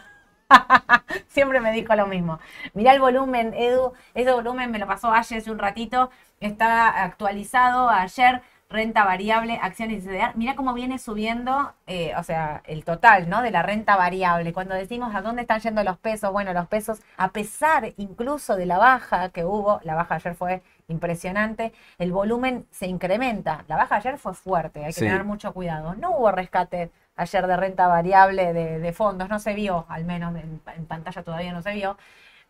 Siempre 1.28 1.61
me 1.61 1.72
dijo 1.72 1.94
lo 1.94 2.06
mismo. 2.06 2.38
Mirá 2.74 2.92
el 2.92 3.00
volumen, 3.00 3.52
Edu. 3.54 3.92
Ese 4.14 4.32
volumen 4.32 4.70
me 4.70 4.78
lo 4.78 4.87
pasó 4.87 5.12
ayer 5.12 5.38
hace 5.38 5.50
un 5.50 5.59
ratito. 5.59 6.11
Está 6.40 7.02
actualizado 7.04 7.88
ayer. 7.90 8.42
Renta 8.68 9.04
variable, 9.04 9.61
acciones 9.62 10.02
y 10.02 10.09
CDR. 10.09 10.32
Mirá 10.35 10.56
cómo 10.56 10.74
viene 10.74 10.98
subiendo, 10.98 11.72
eh, 11.87 12.12
o 12.16 12.24
sea, 12.24 12.62
el 12.66 12.85
total, 12.85 13.28
¿no? 13.28 13.40
De 13.40 13.52
la 13.52 13.62
renta 13.62 13.94
variable. 13.94 14.52
Cuando 14.52 14.74
decimos 14.74 15.14
a 15.14 15.22
dónde 15.22 15.42
están 15.42 15.61
yendo 15.61 15.85
los 15.85 15.98
pesos, 15.98 16.32
bueno, 16.32 16.52
los 16.52 16.66
pesos, 16.66 17.00
a 17.16 17.28
pesar 17.30 17.92
incluso 17.96 18.56
de 18.56 18.66
la 18.66 18.78
baja 18.78 19.28
que 19.28 19.44
hubo, 19.44 19.78
la 19.85 19.94
baja 19.94 20.16
ayer 20.16 20.35
fue 20.35 20.62
impresionante, 20.88 21.72
el 21.98 22.11
volumen 22.11 22.66
se 22.72 22.88
incrementa. 22.88 23.64
La 23.68 23.76
baja 23.76 23.96
ayer 23.96 24.18
fue 24.18 24.35
fuerte, 24.35 24.80
hay 24.80 24.87
que 24.87 24.92
Sí. 24.94 25.00
tener 25.02 25.22
mucho 25.22 25.52
cuidado. 25.52 25.94
No 25.94 26.11
hubo 26.16 26.32
rescate 26.32 26.90
ayer 27.16 27.46
de 27.46 27.57
renta 27.57 27.88
variable 27.88 28.52
de, 28.52 28.79
de 28.81 28.92
fondos, 28.92 29.29
no 29.29 29.38
se 29.38 29.55
vio, 29.55 29.87
al 29.88 30.05
menos 30.05 30.35
en, 30.37 30.61
en 30.76 30.87
pantalla 30.87 31.22
todavía 31.24 31.52
no 31.52 31.62
se 31.62 31.72
vio, 31.74 31.96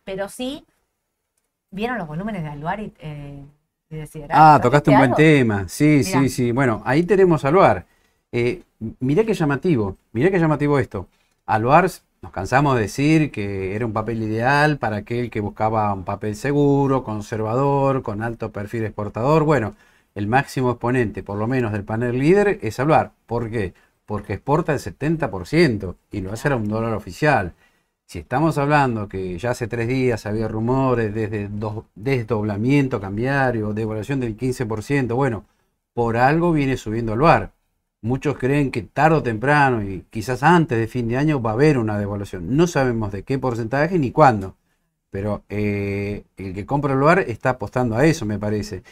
pero 0.05 0.29
sí 0.29 0.65
vieron 1.71 1.97
los 1.97 2.07
volúmenes 2.07 2.43
de 2.43 2.49
Aluar 2.49 2.79
y, 2.79 2.93
eh, 2.99 3.43
y 3.89 3.95
de. 3.97 4.07
Ah, 4.31 4.59
tocaste 4.61 4.91
un 4.91 4.97
buen 4.97 5.13
algo? 5.13 5.15
tema. 5.15 5.67
Sí, 5.69 6.03
Mirá. 6.03 6.19
sí, 6.19 6.29
sí. 6.29 6.51
Bueno, 6.51 6.81
ahí 6.85 7.03
tenemos 7.03 7.45
Aluar. 7.45 7.85
Eh, 8.31 8.63
mirá 8.99 9.23
qué 9.25 9.33
llamativo, 9.33 9.97
mirá 10.11 10.29
qué 10.31 10.39
llamativo 10.39 10.79
esto. 10.79 11.07
Aluar, 11.45 11.89
nos 12.21 12.31
cansamos 12.33 12.75
de 12.75 12.81
decir 12.81 13.31
que 13.31 13.75
era 13.75 13.85
un 13.85 13.93
papel 13.93 14.21
ideal 14.21 14.77
para 14.79 14.97
aquel 14.97 15.29
que 15.29 15.39
buscaba 15.39 15.93
un 15.93 16.03
papel 16.03 16.35
seguro, 16.35 17.03
conservador, 17.03 18.01
con 18.03 18.21
alto 18.21 18.51
perfil 18.51 18.83
exportador. 18.85 19.43
Bueno, 19.43 19.75
el 20.13 20.27
máximo 20.27 20.71
exponente, 20.71 21.23
por 21.23 21.37
lo 21.37 21.47
menos 21.47 21.71
del 21.71 21.85
panel 21.85 22.19
líder, 22.19 22.59
es 22.61 22.79
Aluar. 22.79 23.11
¿Por 23.27 23.49
qué? 23.49 23.73
Porque 24.07 24.33
exporta 24.35 24.73
el 24.73 24.79
70% 24.79 25.97
y 26.11 26.21
lo 26.21 26.33
hace 26.33 26.49
a 26.49 26.57
un 26.57 26.69
dólar 26.69 26.95
oficial. 26.95 27.53
Si 28.07 28.19
estamos 28.19 28.57
hablando 28.57 29.09
que 29.09 29.37
ya 29.37 29.51
hace 29.51 29.67
tres 29.67 29.87
días 29.89 30.25
había 30.25 30.47
rumores 30.47 31.13
desde 31.13 31.49
do- 31.49 31.85
desdoblamiento 31.95 33.01
cambiario, 33.01 33.73
devaluación 33.73 34.21
del 34.21 34.37
15%, 34.37 35.15
bueno, 35.17 35.45
por 35.93 36.17
algo 36.17 36.53
viene 36.53 36.77
subiendo 36.77 37.13
el 37.13 37.19
VAR. 37.21 37.51
Muchos 38.01 38.37
creen 38.37 38.71
que 38.71 38.83
tarde 38.83 39.17
o 39.17 39.23
temprano 39.23 39.83
y 39.83 40.05
quizás 40.09 40.41
antes 40.43 40.77
de 40.79 40.87
fin 40.87 41.07
de 41.09 41.17
año 41.17 41.41
va 41.41 41.51
a 41.51 41.53
haber 41.53 41.77
una 41.77 41.99
devaluación. 41.99 42.55
No 42.55 42.67
sabemos 42.67 43.11
de 43.11 43.23
qué 43.23 43.39
porcentaje 43.39 43.99
ni 43.99 44.11
cuándo, 44.11 44.55
pero 45.09 45.43
eh, 45.49 46.23
el 46.37 46.53
que 46.53 46.65
compra 46.65 46.93
el 46.93 46.99
VAR 46.99 47.19
está 47.21 47.51
apostando 47.51 47.95
a 47.97 48.05
eso, 48.05 48.25
me 48.25 48.39
parece. 48.39 48.83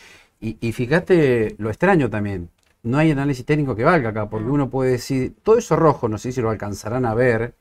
Y, 0.42 0.58
y 0.62 0.72
fíjate 0.74 1.56
lo 1.60 1.70
extraño 1.70 2.10
también. 2.10 2.50
No 2.86 3.00
hay 3.00 3.10
análisis 3.10 3.44
técnico 3.44 3.76
que 3.76 3.84
valga 3.84 4.10
acá, 4.10 4.30
porque 4.30 4.48
uno 4.48 4.70
puede 4.70 4.92
decir, 4.92 5.36
todo 5.42 5.58
eso 5.58 5.76
rojo, 5.76 6.08
no 6.08 6.20
sé 6.20 6.32
si 6.32 6.40
lo 6.40 6.52
alcanzarán 6.52 7.04
a 7.06 7.16
ver, 7.16 7.56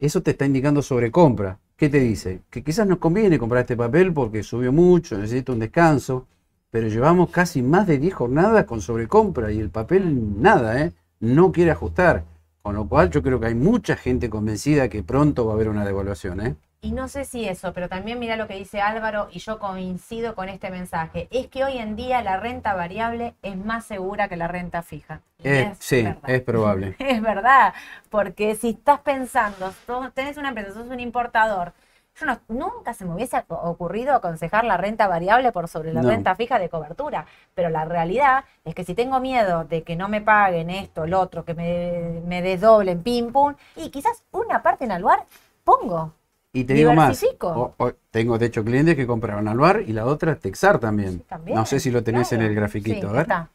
eso 0.00 0.22
te 0.22 0.32
está 0.32 0.44
indicando 0.44 0.82
sobrecompra. 0.82 1.60
¿Qué 1.76 1.88
te 1.88 2.00
dice? 2.00 2.42
Que 2.50 2.64
quizás 2.64 2.84
nos 2.84 2.98
conviene 2.98 3.38
comprar 3.38 3.60
este 3.60 3.76
papel 3.76 4.12
porque 4.12 4.42
subió 4.42 4.72
mucho, 4.72 5.16
necesita 5.16 5.52
un 5.52 5.60
descanso, 5.60 6.26
pero 6.68 6.88
llevamos 6.88 7.30
casi 7.30 7.62
más 7.62 7.86
de 7.86 7.98
10 7.98 8.12
jornadas 8.12 8.64
con 8.64 8.80
sobrecompra 8.80 9.52
y 9.52 9.60
el 9.60 9.70
papel 9.70 10.42
nada, 10.42 10.82
¿eh? 10.82 10.94
No 11.20 11.52
quiere 11.52 11.70
ajustar. 11.70 12.24
Con 12.60 12.74
lo 12.74 12.88
cual 12.88 13.08
yo 13.08 13.22
creo 13.22 13.38
que 13.38 13.46
hay 13.46 13.54
mucha 13.54 13.94
gente 13.94 14.28
convencida 14.28 14.88
que 14.88 15.04
pronto 15.04 15.46
va 15.46 15.52
a 15.52 15.54
haber 15.54 15.68
una 15.68 15.84
devaluación, 15.84 16.40
¿eh? 16.40 16.56
Y 16.82 16.92
no 16.92 17.08
sé 17.08 17.26
si 17.26 17.46
eso, 17.46 17.74
pero 17.74 17.88
también 17.90 18.18
mira 18.18 18.36
lo 18.36 18.48
que 18.48 18.54
dice 18.54 18.80
Álvaro 18.80 19.28
y 19.30 19.38
yo 19.40 19.58
coincido 19.58 20.34
con 20.34 20.48
este 20.48 20.70
mensaje. 20.70 21.28
Es 21.30 21.48
que 21.48 21.62
hoy 21.64 21.76
en 21.78 21.94
día 21.94 22.22
la 22.22 22.38
renta 22.38 22.72
variable 22.74 23.34
es 23.42 23.56
más 23.56 23.84
segura 23.84 24.28
que 24.28 24.36
la 24.36 24.48
renta 24.48 24.82
fija. 24.82 25.20
Eh, 25.44 25.68
es 25.68 25.78
sí, 25.78 25.98
verdad. 26.02 26.32
es 26.34 26.42
probable. 26.42 26.96
Es 26.98 27.22
verdad, 27.22 27.74
porque 28.10 28.54
si 28.56 28.70
estás 28.70 29.00
pensando, 29.00 29.72
tenés 30.14 30.36
una 30.36 30.48
empresa, 30.48 30.72
sos 30.74 30.88
un 30.88 31.00
importador, 31.00 31.72
yo 32.16 32.26
no- 32.26 32.40
nunca 32.48 32.92
se 32.94 33.04
me 33.06 33.14
hubiese 33.14 33.42
ocurrido 33.48 34.14
aconsejar 34.14 34.64
la 34.64 34.76
renta 34.76 35.08
variable 35.08 35.52
por 35.52 35.68
sobre 35.68 35.92
la 35.94 36.02
No. 36.02 36.02
renta 36.02 36.34
fija 36.34 36.58
de 36.58 36.68
cobertura, 36.68 37.26
pero 37.54 37.70
la 37.70 37.84
realidad 37.86 38.44
es 38.64 38.74
que 38.74 38.84
si 38.84 38.94
tengo 38.94 39.20
miedo 39.20 39.64
de 39.64 39.82
que 39.82 39.96
no 39.96 40.08
me 40.08 40.20
paguen 40.20 40.70
esto, 40.70 41.06
lo 41.06 41.20
otro, 41.20 41.44
que 41.44 41.54
me, 41.54 42.20
me 42.26 42.42
desdoblen, 42.42 43.02
pim, 43.02 43.32
pum, 43.32 43.54
y 43.76 43.90
quizás 43.90 44.24
una 44.32 44.62
parte 44.62 44.84
en 44.84 44.92
Aluar 44.92 45.24
pongo. 45.64 46.12
Y 46.52 46.64
te 46.64 46.74
digo 46.74 46.92
más, 46.94 47.08
Diversifico. 47.20 47.48
o- 47.48 47.74
o- 47.86 47.92
tengo 48.10 48.36
de 48.38 48.46
hecho 48.46 48.64
clientes 48.64 48.96
que 48.96 49.06
compraron 49.06 49.46
Aluar 49.46 49.82
y 49.86 49.92
la 49.92 50.04
otra 50.06 50.34
Texar 50.36 50.78
también. 50.80 51.18
Sí, 51.18 51.24
también, 51.28 51.56
No 51.56 51.64
sé 51.64 51.78
si 51.78 51.90
lo 51.90 52.02
tenés 52.02 52.28
claro. 52.28 52.42
en 52.44 52.48
el 52.50 52.54
grafiquito, 52.56 53.00
Sí, 53.00 53.06
a 53.06 53.12
ver. 53.12 53.22
Está. 53.22 53.50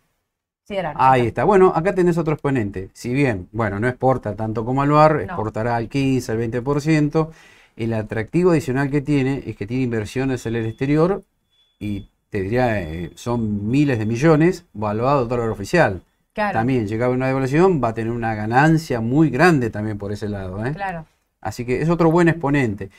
Sí, 0.63 0.75
era, 0.75 0.93
Ahí 0.95 1.27
está. 1.27 1.43
Bueno, 1.43 1.73
acá 1.75 1.93
tenés 1.93 2.17
otro 2.17 2.33
exponente. 2.33 2.89
Si 2.93 3.13
bien, 3.13 3.49
bueno, 3.51 3.79
no 3.79 3.87
exporta 3.87 4.35
tanto 4.35 4.65
como 4.65 4.81
Aluar, 4.81 5.19
exportará 5.21 5.75
al 5.75 5.89
15, 5.89 6.31
al 6.31 6.37
20%. 6.37 7.31
El 7.75 7.93
atractivo 7.93 8.51
adicional 8.51 8.89
que 8.89 9.01
tiene 9.01 9.43
es 9.45 9.57
que 9.57 9.67
tiene 9.67 9.83
inversiones 9.83 10.45
en 10.45 10.55
el 10.55 10.65
exterior 10.65 11.21
y 11.77 12.07
te 12.29 12.41
diría, 12.41 12.81
eh, 12.81 13.11
son 13.15 13.69
miles 13.69 13.99
de 13.99 14.05
millones 14.05 14.65
valuado 14.73 15.19
al 15.23 15.27
dólar 15.27 15.49
oficial. 15.49 16.01
Claro, 16.33 16.53
También, 16.59 16.87
llegaba 16.87 17.13
una 17.13 17.27
devaluación, 17.27 17.81
va 17.83 17.89
a 17.89 17.93
tener 17.93 18.11
una 18.11 18.33
ganancia 18.35 19.01
muy 19.01 19.29
grande 19.29 19.69
también 19.69 19.97
por 19.97 20.11
ese 20.13 20.29
lado. 20.29 20.65
¿eh? 20.65 20.71
claro. 20.73 21.05
Así 21.45 21.63
que 21.63 21.79
es 21.79 21.89
otro 21.89 22.09
buen 22.09 22.27
exponente. 22.27 22.89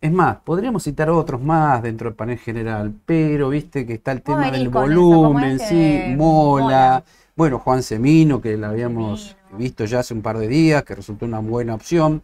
Es 0.00 0.12
más, 0.12 0.36
podríamos 0.36 0.84
citar 0.84 1.10
otros 1.10 1.42
más 1.42 1.82
dentro 1.82 2.08
del 2.08 2.14
panel 2.14 2.38
general, 2.38 2.94
pero 3.04 3.48
viste 3.48 3.84
que 3.84 3.94
está 3.94 4.12
el 4.12 4.22
tema 4.22 4.48
del 4.48 4.70
con 4.70 4.92
eso, 4.92 5.00
¿cómo 5.00 5.22
volumen, 5.32 5.58
sí, 5.58 6.14
mola. 6.16 6.64
Mola. 6.64 7.04
Bueno, 7.34 7.58
Juan 7.58 7.82
Semino, 7.82 8.40
que 8.40 8.56
la 8.56 8.68
habíamos 8.68 9.36
Semino. 9.40 9.58
visto 9.58 9.84
ya 9.86 9.98
hace 9.98 10.14
un 10.14 10.22
par 10.22 10.38
de 10.38 10.46
días, 10.46 10.84
que 10.84 10.94
resultó 10.94 11.26
una 11.26 11.40
buena 11.40 11.74
opción. 11.74 12.22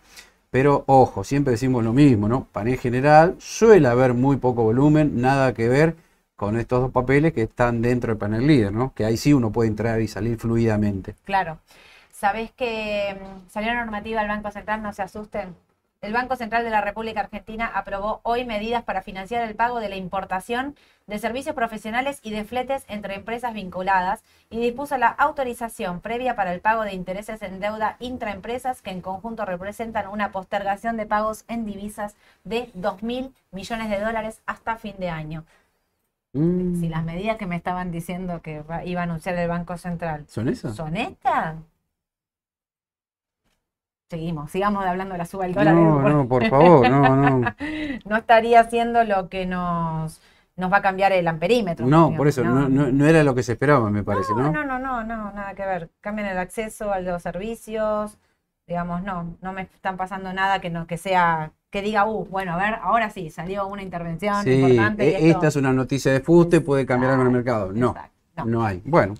Pero 0.51 0.85
ojo, 0.87 1.25
siempre 1.25 1.51
decimos 1.51 1.83
lo 1.83 1.93
mismo, 1.93 2.29
¿no? 2.29 2.45
Panel 2.53 2.79
general, 2.79 3.35
suele 3.41 3.89
haber 3.89 4.15
muy 4.15 4.37
poco 4.37 4.63
volumen, 4.63 5.21
nada 5.21 5.53
que 5.53 5.67
ver 5.69 5.97
con 6.37 6.57
estos 6.57 6.81
dos 6.81 6.93
papeles 6.93 7.33
que 7.33 7.43
están 7.43 7.83
dentro 7.83 8.13
del 8.13 8.19
panel 8.19 8.47
líder, 8.47 8.73
¿no? 8.73 8.93
Que 8.95 9.05
ahí 9.05 9.17
sí 9.17 9.33
uno 9.33 9.51
puede 9.51 9.69
entrar 9.69 10.01
y 10.01 10.07
salir 10.07 10.39
fluidamente. 10.39 11.17
Claro. 11.25 11.59
¿Sabés 12.13 12.53
que 12.53 13.17
mm, 13.21 13.51
salió 13.51 13.75
normativa 13.75 14.21
del 14.21 14.29
Banco 14.29 14.53
Central? 14.53 14.81
No 14.81 14.93
se 14.93 15.03
asusten. 15.03 15.57
El 16.03 16.13
Banco 16.13 16.35
Central 16.35 16.65
de 16.65 16.71
la 16.71 16.81
República 16.81 17.21
Argentina 17.21 17.71
aprobó 17.73 18.19
hoy 18.25 18.45
medidas 18.45 18.83
para 18.83 19.03
financiar 19.03 19.49
el 19.49 19.55
pago 19.55 19.79
de 19.79 19.89
la 19.89 19.95
importación 19.95 20.75
de 21.07 21.21
servicios 21.21 21.55
profesionales 21.55 22.19
y 22.25 22.33
de 22.33 22.45
fletes 22.45 22.85
entre 22.89 23.15
empresas 23.15 23.55
vinculadas 23.55 24.25
y 24.51 24.59
dispuso 24.59 24.99
la 24.99 25.07
autorización 25.07 26.01
previa 26.01 26.35
para 26.35 26.53
el 26.53 26.61
pago 26.61 26.83
de 26.83 26.95
intereses 26.95 27.41
en 27.43 27.61
deuda 27.61 27.99
intraempresas 28.01 28.83
que 28.83 28.91
en 28.91 29.01
conjunto 29.01 29.45
representan 29.45 30.09
una 30.09 30.33
postergación 30.33 30.97
de 30.97 31.07
pagos 31.07 31.45
en 31.47 31.65
divisas 31.65 32.17
de 32.43 32.69
2 32.75 33.05
mil 33.05 33.33
millones 33.53 33.89
de 33.89 34.01
dólares 34.01 34.41
hasta 34.45 34.75
fin 34.75 34.97
de 34.99 35.09
año. 35.09 35.45
Mm, 36.33 36.81
Si 36.81 36.89
las 36.89 37.05
medidas 37.05 37.37
que 37.37 37.47
me 37.47 37.55
estaban 37.55 37.93
diciendo 37.93 38.43
que 38.43 38.65
iba 38.87 39.01
a 39.01 39.05
anunciar 39.05 39.37
el 39.37 39.49
Banco 39.49 39.79
Central 39.79 40.25
¿Son 40.27 40.49
esas? 40.49 40.75
¿Son 40.75 40.97
estas? 40.97 41.55
Seguimos, 44.13 44.51
sigamos 44.51 44.85
hablando 44.85 45.15
de 45.15 45.19
la 45.19 45.25
suba 45.25 45.45
del 45.45 45.55
dólar. 45.55 45.75
No, 45.75 46.01
no, 46.07 46.29
por 46.29 46.47
favor, 46.51 46.87
no, 46.91 47.17
no. 47.17 47.55
No 48.05 48.17
estaría 48.19 48.61
haciendo 48.61 49.05
lo 49.05 49.31
que 49.31 49.47
nos, 49.47 50.21
nos 50.55 50.71
va 50.71 50.77
a 50.77 50.83
cambiar 50.83 51.13
el 51.13 51.27
amperímetro. 51.27 51.87
No, 51.87 51.97
digamos, 51.97 52.17
por 52.19 52.29
eso, 52.29 52.45
no, 52.45 52.69
no, 52.69 52.93
no 52.93 53.07
era 53.07 53.25
lo 53.25 53.35
que 53.35 53.43
se 53.43 53.53
esperaba, 53.53 53.89
me 53.89 54.03
parece, 54.03 54.35
no, 54.35 54.53
¿no? 54.53 54.53
no, 54.53 54.65
no, 54.67 54.79
no, 54.79 55.03
no, 55.03 55.33
nada 55.33 55.55
que 55.55 55.65
ver. 55.65 55.89
Cambian 56.03 56.29
el 56.29 56.37
acceso 56.37 56.93
a 56.93 57.01
los 57.01 57.23
servicios, 57.23 58.19
digamos, 58.67 59.03
no, 59.03 59.35
no 59.41 59.53
me 59.55 59.63
están 59.63 59.97
pasando 59.97 60.31
nada 60.35 60.61
que 60.61 60.69
no, 60.69 60.87
que 60.87 60.99
sea, 60.99 61.53
que 61.71 61.81
diga, 61.81 62.05
uh, 62.05 62.27
bueno, 62.27 62.53
a 62.53 62.57
ver, 62.59 62.75
ahora 62.83 63.09
sí, 63.09 63.31
salió 63.31 63.67
una 63.67 63.83
intervención 63.83 64.45
Sí, 64.45 64.53
importante. 64.61 65.07
y 65.07 65.09
e- 65.09 65.13
esto- 65.15 65.27
esta 65.29 65.49
es 65.49 65.57
una 65.57 65.73
noticia 65.73 66.13
de 66.13 66.21
fuste, 66.21 66.61
puede 66.61 66.85
cambiar 66.85 67.13
algo 67.13 67.23
en 67.23 67.29
el 67.29 67.33
mercado. 67.35 67.73
No, 67.73 67.93
Exacto, 67.93 68.13
no. 68.37 68.45
no 68.45 68.63
hay. 68.67 68.83
Bueno, 68.85 69.15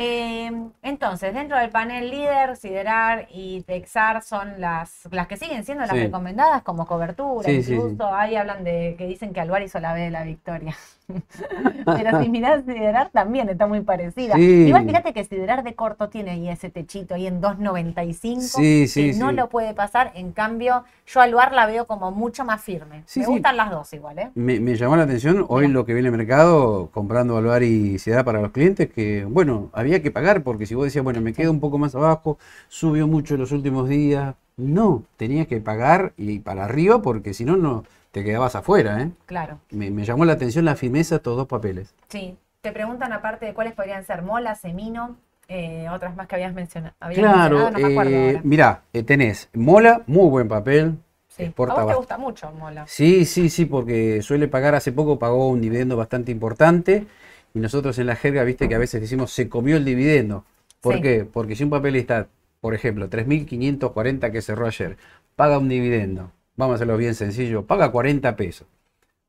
Eh, 0.00 0.50
entonces, 0.82 1.34
dentro 1.34 1.58
del 1.58 1.70
panel 1.70 2.08
líder, 2.10 2.56
Siderar 2.56 3.26
y 3.30 3.62
Texar 3.64 4.22
son 4.22 4.60
las, 4.60 5.08
las 5.10 5.26
que 5.26 5.36
siguen 5.36 5.64
siendo 5.64 5.84
las 5.86 5.96
Sí. 5.96 6.04
recomendadas 6.04 6.62
como 6.62 6.86
cobertura. 6.86 7.48
Sí, 7.48 7.62
sí, 7.64 7.74
Incluso 7.74 8.14
ahí 8.14 8.36
hablan 8.36 8.62
de 8.64 8.94
que 8.96 9.06
dicen 9.06 9.32
que 9.32 9.40
Alvar 9.40 9.62
hizo 9.62 9.80
la 9.80 9.92
B 9.94 10.00
de 10.02 10.10
la 10.10 10.22
victoria. 10.22 10.76
Pero 11.84 12.22
si 12.22 12.28
mirás 12.30 12.64
Siderar 12.64 13.10
también 13.10 13.48
está 13.48 13.66
muy 13.66 13.80
parecida. 13.80 14.34
Sí. 14.34 14.66
Igual 14.68 14.86
fíjate 14.86 15.12
que 15.12 15.24
Siderar 15.24 15.64
de 15.64 15.74
corto 15.74 16.08
tiene 16.08 16.32
ahí 16.32 16.48
ese 16.48 16.70
techito 16.70 17.14
ahí 17.14 17.26
en 17.26 17.40
2.95 17.40 18.40
Sí, 18.40 18.88
sí, 18.88 19.12
que 19.12 19.18
no 19.18 19.32
lo 19.32 19.48
puede 19.48 19.74
pasar. 19.74 20.12
En 20.14 20.32
cambio, 20.32 20.84
yo 21.06 21.20
a 21.20 21.24
Alvar 21.24 21.52
la 21.52 21.66
veo 21.66 21.86
como 21.86 22.10
mucho 22.10 22.44
más 22.44 22.62
firme. 22.62 23.04
Me 23.16 23.26
gustan 23.26 23.56
las 23.56 23.70
dos 23.70 23.92
igual, 23.92 24.18
¿eh? 24.18 24.30
me, 24.34 24.60
me 24.60 24.76
llamó 24.76 24.96
la 24.96 25.04
atención 25.04 25.44
hoy 25.48 25.66
Mira. 25.66 25.74
lo 25.74 25.86
que 25.86 25.94
viene 25.94 26.08
el 26.08 26.16
mercado 26.16 26.90
comprando 26.92 27.36
Alvar 27.36 27.62
y 27.62 27.98
Ciudad 27.98 28.24
para 28.24 28.40
los 28.40 28.52
clientes, 28.52 28.90
que 28.90 29.24
bueno, 29.24 29.70
había 29.72 30.02
que 30.02 30.10
pagar 30.10 30.42
porque 30.42 30.66
si 30.66 30.74
vos 30.74 30.84
decías, 30.84 31.04
bueno, 31.04 31.20
me 31.20 31.32
quedo 31.32 31.50
un 31.50 31.60
poco 31.60 31.78
más 31.78 31.94
abajo, 31.94 32.38
subió 32.68 33.06
mucho 33.06 33.34
en 33.34 33.40
los 33.40 33.52
últimos 33.52 33.88
días. 33.88 34.34
No, 34.56 35.04
tenías 35.16 35.46
que 35.46 35.60
pagar 35.60 36.12
y 36.16 36.40
para 36.40 36.64
arriba 36.64 37.00
porque 37.00 37.32
si 37.32 37.44
no, 37.44 37.56
no 37.56 37.84
te 38.12 38.24
quedabas 38.24 38.54
afuera, 38.56 39.02
¿eh? 39.02 39.10
Claro. 39.26 39.58
Me, 39.70 39.90
me 39.90 40.04
llamó 40.04 40.24
la 40.24 40.32
atención 40.34 40.64
la 40.64 40.76
firmeza 40.76 41.14
de 41.14 41.18
estos 41.18 41.36
dos 41.36 41.46
papeles. 41.46 41.94
Sí, 42.08 42.36
te 42.60 42.72
preguntan 42.72 43.12
aparte 43.12 43.46
de 43.46 43.54
cuáles 43.54 43.74
podrían 43.74 44.04
ser 44.04 44.22
mola, 44.22 44.54
semino, 44.54 45.16
eh, 45.48 45.86
otras 45.90 46.14
más 46.16 46.26
que 46.26 46.34
habías 46.34 46.52
mencionado. 46.54 46.94
habías 47.00 47.20
Claro, 47.20 47.56
mencionado, 47.56 47.70
no 47.70 47.78
me 47.88 47.92
acuerdo 47.94 48.10
eh, 48.10 48.40
mirá, 48.44 48.82
eh, 48.92 49.02
tenés 49.02 49.48
Mola, 49.54 50.02
muy 50.06 50.28
buen 50.28 50.48
papel. 50.48 50.96
Sí. 51.28 51.44
A 51.44 51.46
exporta 51.46 51.82
vos 51.84 51.92
te 51.92 51.96
gusta 51.96 52.18
mucho 52.18 52.50
mola. 52.52 52.84
Sí, 52.88 53.24
sí, 53.24 53.48
sí, 53.48 53.64
porque 53.64 54.20
suele 54.22 54.48
pagar, 54.48 54.74
hace 54.74 54.90
poco 54.92 55.18
pagó 55.18 55.48
un 55.48 55.60
dividendo 55.60 55.96
bastante 55.96 56.32
importante 56.32 57.06
y 57.54 57.60
nosotros 57.60 57.98
en 57.98 58.06
la 58.06 58.16
jerga, 58.16 58.42
viste 58.44 58.68
que 58.68 58.74
a 58.74 58.78
veces 58.78 59.00
decimos 59.00 59.32
se 59.32 59.48
comió 59.48 59.76
el 59.76 59.84
dividendo. 59.84 60.44
¿Por 60.80 60.96
Sí. 60.96 61.00
qué? 61.02 61.24
Porque 61.24 61.54
si 61.56 61.64
un 61.64 61.70
papel 61.70 61.96
está, 61.96 62.26
por 62.60 62.74
ejemplo, 62.74 63.08
3.540 63.08 64.30
que 64.32 64.42
cerró 64.42 64.66
ayer, 64.66 64.96
paga 65.36 65.58
un 65.58 65.68
dividendo, 65.68 66.30
vamos 66.58 66.74
a 66.74 66.76
hacerlo 66.76 66.98
bien 66.98 67.14
sencillo, 67.14 67.64
paga 67.64 67.90
40 67.90 68.36
pesos. 68.36 68.66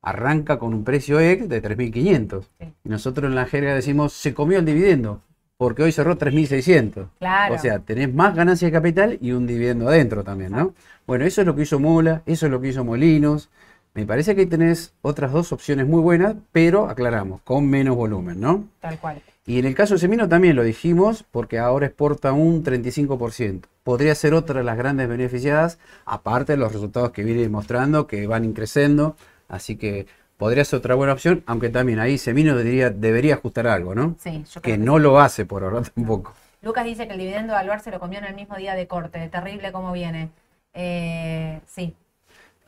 Arranca 0.01 0.59
con 0.59 0.73
un 0.73 0.83
precio 0.83 1.19
ex 1.21 1.47
de 1.47 1.61
3.500. 1.61 2.43
Sí. 2.59 2.73
Y 2.83 2.89
nosotros 2.89 3.29
en 3.29 3.35
la 3.35 3.45
jerga 3.45 3.73
decimos 3.73 4.11
se 4.11 4.33
comió 4.33 4.59
el 4.59 4.65
dividendo, 4.65 5.21
porque 5.55 5.83
hoy 5.83 5.91
cerró 5.91 6.17
3.600. 6.17 7.07
Claro. 7.19 7.55
O 7.55 7.57
sea, 7.57 7.79
tenés 7.79 8.13
más 8.13 8.35
ganancia 8.35 8.67
de 8.67 8.71
capital 8.71 9.17
y 9.21 9.31
un 9.31 9.45
dividendo 9.45 9.87
adentro 9.87 10.23
también, 10.23 10.51
¿no? 10.51 10.73
Bueno, 11.05 11.23
eso 11.25 11.41
es 11.41 11.47
lo 11.47 11.55
que 11.55 11.61
hizo 11.61 11.79
Mola, 11.79 12.23
eso 12.25 12.47
es 12.47 12.51
lo 12.51 12.59
que 12.59 12.69
hizo 12.69 12.83
Molinos. 12.83 13.49
Me 13.93 14.05
parece 14.05 14.35
que 14.35 14.45
tenés 14.45 14.93
otras 15.01 15.31
dos 15.31 15.51
opciones 15.51 15.87
muy 15.87 16.01
buenas, 16.01 16.35
pero 16.51 16.89
aclaramos, 16.89 17.41
con 17.41 17.69
menos 17.69 17.95
volumen, 17.95 18.39
¿no? 18.39 18.67
Tal 18.79 18.97
cual. 18.99 19.21
Y 19.49 19.57
en 19.57 19.65
el 19.65 19.73
caso 19.73 19.95
de 19.95 19.99
Semino 19.99 20.29
también 20.29 20.55
lo 20.55 20.61
dijimos, 20.61 21.25
porque 21.31 21.57
ahora 21.57 21.87
exporta 21.87 22.33
un 22.33 22.63
35%. 22.63 23.61
Podría 23.81 24.13
ser 24.13 24.35
otra 24.35 24.59
de 24.59 24.63
las 24.63 24.77
grandes 24.77 25.09
beneficiadas, 25.09 25.79
aparte 26.05 26.51
de 26.53 26.57
los 26.57 26.71
resultados 26.71 27.09
que 27.09 27.23
viene 27.23 27.49
mostrando, 27.49 28.05
que 28.05 28.27
van 28.27 28.45
increciendo. 28.45 29.15
Así 29.47 29.75
que 29.75 30.05
podría 30.37 30.63
ser 30.65 30.77
otra 30.77 30.93
buena 30.93 31.13
opción, 31.13 31.41
aunque 31.47 31.69
también 31.69 31.97
ahí 31.97 32.19
Semino 32.19 32.55
debería, 32.55 32.91
debería 32.91 33.33
ajustar 33.33 33.65
algo, 33.65 33.95
¿no? 33.95 34.15
Sí, 34.19 34.43
yo 34.53 34.61
creo 34.61 34.61
Que 34.61 34.71
que 34.73 34.77
no 34.77 34.99
lo 34.99 35.19
hace 35.19 35.47
por 35.47 35.63
ahora 35.63 35.81
tampoco. 35.95 36.31
Lucas 36.61 36.85
dice 36.85 37.07
que 37.07 37.13
el 37.13 37.19
dividendo 37.19 37.53
de 37.53 37.59
Alvar 37.59 37.81
se 37.81 37.89
lo 37.89 37.99
comió 37.99 38.19
en 38.19 38.25
el 38.25 38.35
mismo 38.35 38.55
día 38.55 38.75
de 38.75 38.85
corte. 38.85 39.27
Terrible 39.29 39.71
cómo 39.71 39.91
viene. 39.91 40.29
Eh, 40.75 41.59
sí. 41.65 41.95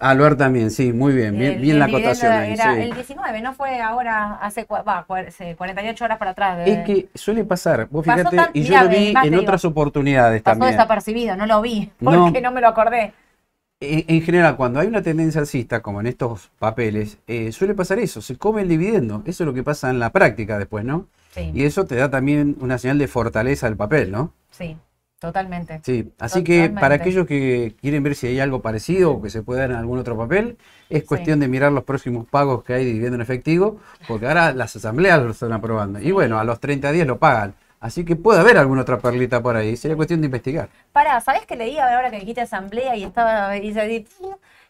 Alvar 0.02 0.36
también, 0.36 0.72
sí, 0.72 0.92
muy 0.92 1.14
bien, 1.14 1.38
bien, 1.38 1.54
El- 1.54 1.62
bien 1.62 1.74
el 1.76 1.80
la 1.80 1.86
acotación 1.86 2.32
ahí. 2.34 2.54
Era 2.54 2.74
sí. 2.76 2.82
el 2.82 2.94
19, 2.96 3.42
no 3.42 3.54
fue 3.54 3.80
ahora 3.82 4.34
hace 4.42 4.66
va, 4.66 5.06
cua- 5.08 5.28
hace 5.28 5.56
48 5.56 6.04
horas 6.06 6.18
para 6.18 6.32
atrás. 6.32 6.58
de- 6.58 6.74
Es 6.74 6.86
que 6.86 7.10
suele 7.14 7.44
pasar, 7.46 7.88
vos 7.90 8.04
fíjate, 8.04 8.36
tan- 8.36 8.50
y 8.54 8.64
yo 8.64 8.70
mirá, 8.70 8.84
lo 8.84 8.90
vi 8.90 9.14
en 9.16 9.22
digo, 9.30 9.42
otras 9.44 9.64
oportunidades 9.64 10.42
pasó 10.42 10.58
también. 10.60 10.72
desapercibido, 10.78 11.36
no 11.38 11.46
lo 11.46 11.62
vi, 11.62 11.92
porque 12.04 12.42
no, 12.42 12.52
me 12.52 12.62
lo 12.62 12.68
acordé. 12.70 13.14
En, 13.80 14.04
en 14.08 14.22
general, 14.22 14.58
cuando 14.58 14.80
hay 14.80 14.88
una 14.88 15.02
tendencia 15.02 15.40
alcista, 15.42 15.82
como 15.82 16.02
en 16.02 16.08
estos 16.08 16.52
papeles, 16.60 17.18
eh, 17.28 17.52
suele 17.52 17.74
pasar 17.76 18.00
eso, 18.00 18.22
se 18.22 18.38
come 18.38 18.62
el 18.64 18.68
dividendo. 18.70 19.24
Eso 19.26 19.44
es 19.44 19.48
lo 19.48 19.54
que 19.54 19.64
pasa 19.64 19.90
en 19.90 20.00
la 20.00 20.12
práctica 20.12 20.58
después, 20.60 20.84
¿no? 20.86 21.08
Sí, 21.32 21.52
Y 21.54 21.64
eso 21.64 21.86
te 21.86 21.96
da 21.96 22.10
también 22.12 22.58
una 22.60 22.78
señal 22.78 22.98
de 22.98 23.08
fortaleza 23.08 23.68
del 23.68 23.78
papel, 23.78 24.12
¿no? 24.12 24.34
sí, 24.50 24.78
totalmente. 25.22 25.80
Sí, 25.84 26.12
así 26.18 26.44
que 26.44 26.70
para 26.70 26.96
aquellos 26.96 27.28
que 27.28 27.76
quieren 27.80 28.02
ver 28.02 28.16
si 28.16 28.26
hay 28.26 28.40
algo 28.40 28.64
parecido 28.64 29.12
o 29.12 29.22
que 29.22 29.30
se 29.30 29.44
puede 29.44 29.62
dar 29.62 29.70
en 29.70 29.78
algún 29.78 30.00
otro 30.00 30.18
papel, 30.18 30.58
es 30.90 31.04
cuestión 31.04 31.40
de 31.40 31.48
mirar 31.48 31.72
los 31.72 31.84
próximos 31.84 32.26
pagos 32.28 32.64
que 32.64 32.74
hay 32.74 32.86
de 32.86 32.92
dividendo 32.92 33.16
en 33.16 33.22
efectivo, 33.22 33.80
porque 34.08 34.26
ahora 34.26 34.52
las 34.52 34.76
asambleas 34.76 35.22
lo 35.22 35.30
están 35.30 35.54
aprobando. 35.54 36.00
Y 36.00 36.12
bueno, 36.12 36.40
a 36.40 36.44
los 36.44 36.60
30 36.60 36.92
días 36.92 37.06
lo 37.06 37.20
pagan. 37.20 37.54
Así 37.80 38.04
que 38.04 38.16
puede 38.16 38.40
haber 38.40 38.58
alguna 38.58 38.82
otra 38.82 38.98
perlita 38.98 39.44
por 39.44 39.56
ahí, 39.56 39.78
sería 39.78 39.96
cuestión 39.96 40.22
de 40.22 40.26
investigar. 40.26 40.70
Pará, 40.92 41.22
¿sabés 41.22 41.46
que 41.46 41.56
leí 41.56 41.78
ahora 41.78 42.10
que 42.10 42.20
dijiste 42.20 42.42
asamblea 42.42 42.96
y 42.96 43.04
estaba 43.04 43.56
y 43.58 43.74
se, 43.74 44.06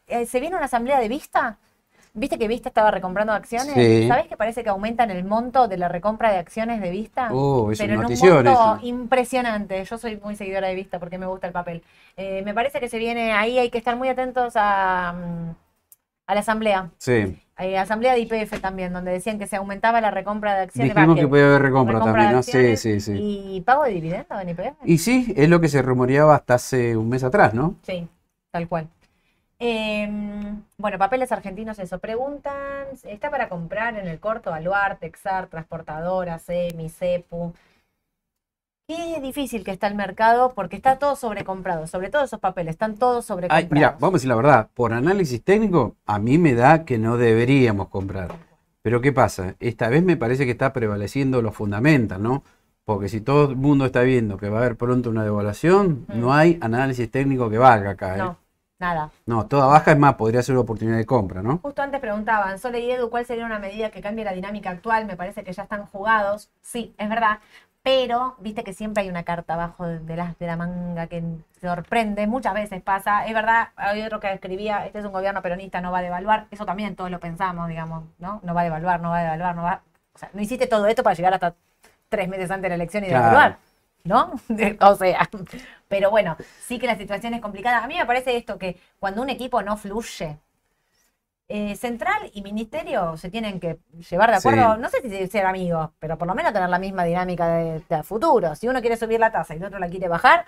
eh, 0.07 0.25
¿se 0.25 0.39
viene 0.41 0.57
una 0.57 0.65
asamblea 0.65 0.99
de 0.99 1.07
Vista? 1.07 1.57
¿Viste 2.13 2.37
que 2.37 2.47
Vista 2.47 2.67
estaba 2.69 2.91
recomprando 2.91 3.31
acciones? 3.31 3.73
Sí. 3.73 4.07
¿Sabés 4.07 4.27
que 4.27 4.35
parece 4.35 4.63
que 4.63 4.69
aumentan 4.69 5.11
el 5.11 5.23
monto 5.23 5.67
de 5.69 5.77
la 5.77 5.87
recompra 5.87 6.29
de 6.31 6.37
acciones 6.39 6.81
de 6.81 6.89
Vista? 6.89 7.29
Oh, 7.31 7.71
es 7.71 7.77
Pero 7.79 7.93
en 7.93 7.99
un 7.99 8.05
monto 8.05 8.49
eso. 8.51 8.79
impresionante. 8.81 9.83
Yo 9.85 9.97
soy 9.97 10.19
muy 10.21 10.35
seguidora 10.35 10.67
de 10.67 10.75
Vista 10.75 10.99
porque 10.99 11.17
me 11.17 11.25
gusta 11.25 11.47
el 11.47 11.53
papel. 11.53 11.83
Eh, 12.17 12.41
me 12.43 12.53
parece 12.53 12.81
que 12.81 12.89
se 12.89 12.97
viene 12.97 13.31
ahí, 13.31 13.57
hay 13.59 13.69
que 13.69 13.77
estar 13.77 13.95
muy 13.95 14.09
atentos 14.09 14.53
a, 14.57 15.13
mm, 15.13 15.55
a 16.27 16.33
la 16.33 16.39
asamblea. 16.41 16.89
Sí, 16.97 17.37
Hay 17.55 17.75
asamblea 17.75 18.13
de 18.13 18.19
IPF 18.21 18.59
también, 18.59 18.91
donde 18.91 19.11
decían 19.11 19.37
que 19.39 19.47
se 19.47 19.55
aumentaba 19.55 20.01
la 20.01 20.11
recompra 20.11 20.55
de 20.55 20.63
acciones. 20.63 20.93
dijimos 20.95 21.15
que 21.15 21.27
puede 21.27 21.43
haber 21.45 21.61
recompra 21.61 21.93
recompra 21.99 22.23
también, 22.23 22.35
¿no? 22.37 22.43
Sí, 22.43 22.75
sí, 22.75 22.99
sí. 22.99 23.13
¿Y 23.21 23.61
pago 23.61 23.83
de 23.83 23.91
dividendo 23.91 24.39
en 24.39 24.49
IPF? 24.49 24.75
Y 24.83 24.97
sí, 24.97 25.33
es 25.37 25.47
lo 25.47 25.61
que 25.61 25.67
se 25.69 25.81
rumoreaba 25.81 26.35
hasta 26.35 26.55
hace 26.55 26.97
un 26.97 27.07
mes 27.07 27.23
atrás, 27.23 27.53
¿no? 27.53 27.75
Sí, 27.83 28.07
tal 28.51 28.67
cual. 28.67 28.87
Em, 29.63 30.63
bueno, 30.79 30.97
papeles 30.97 31.31
argentinos, 31.31 31.77
eso. 31.77 31.99
Preguntan, 31.99 32.87
¿está 33.03 33.29
para 33.29 33.47
comprar 33.47 33.95
en 33.95 34.07
el 34.07 34.19
corto 34.19 34.51
Aluar, 34.51 34.97
Texar, 34.97 35.45
Transportadora, 35.47 36.39
Semi, 36.39 36.89
Cepu? 36.89 37.53
Qué 38.87 39.21
difícil 39.21 39.63
que 39.63 39.69
está 39.69 39.85
el 39.85 39.93
mercado 39.93 40.53
porque 40.55 40.75
está 40.77 40.97
todo 40.97 41.15
sobrecomprado, 41.15 41.85
sobre 41.85 42.09
todo 42.09 42.23
esos 42.23 42.39
papeles, 42.39 42.71
están 42.71 42.95
todos 42.97 43.23
Ay, 43.23 43.27
sobrecomprados. 43.27 43.71
mira, 43.71 43.91
vamos 43.99 44.13
a 44.13 44.17
decir 44.17 44.29
la 44.29 44.35
verdad, 44.35 44.69
por 44.73 44.93
análisis 44.93 45.43
técnico, 45.43 45.95
a 46.07 46.17
mí 46.17 46.39
me 46.39 46.55
da 46.55 46.83
que 46.83 46.97
no 46.97 47.17
deberíamos 47.17 47.89
comprar. 47.89 48.31
Pero 48.81 48.99
¿qué 48.99 49.11
pasa? 49.13 49.53
Esta 49.59 49.89
vez 49.89 50.01
me 50.03 50.17
parece 50.17 50.45
que 50.45 50.51
está 50.51 50.73
prevaleciendo 50.73 51.43
los 51.43 51.55
fundamentals, 51.55 52.19
¿no? 52.19 52.43
Porque 52.83 53.09
si 53.09 53.21
todo 53.21 53.51
el 53.51 53.57
mundo 53.57 53.85
está 53.85 54.01
viendo 54.01 54.37
que 54.37 54.49
va 54.49 54.57
a 54.57 54.61
haber 54.61 54.75
pronto 54.75 55.11
una 55.11 55.23
devaluación, 55.23 56.07
Mm. 56.09 56.19
no 56.19 56.33
hay 56.33 56.57
análisis 56.61 57.09
técnico 57.11 57.47
que 57.51 57.59
valga 57.59 57.91
acá, 57.91 58.15
¿eh? 58.15 58.17
No, 58.17 58.37
nada. 58.81 59.11
No, 59.25 59.45
toda 59.47 59.67
baja 59.67 59.91
es 59.91 59.97
más, 59.97 60.15
podría 60.15 60.43
ser 60.43 60.55
una 60.55 60.61
oportunidad 60.63 60.97
de 60.97 61.05
compra, 61.05 61.41
¿no? 61.41 61.59
Justo 61.59 61.81
antes 61.81 62.01
preguntaban, 62.01 62.59
Sole 62.59 62.81
y 62.81 62.91
Edu, 62.91 63.09
¿cuál 63.09 63.25
sería 63.25 63.45
una 63.45 63.59
medida 63.59 63.89
que 63.91 64.01
cambie 64.01 64.25
la 64.25 64.33
dinámica 64.33 64.69
actual? 64.71 65.05
Me 65.05 65.15
parece 65.15 65.43
que 65.45 65.53
ya 65.53 65.63
están 65.63 65.85
jugados. 65.85 66.49
Sí, 66.61 66.93
es 66.97 67.07
verdad. 67.07 67.39
Pero, 67.83 68.35
viste 68.39 68.63
que 68.63 68.73
siempre 68.73 69.01
hay 69.01 69.09
una 69.09 69.23
carta 69.23 69.55
abajo 69.55 69.87
de, 69.87 70.15
la, 70.15 70.35
de 70.39 70.45
la 70.45 70.55
manga 70.55 71.07
que 71.07 71.23
sorprende, 71.59 72.27
muchas 72.27 72.53
veces 72.53 72.79
pasa. 72.81 73.25
Es 73.25 73.33
verdad, 73.33 73.69
hay 73.75 74.03
otro 74.03 74.19
que 74.19 74.31
escribía, 74.31 74.85
este 74.85 74.99
es 74.99 75.05
un 75.05 75.11
gobierno 75.11 75.41
peronista, 75.41 75.81
no 75.81 75.91
va 75.91 75.99
a 75.99 76.01
devaluar. 76.03 76.45
Eso 76.51 76.65
también 76.65 76.95
todos 76.95 77.09
lo 77.09 77.19
pensamos, 77.19 77.67
digamos, 77.69 78.03
¿no? 78.19 78.39
No 78.43 78.53
va 78.53 78.61
a 78.61 78.63
devaluar, 78.65 78.99
no 79.01 79.09
va 79.09 79.19
a 79.19 79.23
devaluar, 79.23 79.55
no 79.55 79.63
va... 79.63 79.81
O 80.13 80.17
sea, 80.19 80.29
no 80.33 80.41
hiciste 80.41 80.67
todo 80.67 80.85
esto 80.87 81.01
para 81.01 81.15
llegar 81.15 81.33
hasta 81.33 81.55
tres 82.09 82.27
meses 82.29 82.51
antes 82.51 82.63
de 82.63 82.69
la 82.69 82.75
elección 82.75 83.03
y 83.03 83.07
Claro. 83.07 83.23
devaluar, 83.25 83.57
¿no? 84.03 84.33
o 84.87 84.95
sea, 84.95 85.27
pero 85.91 86.09
bueno, 86.09 86.37
sí 86.65 86.79
que 86.79 86.87
la 86.87 86.97
situación 86.97 87.33
es 87.33 87.41
complicada. 87.41 87.83
A 87.83 87.87
mí 87.87 87.97
me 87.97 88.05
parece 88.05 88.37
esto 88.37 88.57
que 88.57 88.79
cuando 88.97 89.21
un 89.21 89.29
equipo 89.29 89.61
no 89.61 89.75
fluye, 89.75 90.37
eh, 91.49 91.75
Central 91.75 92.31
y 92.33 92.41
Ministerio 92.41 93.17
se 93.17 93.29
tienen 93.29 93.59
que 93.59 93.77
llevar 94.09 94.31
de 94.31 94.39
Sí. 94.39 94.47
acuerdo, 94.47 94.77
no 94.77 94.87
sé 94.89 95.01
si 95.01 95.27
ser 95.27 95.45
amigos, 95.45 95.89
pero 95.99 96.17
por 96.17 96.25
lo 96.29 96.33
menos 96.33 96.53
tener 96.53 96.69
la 96.69 96.79
misma 96.79 97.03
dinámica 97.03 97.45
de, 97.49 97.81
de 97.89 98.03
futuro. 98.03 98.55
Si 98.55 98.69
uno 98.69 98.79
quiere 98.79 98.95
subir 98.95 99.19
la 99.19 99.33
tasa 99.33 99.53
y 99.53 99.57
el 99.57 99.65
otro 99.65 99.77
la 99.77 99.89
quiere 99.89 100.07
bajar, 100.07 100.45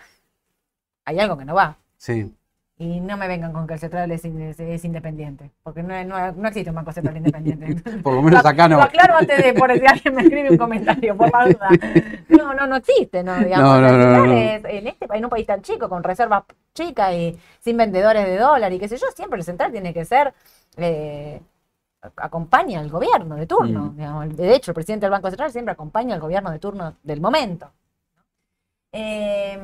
hay 1.04 1.20
algo 1.20 1.38
que 1.38 1.44
no 1.44 1.56
va. 1.56 1.76
Sí. 1.98 2.34
Y 2.76 2.99
no 2.99 3.17
me 3.17 3.28
vengan 3.28 3.53
con 3.53 3.67
que 3.67 3.76
el 3.76 3.80
Central 3.80 4.11
es, 4.11 4.26
in- 4.26 4.41
es- 4.41 4.59
es 4.59 4.84
independiente, 4.84 5.51
porque 5.61 5.84
no, 5.84 6.03
no- 6.05 6.32
no 6.32 6.47
existe 6.47 6.71
un 6.71 6.76
banco 6.76 6.91
central 6.91 7.15
independiente. 7.17 7.67
Por 8.03 8.15
lo 8.15 8.21
menos 8.24 8.43
acá 8.43 8.67
no. 8.67 8.78
Lo 8.78 8.82
aclaro 8.84 9.15
antes 9.15 9.43
de 9.43 9.53
por 9.53 9.71
si 9.71 9.86
alguien 9.86 10.15
me 10.15 10.24
escribe 10.24 10.49
un 10.51 10.57
comentario, 10.57 11.15
por 11.15 11.32
la 11.32 11.45
duda. 11.45 11.69
No, 12.30 12.53
no, 12.55 12.65
no 12.65 12.76
existe, 12.78 13.24
no, 13.24 13.38
digamos. 13.38 13.80
No, 13.80 14.34
es- 14.34 14.65
en 14.65 14.88
este 14.88 15.07
en 15.13 15.24
un 15.24 15.30
país 15.30 15.45
tan 15.45 15.61
chico, 15.61 15.88
con 15.88 16.01
reservas 16.03 16.43
chicas 16.74 17.13
y 17.13 17.38
sin 17.59 17.78
vendedores 17.78 18.26
de 18.26 18.38
dólar 18.38 18.74
y 18.74 18.80
qué 18.80 18.88
sé 18.88 18.97
yo, 18.97 19.05
siempre 19.15 19.38
el 19.38 19.45
central 19.45 19.71
tiene 19.71 19.93
que 19.93 20.03
ser 20.03 20.34
eh, 20.78 21.39
acompaña 22.17 22.80
al 22.80 22.89
gobierno 22.89 23.36
de 23.36 23.45
turno. 23.45 23.84
Mm. 23.91 23.97
digamos. 23.97 24.36
De 24.36 24.55
hecho, 24.55 24.71
el 24.71 24.76
presidente 24.76 25.05
del 25.05 25.11
Banco 25.11 25.30
Central 25.30 25.51
siempre 25.51 25.74
acompaña 25.74 26.15
al 26.15 26.21
gobierno 26.21 26.49
de 26.49 26.57
turno 26.57 26.95
del 27.03 27.21
momento. 27.21 27.71
Eh, 28.91 29.59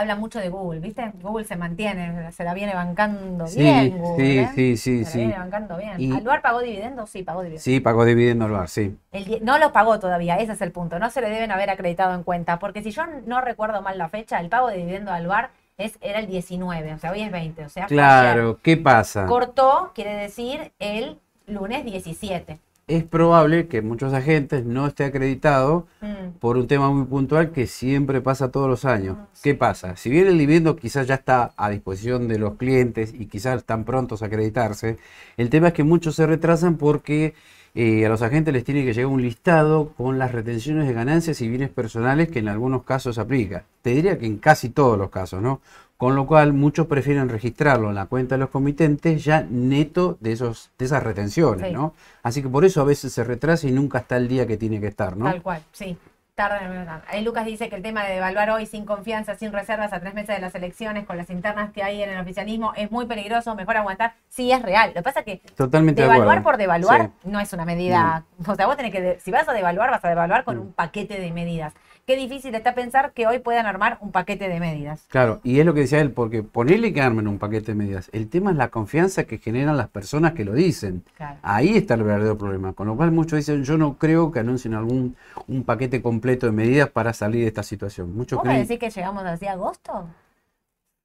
habla 0.00 0.16
mucho 0.16 0.38
de 0.40 0.48
Google, 0.48 0.80
¿viste? 0.80 1.12
Google 1.22 1.44
se 1.44 1.56
mantiene, 1.56 2.32
se 2.32 2.44
la 2.44 2.54
viene 2.54 2.74
bancando 2.74 3.46
Sí, 3.46 3.60
bien. 3.60 3.98
Google, 3.98 4.24
sí, 4.24 4.38
¿eh? 4.38 4.48
sí, 4.54 4.76
sí, 4.76 4.98
Se 4.98 5.04
la 5.04 5.10
sí. 5.10 5.18
viene 5.18 5.38
bancando 5.38 5.76
bien. 5.76 6.00
Y- 6.00 6.12
¿Aluar 6.16 6.42
pagó 6.42 6.60
dividendos? 6.60 7.10
Sí, 7.10 7.22
pagó 7.22 7.40
dividendos. 7.42 7.62
Sí, 7.64 7.80
pagó 7.80 8.04
dividendo 8.04 8.44
al 8.46 8.50
bar, 8.52 8.68
sí. 8.68 8.96
El 9.12 9.44
no 9.44 9.58
lo 9.58 9.72
pagó 9.72 9.98
todavía, 9.98 10.36
ese 10.36 10.52
es 10.52 10.60
el 10.62 10.72
punto. 10.72 10.98
No 10.98 11.10
se 11.10 11.20
le 11.20 11.30
deben 11.30 11.50
haber 11.52 11.70
acreditado 11.70 12.14
en 12.14 12.22
cuenta, 12.22 12.58
porque 12.58 12.82
si 12.82 12.90
yo 12.90 13.02
no 13.26 13.40
recuerdo 13.40 13.82
mal 13.82 13.98
la 13.98 14.08
fecha, 14.08 14.40
el 14.40 14.48
pago 14.48 14.68
de 14.68 14.78
dividendo 14.78 15.12
al 15.12 15.26
bar 15.26 15.50
es, 15.78 15.96
era 16.00 16.18
el 16.18 16.26
19, 16.26 16.94
o 16.94 16.98
sea, 16.98 17.10
hoy 17.12 17.22
es 17.22 17.30
20, 17.30 17.64
o 17.64 17.68
sea, 17.68 17.86
Claro, 17.86 18.58
¿qué 18.62 18.76
pasa? 18.76 19.26
Cortó, 19.26 19.92
quiere 19.94 20.14
decir, 20.14 20.72
el 20.78 21.18
lunes 21.46 21.84
17. 21.84 22.58
Es 22.90 23.04
probable 23.04 23.68
que 23.68 23.82
muchos 23.82 24.12
agentes 24.12 24.64
no 24.64 24.86
esté 24.86 25.04
acreditado 25.04 25.86
Mm, 26.00 26.38
por 26.38 26.56
un 26.56 26.66
tema 26.66 26.90
muy 26.90 27.04
puntual 27.04 27.52
que 27.52 27.66
siempre 27.66 28.22
pasa 28.22 28.50
todos 28.50 28.68
los 28.68 28.84
años. 28.84 29.18
¿Qué 29.42 29.54
pasa? 29.54 29.96
Si 29.96 30.08
bien 30.08 30.26
el 30.26 30.38
dividendo 30.38 30.76
quizás 30.76 31.06
ya 31.06 31.16
está 31.16 31.52
a 31.56 31.68
disposición 31.68 32.26
de 32.26 32.38
los 32.38 32.54
clientes 32.54 33.12
y 33.14 33.26
quizás 33.26 33.58
están 33.58 33.84
prontos 33.84 34.22
a 34.22 34.26
acreditarse, 34.26 34.96
el 35.36 35.50
tema 35.50 35.68
es 35.68 35.74
que 35.74 35.84
muchos 35.84 36.14
se 36.14 36.26
retrasan 36.26 36.78
porque 36.78 37.34
eh, 37.74 38.06
a 38.06 38.08
los 38.08 38.22
agentes 38.22 38.54
les 38.54 38.64
tiene 38.64 38.84
que 38.84 38.94
llegar 38.94 39.12
un 39.12 39.20
listado 39.22 39.92
con 39.96 40.18
las 40.18 40.32
retenciones 40.32 40.86
de 40.86 40.94
ganancias 40.94 41.40
y 41.42 41.48
bienes 41.48 41.68
personales 41.68 42.30
que 42.30 42.38
en 42.38 42.48
algunos 42.48 42.84
casos 42.84 43.18
aplica. 43.18 43.64
Te 43.82 43.90
diría 43.90 44.18
que 44.18 44.26
en 44.26 44.38
casi 44.38 44.70
todos 44.70 44.98
los 44.98 45.10
casos, 45.10 45.42
¿no? 45.42 45.60
Con 46.00 46.16
lo 46.16 46.26
cual 46.26 46.54
muchos 46.54 46.86
prefieren 46.86 47.28
registrarlo 47.28 47.90
en 47.90 47.94
la 47.94 48.06
cuenta 48.06 48.34
de 48.36 48.38
los 48.40 48.48
comitentes 48.48 49.22
ya 49.22 49.46
neto 49.50 50.16
de, 50.20 50.32
esos, 50.32 50.70
de 50.78 50.86
esas 50.86 51.02
retenciones, 51.02 51.68
Sí. 51.68 51.72
¿no? 51.74 51.92
Así 52.22 52.40
que 52.42 52.48
por 52.48 52.64
eso 52.64 52.80
a 52.80 52.84
veces 52.84 53.12
se 53.12 53.22
retrasa 53.22 53.68
y 53.68 53.70
nunca 53.72 53.98
está 53.98 54.16
el 54.16 54.26
día 54.26 54.46
que 54.46 54.56
tiene 54.56 54.80
que 54.80 54.86
estar, 54.86 55.14
¿no? 55.16 55.26
Tal 55.26 55.42
cual, 55.42 55.62
sí. 55.72 55.96
Verdad. 56.36 57.02
Ahí 57.10 57.22
Lucas 57.22 57.44
dice 57.44 57.68
que 57.68 57.76
el 57.76 57.82
tema 57.82 58.02
de 58.06 58.14
devaluar 58.14 58.48
hoy 58.48 58.64
sin 58.64 58.86
confianza, 58.86 59.34
sin 59.34 59.52
reservas, 59.52 59.92
a 59.92 60.00
tres 60.00 60.14
meses 60.14 60.34
de 60.34 60.40
las 60.40 60.54
elecciones, 60.54 61.04
con 61.04 61.18
las 61.18 61.28
internas 61.28 61.70
que 61.70 61.82
hay 61.82 62.02
en 62.02 62.08
el 62.08 62.18
oficialismo, 62.18 62.72
es 62.76 62.90
muy 62.90 63.04
peligroso, 63.04 63.54
mejor 63.54 63.76
aguantar. 63.76 64.14
Sí, 64.30 64.50
es 64.50 64.62
real. 64.62 64.88
Lo 64.88 64.94
que 64.94 65.02
pasa 65.02 65.18
es 65.20 65.26
que 65.26 65.42
Totalmente 65.54 66.00
de 66.00 66.08
devaluar 66.08 66.42
por 66.42 66.56
devaluar 66.56 67.10
Sí. 67.22 67.28
no 67.28 67.40
es 67.40 67.52
una 67.52 67.66
medida. 67.66 68.24
O 68.46 68.54
sea, 68.54 68.64
vos 68.64 68.78
tenés 68.78 68.90
que, 68.90 69.18
si 69.20 69.30
vas 69.30 69.46
a 69.50 69.52
devaluar, 69.52 69.90
vas 69.90 70.02
a 70.02 70.08
devaluar 70.08 70.44
con 70.44 70.56
Mm. 70.56 70.60
un 70.62 70.72
paquete 70.72 71.20
de 71.20 71.30
medidas. 71.30 71.74
Qué 72.10 72.16
difícil 72.16 72.52
está 72.56 72.74
pensar 72.74 73.12
que 73.12 73.28
hoy 73.28 73.38
puedan 73.38 73.66
armar 73.66 73.96
un 74.00 74.10
paquete 74.10 74.48
de 74.48 74.58
medidas. 74.58 75.04
Claro, 75.10 75.38
y 75.44 75.60
es 75.60 75.64
lo 75.64 75.74
que 75.74 75.82
decía 75.82 76.00
él, 76.00 76.10
porque 76.10 76.42
ponerle 76.42 76.92
que 76.92 77.00
armen 77.00 77.28
un 77.28 77.38
paquete 77.38 77.70
de 77.70 77.76
medidas, 77.76 78.10
el 78.12 78.28
tema 78.28 78.50
es 78.50 78.56
la 78.56 78.66
confianza 78.66 79.22
que 79.22 79.38
generan 79.38 79.76
las 79.76 79.86
personas 79.90 80.32
que 80.32 80.44
lo 80.44 80.52
dicen. 80.52 81.04
Claro. 81.16 81.38
Ahí 81.40 81.76
está 81.76 81.94
el 81.94 82.02
verdadero 82.02 82.36
problema. 82.36 82.72
Con 82.72 82.88
lo 82.88 82.96
cual 82.96 83.12
muchos 83.12 83.36
dicen, 83.36 83.62
yo 83.62 83.78
no 83.78 83.96
creo 83.96 84.32
que 84.32 84.40
anuncien 84.40 84.74
algún 84.74 85.14
un 85.46 85.62
paquete 85.62 86.02
completo 86.02 86.46
de 86.46 86.52
medidas 86.52 86.88
para 86.88 87.12
salir 87.12 87.42
de 87.42 87.46
esta 87.46 87.62
situación. 87.62 88.12
Muchos 88.16 88.38
¿Vos 88.38 88.42
creen, 88.42 88.66
decís 88.66 88.80
que 88.80 88.90
llegamos 88.90 89.22
así 89.22 89.46
a 89.46 89.52
agosto? 89.52 90.08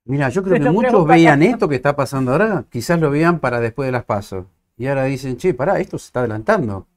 mira, 0.06 0.30
yo 0.30 0.42
creo 0.42 0.60
que 0.64 0.72
muchos 0.72 1.06
veían 1.06 1.44
esto 1.44 1.70
que 1.70 1.76
está 1.76 1.96
pasando 1.96 2.32
ahora, 2.32 2.66
quizás 2.72 3.00
lo 3.00 3.12
vean 3.12 3.38
para 3.38 3.60
después 3.60 3.86
de 3.86 3.92
las 3.92 4.06
pasos. 4.06 4.48
Y 4.76 4.88
ahora 4.88 5.04
dicen, 5.04 5.38
che, 5.38 5.54
pará, 5.54 5.80
esto 5.80 6.00
se 6.00 6.08
está 6.08 6.22
adelantando. 6.22 6.88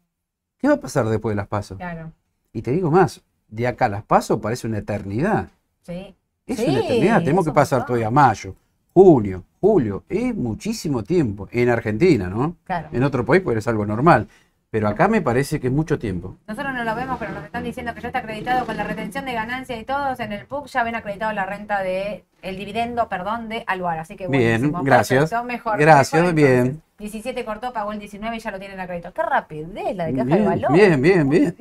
¿Qué 0.57 0.67
va 0.67 0.77
a 0.77 0.81
pasar 0.81 1.07
después 1.11 1.33
de 1.33 1.37
las 1.37 1.47
pasos? 1.47 1.77
Claro. 1.77 2.11
Y 2.55 2.63
te 2.63 2.71
digo 2.71 2.91
más, 2.91 3.23
de 3.49 3.67
acá 3.67 3.87
a 3.87 3.89
las 3.89 4.03
pasos 4.05 4.39
parece 4.41 4.67
una 4.67 4.79
eternidad. 4.79 5.49
Sí. 5.83 6.15
Es 6.47 6.57
Sí, 6.59 6.67
una 6.69 6.81
eternidad, 6.81 7.19
tenemos 7.21 7.45
que 7.45 7.53
pasar 7.53 7.85
todavía 7.85 8.11
mayo, 8.11 8.55
junio, 8.95 9.45
julio, 9.61 10.05
es 10.09 10.35
muchísimo 10.35 11.03
tiempo 11.05 11.49
en 11.53 11.69
Argentina, 11.69 12.29
¿no? 12.29 12.57
Claro. 12.65 12.89
En 12.93 13.03
otro 13.03 13.25
país 13.27 13.43
puede 13.43 13.61
ser 13.61 13.73
algo 13.73 13.85
normal, 13.85 14.29
pero 14.71 14.89
acá 14.89 15.09
me 15.09 15.21
parece 15.23 15.61
que 15.61 15.67
es 15.67 15.73
mucho 15.73 15.99
tiempo. 15.99 16.37
Nosotros 16.47 16.75
no 16.75 16.85
lo 16.85 16.95
vemos, 16.95 17.19
pero 17.19 17.33
nos 17.33 17.45
están 17.45 17.65
diciendo 17.65 17.95
que 17.95 18.01
ya 18.01 18.09
está 18.09 18.21
acreditado 18.21 18.65
con 18.67 18.77
la 18.77 18.85
retención 18.85 19.25
de 19.27 19.33
ganancias 19.35 19.81
y 19.81 19.85
todos 19.85 20.21
en 20.21 20.33
el 20.33 20.47
PUC 20.47 20.67
ya 20.69 20.83
ven 20.85 20.95
acreditado 20.95 21.33
la 21.33 21.45
renta 21.47 21.83
de 21.83 22.25
el 22.43 22.57
dividendo, 22.57 23.09
perdón, 23.09 23.49
de 23.49 23.65
Aluar. 23.67 23.99
Así 23.99 24.17
que 24.17 24.27
Bien, 24.29 24.61
buenísimo, 24.61 24.83
gracias. 24.85 25.21
perfecto, 25.31 25.45
mejor. 25.45 25.79
Gracias, 25.79 26.21
mejor 26.23 26.35
bien. 26.35 26.51
entonces. 26.59 26.83
17 26.99 27.45
cortó, 27.45 27.73
pagó 27.73 27.93
el 27.93 27.99
19 27.99 28.37
y 28.37 28.41
ya 28.41 28.51
lo 28.51 28.59
tienen 28.59 28.81
acreditado. 28.81 29.15
Qué 29.15 29.23
rapidez 29.23 29.95
la 29.97 30.07
de 30.07 30.13
caja 30.15 30.25
de 30.25 30.35
Bien, 30.35 30.45
valor. 30.45 30.73
bien, 30.73 31.01
bien, 31.03 31.29
bien. 31.29 31.57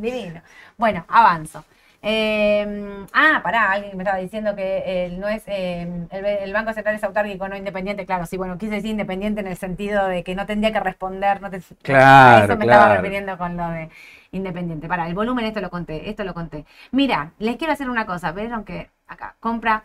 Divino. 0.00 0.42
Bueno, 0.76 1.04
avanzo. 1.08 1.64
Eh, 2.02 2.66
ah, 3.12 3.40
pará, 3.44 3.72
alguien 3.72 3.94
me 3.96 4.02
estaba 4.04 4.18
diciendo 4.18 4.56
que 4.56 5.04
el, 5.06 5.20
no 5.20 5.28
es 5.28 5.42
eh, 5.46 5.82
el, 6.10 6.24
el 6.24 6.52
Banco 6.52 6.72
Central 6.72 6.94
es 6.94 7.04
autárquico, 7.04 7.46
no 7.48 7.56
independiente. 7.56 8.06
Claro, 8.06 8.24
sí, 8.26 8.36
bueno, 8.38 8.56
quise 8.56 8.72
decir 8.76 8.90
independiente 8.90 9.40
en 9.40 9.46
el 9.48 9.56
sentido 9.58 10.06
de 10.08 10.24
que 10.24 10.34
no 10.34 10.46
tendría 10.46 10.72
que 10.72 10.80
responder. 10.80 11.42
No 11.42 11.50
te- 11.50 11.60
Claro, 11.82 12.36
a 12.36 12.38
eso 12.38 12.56
me 12.56 12.64
estaba 12.64 12.88
refiriendo 12.88 13.36
con 13.36 13.56
lo 13.56 13.68
de 13.68 13.90
independiente. 14.32 14.88
Para, 14.88 15.06
el 15.08 15.14
volumen, 15.14 15.44
esto 15.44 15.60
lo 15.60 15.70
conté, 15.70 16.08
esto 16.08 16.24
lo 16.24 16.32
conté. 16.34 16.64
Mira, 16.92 17.32
les 17.38 17.56
quiero 17.56 17.72
hacer 17.72 17.90
una 17.90 18.06
cosa. 18.06 18.32
Vieron 18.32 18.64
que 18.64 18.90
acá, 19.06 19.36
compra. 19.40 19.82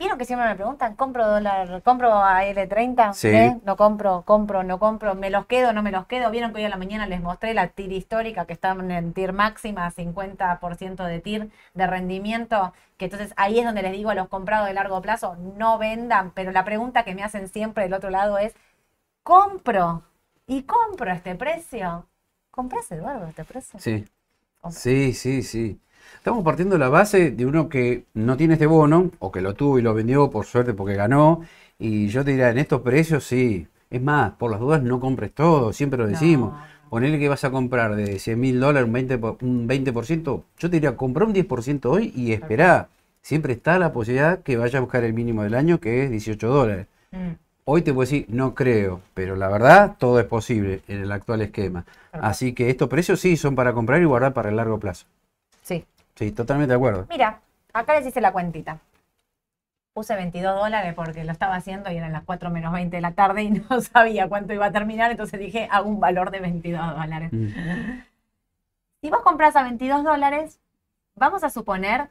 ¿Vieron 0.00 0.16
que 0.16 0.24
siempre 0.24 0.48
me 0.48 0.54
preguntan, 0.54 0.96
compro 0.96 1.28
dólar, 1.28 1.82
compro 1.82 2.14
a 2.14 2.42
L30? 2.46 3.12
Sí. 3.12 3.28
¿Eh? 3.28 3.60
No 3.64 3.76
compro, 3.76 4.22
compro, 4.24 4.62
no 4.62 4.78
compro, 4.78 5.14
me 5.14 5.28
los 5.28 5.44
quedo, 5.44 5.74
no 5.74 5.82
me 5.82 5.90
los 5.90 6.06
quedo. 6.06 6.30
Vieron 6.30 6.54
que 6.54 6.60
hoy 6.60 6.64
a 6.64 6.70
la 6.70 6.78
mañana 6.78 7.06
les 7.06 7.20
mostré 7.20 7.52
la 7.52 7.68
TIR 7.68 7.92
histórica 7.92 8.46
que 8.46 8.54
estaban 8.54 8.90
en 8.90 9.12
TIR 9.12 9.34
máxima, 9.34 9.90
50% 9.90 11.04
de 11.04 11.20
TIR 11.20 11.50
de 11.74 11.86
rendimiento. 11.86 12.72
Que 12.96 13.04
entonces 13.04 13.34
ahí 13.36 13.58
es 13.58 13.66
donde 13.66 13.82
les 13.82 13.92
digo 13.92 14.08
a 14.08 14.14
los 14.14 14.28
comprados 14.28 14.68
de 14.68 14.72
largo 14.72 15.02
plazo, 15.02 15.36
no 15.36 15.76
vendan. 15.76 16.30
Pero 16.30 16.50
la 16.50 16.64
pregunta 16.64 17.04
que 17.04 17.14
me 17.14 17.22
hacen 17.22 17.48
siempre 17.48 17.84
del 17.84 17.92
otro 17.92 18.08
lado 18.08 18.38
es, 18.38 18.54
¿compro? 19.22 20.02
¿Y 20.46 20.62
compro 20.62 21.10
a 21.10 21.14
este 21.14 21.34
precio? 21.34 22.06
¿Compras, 22.50 22.90
Eduardo, 22.90 23.26
a 23.26 23.28
este 23.28 23.44
precio? 23.44 23.78
Sí, 23.78 24.06
sí, 24.70 25.12
sí, 25.12 25.42
sí. 25.42 25.78
Estamos 26.16 26.44
partiendo 26.44 26.74
de 26.74 26.78
la 26.80 26.88
base 26.88 27.30
de 27.30 27.46
uno 27.46 27.68
que 27.68 28.04
no 28.14 28.36
tiene 28.36 28.54
este 28.54 28.66
bono, 28.66 29.10
o 29.18 29.32
que 29.32 29.40
lo 29.40 29.54
tuvo 29.54 29.78
y 29.78 29.82
lo 29.82 29.94
vendió 29.94 30.30
por 30.30 30.44
suerte 30.46 30.74
porque 30.74 30.94
ganó, 30.94 31.40
y 31.78 32.08
yo 32.08 32.24
te 32.24 32.32
diría, 32.32 32.50
en 32.50 32.58
estos 32.58 32.82
precios 32.82 33.24
sí. 33.24 33.66
Es 33.90 34.00
más, 34.02 34.32
por 34.32 34.50
las 34.50 34.60
dudas 34.60 34.82
no 34.82 35.00
compres 35.00 35.32
todo, 35.32 35.72
siempre 35.72 35.98
lo 35.98 36.06
decimos. 36.06 36.52
No. 36.52 36.70
Ponele 36.90 37.18
que 37.18 37.28
vas 37.28 37.44
a 37.44 37.50
comprar 37.50 37.94
de 37.96 38.18
100 38.18 38.38
mil 38.38 38.60
dólares 38.60 38.86
un 38.88 38.92
20%, 38.94 39.20
por- 39.20 39.36
un 39.42 39.66
20%, 39.66 40.44
yo 40.58 40.68
te 40.70 40.76
diría, 40.76 40.96
compra 40.96 41.24
un 41.24 41.32
10% 41.32 41.90
hoy 41.90 42.12
y 42.14 42.32
esperá. 42.32 42.88
Siempre 43.22 43.52
está 43.52 43.78
la 43.78 43.92
posibilidad 43.92 44.40
que 44.42 44.56
vaya 44.56 44.78
a 44.78 44.82
buscar 44.82 45.04
el 45.04 45.12
mínimo 45.12 45.42
del 45.42 45.54
año, 45.54 45.78
que 45.80 46.04
es 46.04 46.10
18 46.10 46.48
dólares. 46.48 46.86
Mm, 47.12 47.30
Hoy 47.64 47.82
te 47.82 47.92
puedo 47.92 48.06
decir, 48.08 48.26
no 48.28 48.54
creo, 48.54 49.00
pero 49.14 49.36
la 49.36 49.48
verdad, 49.48 49.94
todo 49.98 50.18
es 50.18 50.26
posible 50.26 50.80
en 50.88 51.02
el 51.02 51.12
actual 51.12 51.40
esquema. 51.42 51.84
Perfecto. 51.84 52.26
Así 52.26 52.52
que 52.52 52.68
estos 52.70 52.88
precios 52.88 53.20
sí 53.20 53.36
son 53.36 53.54
para 53.54 53.72
comprar 53.72 54.00
y 54.02 54.06
guardar 54.06 54.32
para 54.32 54.48
el 54.48 54.56
largo 54.56 54.80
plazo. 54.80 55.06
Sí. 56.20 56.30
Totalmente 56.32 56.68
de 56.70 56.76
acuerdo. 56.76 57.06
Mira, 57.08 57.40
acá 57.72 57.94
les 57.98 58.06
hice 58.06 58.20
la 58.20 58.32
cuentita. 58.32 58.78
Puse 59.92 60.14
22 60.14 60.54
dólares 60.54 60.94
porque 60.94 61.24
lo 61.24 61.32
estaba 61.32 61.56
haciendo 61.56 61.90
y 61.90 61.96
eran 61.96 62.12
las 62.12 62.22
4 62.22 62.48
menos 62.50 62.72
20 62.72 62.94
de 62.96 63.00
la 63.00 63.12
tarde 63.12 63.42
y 63.42 63.50
no 63.70 63.80
sabía 63.80 64.28
cuánto 64.28 64.52
iba 64.54 64.66
a 64.66 64.70
terminar, 64.72 65.10
entonces 65.10 65.40
dije, 65.40 65.66
hago 65.70 65.88
un 65.88 65.98
valor 65.98 66.30
de 66.30 66.38
22 66.40 66.96
dólares. 66.96 67.32
Mm. 67.32 68.02
Si 69.00 69.10
vos 69.10 69.22
compras 69.22 69.56
a 69.56 69.64
22 69.64 70.04
dólares, 70.04 70.60
vamos 71.16 71.42
a 71.42 71.50
suponer 71.50 72.08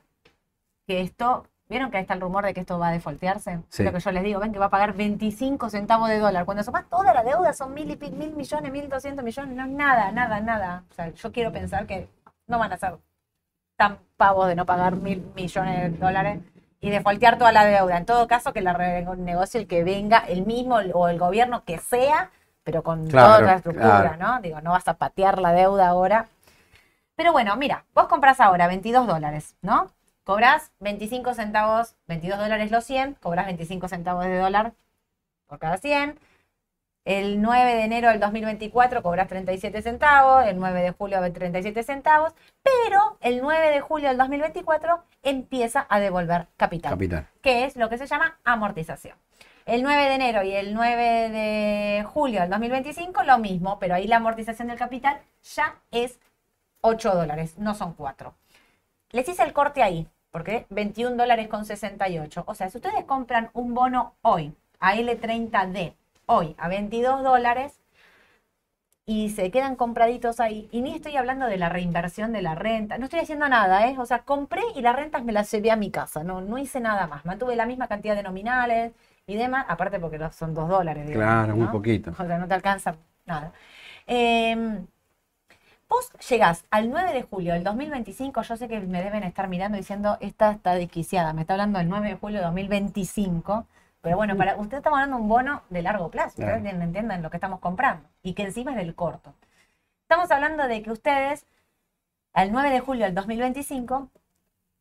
que 0.88 1.02
esto 1.02 1.46
¿Vieron 1.70 1.92
que 1.92 1.98
ahí 1.98 2.02
está 2.02 2.16
el 2.16 2.22
rumor 2.22 2.44
de 2.44 2.56
que 2.56 2.62
esto 2.62 2.80
va 2.80 2.88
a 2.88 2.92
defoltearse? 2.92 3.60
Sí. 3.70 3.84
Lo 3.84 3.94
que 3.94 4.00
yo 4.00 4.12
les 4.12 4.24
digo, 4.24 4.40
ven 4.40 4.52
que 4.52 4.58
va 4.58 4.66
a 4.66 4.70
pagar 4.72 4.94
25 4.96 5.70
centavos 5.70 6.10
de 6.10 6.18
dólar. 6.18 6.44
Cuando 6.46 6.64
sumas 6.64 6.90
toda 6.90 7.14
la 7.14 7.24
deuda 7.24 7.54
son 7.54 7.76
mil 7.76 7.92
y 7.92 7.96
pi- 7.96 8.10
mil 8.10 8.36
millones, 8.36 8.72
mil 8.72 8.90
doscientos 8.90 9.24
millones, 9.24 9.56
no 9.56 9.66
es 9.66 9.70
nada, 9.70 10.12
nada, 10.12 10.40
nada. 10.42 10.84
O 10.90 10.94
sea, 10.96 11.10
yo 11.14 11.32
quiero 11.32 11.52
pensar 11.52 11.86
que 11.86 12.10
no 12.48 12.58
van 12.58 12.74
a 12.74 12.78
ser 12.78 12.98
tan 13.80 13.98
pavos 14.18 14.50
de 14.50 14.56
no 14.56 14.66
pagar 14.66 14.98
mil 14.98 15.26
millones 15.36 15.94
de 15.94 15.98
dólares 15.98 16.40
y 16.82 16.90
defoltear 16.90 17.38
toda 17.38 17.54
la 17.54 17.64
deuda. 17.64 17.98
En 17.98 18.06
todo 18.06 18.28
caso, 18.28 18.52
que 18.52 18.62
la 18.62 18.74
renegocie 18.74 19.62
el 19.62 19.68
que 19.68 19.86
venga, 19.86 20.20
el 20.20 20.46
mismo 20.46 20.76
o 20.94 21.08
el 21.08 21.18
gobierno 21.18 21.64
que 21.64 21.78
sea, 21.78 22.30
pero 22.66 22.84
con 22.84 23.08
Claro, 23.08 23.36
toda 23.36 23.42
la 23.42 23.54
estructura, 23.56 24.16
claro. 24.18 24.36
¿no? 24.36 24.42
Digo, 24.42 24.60
no 24.60 24.72
vas 24.72 24.88
a 24.90 24.96
patear 24.96 25.40
la 25.40 25.54
deuda 25.54 25.88
ahora. 25.88 26.28
Pero 27.16 27.32
bueno, 27.32 27.56
mira, 27.56 27.86
vos 27.96 28.08
compras 28.08 28.42
ahora 28.42 28.68
22 28.68 29.08
dólares, 29.08 29.56
¿no? 29.62 29.88
Cobras 30.26 30.74
25 30.82 31.34
centavos, 31.34 31.96
22 32.08 32.38
dólares 32.38 32.72
los 32.72 32.84
100, 32.84 33.14
cobras 33.16 33.46
25 33.46 33.88
centavos 33.88 34.26
de 34.26 34.38
dólar 34.38 34.74
por 35.48 35.58
cada 35.58 35.78
100. 35.78 36.20
El 37.06 37.42
9 37.42 37.76
de 37.76 37.84
enero 37.84 38.10
del 38.10 38.20
2024 38.20 39.02
cobras 39.02 39.28
37 39.28 39.82
centavos, 39.82 40.46
el 40.46 40.60
9 40.60 40.82
de 40.82 40.92
julio 40.92 41.20
37 41.32 41.84
centavos, 41.84 42.34
pero 42.62 43.18
el 43.22 43.42
9 43.42 43.72
de 43.72 43.82
julio 43.82 44.10
del 44.10 44.18
2024 44.18 45.04
empieza 45.24 45.88
a 45.90 46.00
devolver 46.00 46.48
capital, 46.58 46.92
Capital. 46.92 47.28
que 47.42 47.66
es 47.66 47.76
lo 47.76 47.90
que 47.90 47.98
se 47.98 48.06
llama 48.06 48.38
amortización. 48.44 49.18
El 49.66 49.84
9 49.84 50.02
de 50.04 50.16
enero 50.16 50.44
y 50.44 50.52
el 50.54 50.74
9 50.74 51.30
de 51.30 52.04
julio 52.04 52.42
del 52.42 52.50
2025 52.50 53.24
lo 53.24 53.38
mismo, 53.38 53.80
pero 53.80 53.96
ahí 53.96 54.08
la 54.08 54.18
amortización 54.18 54.68
del 54.68 54.78
capital 54.78 55.20
ya 55.56 55.76
es 55.92 56.20
8 56.82 57.16
dólares, 57.16 57.58
no 57.58 57.76
son 57.76 57.94
4. 57.94 58.34
Les 59.12 59.28
hice 59.28 59.44
el 59.44 59.54
corte 59.54 59.84
ahí, 59.84 60.08
porque 60.32 60.66
21 60.70 61.16
dólares 61.16 61.48
con 61.48 61.66
68. 61.66 62.44
O 62.48 62.56
sea, 62.56 62.70
si 62.70 62.78
ustedes 62.78 63.04
compran 63.06 63.50
un 63.54 63.74
bono 63.74 64.16
hoy, 64.22 64.54
a 64.80 64.96
L30D, 64.96 65.94
hoy, 66.30 66.56
a 66.58 66.68
22 66.70 67.24
dólares, 67.24 67.80
y 69.06 69.32
se 69.32 69.50
quedan 69.50 69.76
compraditos 69.76 70.40
ahí, 70.40 70.70
y 70.72 70.82
ni 70.82 70.94
estoy 70.94 71.18
hablando 71.18 71.48
de 71.48 71.58
la 71.58 71.68
reinversión 71.70 72.32
de 72.32 72.44
la 72.44 72.54
renta, 72.56 72.98
no 73.00 73.06
estoy 73.06 73.20
haciendo 73.22 73.50
nada, 73.50 73.88
¿eh? 73.88 73.96
O 73.98 74.06
sea, 74.06 74.20
compré 74.20 74.62
y 74.76 74.82
las 74.82 74.96
rentas 74.96 75.24
me 75.24 75.34
las 75.34 75.52
llevé 75.52 75.72
a 75.72 75.76
mi 75.76 75.90
casa, 75.90 76.24
no, 76.24 76.42
no 76.42 76.58
hice 76.60 76.80
nada 76.80 77.08
más, 77.08 77.26
mantuve 77.26 77.56
la 77.56 77.66
misma 77.66 77.88
cantidad 77.88 78.16
de 78.16 78.24
nominales 78.24 78.94
y 79.26 79.36
demás, 79.36 79.66
aparte 79.68 80.00
porque 80.00 80.20
son 80.32 80.54
2 80.54 80.70
dólares. 80.70 81.08
digamos, 81.08 81.26
Claro, 81.26 81.56
muy 81.56 81.68
poquito. 81.68 82.12
O 82.12 82.26
sea, 82.26 82.38
no 82.38 82.48
te 82.48 82.54
alcanza 82.54 82.96
nada. 83.26 83.52
Eh, 84.06 84.86
Vos 85.90 86.12
llegás 86.30 86.66
al 86.70 86.92
9 86.92 87.14
de 87.14 87.24
julio 87.24 87.54
del 87.54 87.64
2025, 87.64 88.44
yo 88.44 88.58
sé 88.58 88.68
que 88.68 88.80
me 88.80 89.02
deben 89.02 89.24
estar 89.24 89.48
mirando 89.48 89.76
diciendo, 89.76 90.18
esta 90.22 90.52
está 90.52 90.76
desquiciada, 90.76 91.34
me 91.34 91.42
está 91.42 91.56
hablando 91.56 91.80
del 91.80 91.90
9 91.90 92.10
de 92.10 92.16
julio 92.16 92.38
de 92.38 92.46
2025, 92.46 93.66
pero 94.02 94.16
bueno, 94.18 94.36
para 94.38 94.56
usted 94.56 94.78
estamos 94.78 94.98
hablando 94.98 95.18
de 95.18 95.22
un 95.24 95.30
bono 95.30 95.62
de 95.70 95.82
largo 95.82 96.10
plazo, 96.10 96.36
Claro. 96.38 96.58
ustedes 96.58 96.82
entiendan 96.82 97.22
lo 97.22 97.30
que 97.30 97.38
estamos 97.38 97.60
comprando, 97.60 98.08
y 98.24 98.34
que 98.34 98.44
encima 98.44 98.72
es 98.72 98.78
del 98.78 98.96
corto. 98.96 99.34
Estamos 100.04 100.32
hablando 100.32 100.68
de 100.68 100.82
que 100.82 100.92
ustedes, 100.92 101.46
al 102.34 102.52
9 102.52 102.70
de 102.70 102.80
julio 102.80 103.06
del 103.06 103.16
2025, 103.16 104.10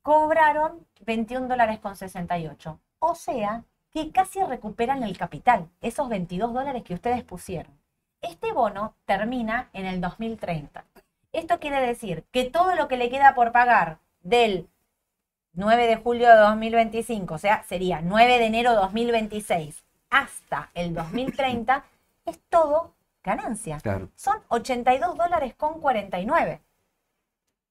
cobraron 0.02 0.86
21 1.04 1.48
dólares 1.48 1.78
con 1.80 1.96
68, 1.96 2.78
o 3.00 3.14
sea, 3.14 3.64
que 3.90 4.10
casi 4.12 4.42
recuperan 4.42 5.02
el 5.02 5.16
capital, 5.18 5.68
esos 5.80 6.08
22 6.08 6.52
dólares 6.52 6.82
que 6.82 6.94
ustedes 6.94 7.22
pusieron. 7.24 7.72
Este 8.20 8.52
bono 8.52 8.94
termina 9.04 9.68
en 9.72 9.86
el 9.86 10.00
2030. 10.00 10.84
Esto 11.32 11.58
quiere 11.60 11.80
decir 11.80 12.24
que 12.32 12.44
todo 12.44 12.74
lo 12.74 12.88
que 12.88 12.96
le 12.96 13.10
queda 13.10 13.34
por 13.34 13.52
pagar 13.52 13.98
del 14.22 14.68
9 15.58 15.88
de 15.88 15.96
julio 15.96 16.28
de 16.28 16.36
2025, 16.36 17.34
o 17.34 17.38
sea, 17.38 17.64
sería 17.64 18.00
9 18.00 18.38
de 18.38 18.46
enero 18.46 18.70
de 18.70 18.76
2026 18.76 19.82
hasta 20.08 20.70
el 20.72 20.94
2030, 20.94 21.84
es 22.26 22.38
todo 22.48 22.94
ganancia. 23.24 23.80
Claro. 23.80 24.08
Son 24.14 24.36
82 24.46 25.16
dólares 25.16 25.56
con 25.56 25.80
49. 25.80 26.60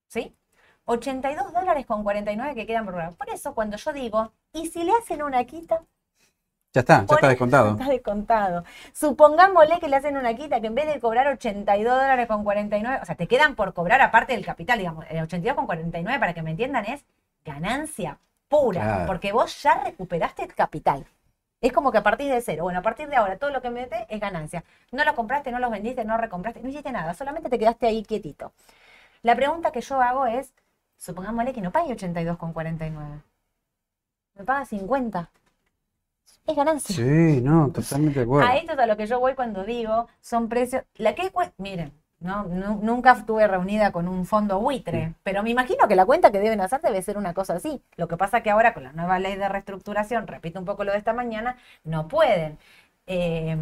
¿Sí? 0.09 0.35
82 0.83 1.53
dólares 1.53 1.85
con 1.85 2.03
49 2.03 2.55
que 2.55 2.65
quedan 2.65 2.83
por 2.83 2.95
pagar. 2.95 3.13
Por 3.13 3.29
eso 3.29 3.55
cuando 3.55 3.77
yo 3.77 3.93
digo, 3.93 4.33
¿y 4.51 4.67
si 4.67 4.83
le 4.83 4.91
hacen 4.91 5.23
una 5.23 5.45
quita? 5.45 5.81
Ya 6.73 6.81
está, 6.81 7.05
ya 7.05 7.15
está 7.15 7.29
descontado. 7.29 7.71
Está 7.71 7.89
descontado. 7.89 8.63
Supongámosle 8.91 9.79
que 9.79 9.87
le 9.87 9.95
hacen 9.95 10.17
una 10.17 10.35
quita 10.35 10.59
que 10.59 10.67
en 10.67 10.75
vez 10.75 10.87
de 10.87 10.99
cobrar 10.99 11.27
82 11.27 11.89
dólares 11.89 12.27
con 12.27 12.43
49, 12.43 12.99
o 13.01 13.05
sea, 13.05 13.15
te 13.15 13.27
quedan 13.27 13.55
por 13.55 13.73
cobrar 13.73 14.01
aparte 14.01 14.33
del 14.33 14.45
capital, 14.45 14.77
digamos, 14.77 15.05
el 15.09 15.23
82 15.23 15.55
con 15.55 15.65
49, 15.65 16.19
para 16.19 16.33
que 16.33 16.41
me 16.41 16.51
entiendan, 16.51 16.83
es 16.83 17.05
ganancia 17.47 18.19
pura, 18.49 18.81
Claro. 18.81 19.05
porque 19.07 19.31
vos 19.31 19.61
ya 19.63 19.83
recuperaste 19.83 20.43
el 20.43 20.53
capital. 20.53 21.05
Es 21.59 21.73
como 21.73 21.91
que 21.91 21.97
a 21.97 22.03
partir 22.03 22.31
de 22.31 22.39
cero, 22.41 22.63
bueno, 22.63 22.79
a 22.79 22.81
partir 22.83 23.07
de 23.09 23.15
ahora 23.15 23.37
todo 23.37 23.49
lo 23.49 23.61
que 23.61 23.71
metes 23.71 24.05
es 24.09 24.19
ganancia. 24.19 24.63
No 24.91 25.03
lo 25.03 25.15
compraste, 25.15 25.51
no 25.51 25.59
lo 25.59 25.69
vendiste, 25.71 26.05
no 26.05 26.17
recompraste, 26.17 26.61
no 26.61 26.69
hiciste 26.69 26.91
nada, 26.91 27.13
solamente 27.15 27.49
te 27.49 27.57
quedaste 27.57 27.87
ahí 27.87 28.03
quietito. 28.03 28.53
La 29.23 29.35
pregunta 29.35 29.71
que 29.71 29.81
yo 29.81 29.99
hago 30.01 30.27
es, 30.27 30.53
supongámosle 30.97 31.53
que 31.53 31.61
no 31.61 31.71
pague 31.71 31.93
82 31.93 32.37
con 32.37 32.53
49, 32.53 33.21
me 34.35 34.43
paga 34.43 34.65
50. 34.65 35.31
Es 36.45 36.55
ganancia. 36.55 36.95
Sí, 36.95 37.41
no, 37.41 37.71
totalmente 37.71 38.19
de 38.19 38.25
acuerdo. 38.25 38.47
A 38.49 38.55
esto 38.57 38.73
es 38.73 38.79
a 38.79 38.85
lo 38.85 38.95
que 38.95 39.07
yo 39.07 39.19
voy 39.19 39.33
cuando 39.35 39.63
digo, 39.63 40.07
son 40.21 40.47
precios. 40.47 40.83
La 40.95 41.15
que 41.15 41.31
miren, 41.57 41.91
no, 42.19 42.43
Nu- 42.45 42.79
nunca 42.81 43.11
estuve 43.13 43.47
reunida 43.47 43.91
con 43.91 44.07
un 44.07 44.25
fondo 44.25 44.59
buitre, 44.59 45.13
pero 45.23 45.43
me 45.43 45.49
imagino 45.51 45.87
que 45.87 45.95
la 45.95 46.05
cuenta 46.05 46.31
que 46.31 46.39
deben 46.39 46.61
hacer 46.61 46.81
debe 46.81 47.01
ser 47.01 47.17
una 47.17 47.33
cosa 47.33 47.55
así. 47.55 47.81
Lo 47.95 48.07
que 48.07 48.17
pasa 48.17 48.41
que 48.41 48.49
ahora 48.49 48.73
con 48.73 48.83
la 48.83 48.91
nueva 48.93 49.19
ley 49.19 49.35
de 49.35 49.47
reestructuración, 49.49 50.27
repito 50.27 50.59
un 50.59 50.65
poco 50.65 50.83
lo 50.83 50.91
de 50.93 50.97
esta 50.97 51.13
mañana, 51.13 51.57
no 51.83 52.07
pueden. 52.07 52.57
eh, 53.07 53.55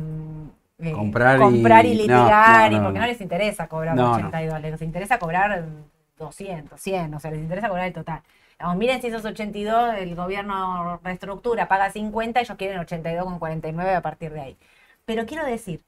eh, 0.80 0.92
Comprar 0.92 1.38
y- 1.38 1.42
comprar 1.42 1.86
litigar, 1.86 2.72
no, 2.72 2.78
y 2.78 2.80
no, 2.80 2.86
porque 2.86 3.00
no 3.00 3.06
les 3.06 3.22
interesa 3.22 3.68
cobrar 3.68 3.96
No, 3.96 4.04
no. 4.10 4.16
82, 4.16 4.62
les 4.62 4.82
interesa 4.82 5.20
cobrar 5.20 5.62
mm, 5.62 5.84
200, 6.18 6.82
100, 6.82 7.14
o 7.14 7.20
sea, 7.20 7.32
les 7.32 7.42
interesa 7.42 7.68
cobrar 7.70 7.86
el 7.88 7.94
total. 7.94 8.22
Vamos, 8.60 8.78
miren 8.78 9.02
si 9.02 9.08
esos 9.08 9.24
82 9.26 9.96
el 9.98 10.16
gobierno 10.16 11.00
reestructura, 11.04 11.68
paga 11.68 11.92
50, 11.92 12.40
ellos 12.40 12.58
quieren 12.58 12.80
82 12.80 13.26
con 13.26 13.38
49 13.40 13.94
a 13.96 14.02
partir 14.02 14.32
de 14.34 14.42
ahí. 14.42 14.58
Pero 15.06 15.26
quiero 15.26 15.46
decir, 15.46 15.82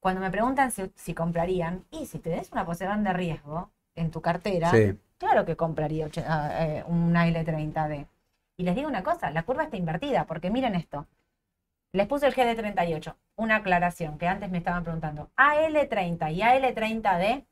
cuando 0.00 0.20
me 0.20 0.30
preguntan 0.30 0.70
si, 0.70 0.90
si 0.94 1.14
comprarían, 1.14 1.84
y 1.90 2.06
si 2.06 2.18
tenés 2.18 2.52
una 2.52 2.64
posición 2.64 3.04
de 3.04 3.12
riesgo 3.12 3.70
en 3.94 4.10
tu 4.10 4.20
cartera, 4.20 4.70
Sí, 4.70 4.98
claro 5.18 5.44
que 5.44 5.56
compraría 5.56 6.08
eh, 6.16 6.84
un 6.86 7.14
L30D. 7.14 8.06
Y 8.56 8.62
les 8.64 8.74
digo 8.74 8.88
una 8.88 9.02
cosa, 9.02 9.30
la 9.30 9.44
curva 9.44 9.64
está 9.64 9.76
invertida, 9.76 10.26
porque 10.26 10.50
miren 10.50 10.74
esto. 10.74 11.06
Les 11.92 12.06
puse 12.06 12.26
el 12.26 12.34
GD38, 12.34 13.16
una 13.36 13.56
aclaración 13.56 14.18
que 14.18 14.28
antes 14.28 14.50
me 14.50 14.58
estaban 14.58 14.84
preguntando. 14.84 15.30
AL30 15.36 16.32
y 16.32 16.40
AL30D 16.42 17.46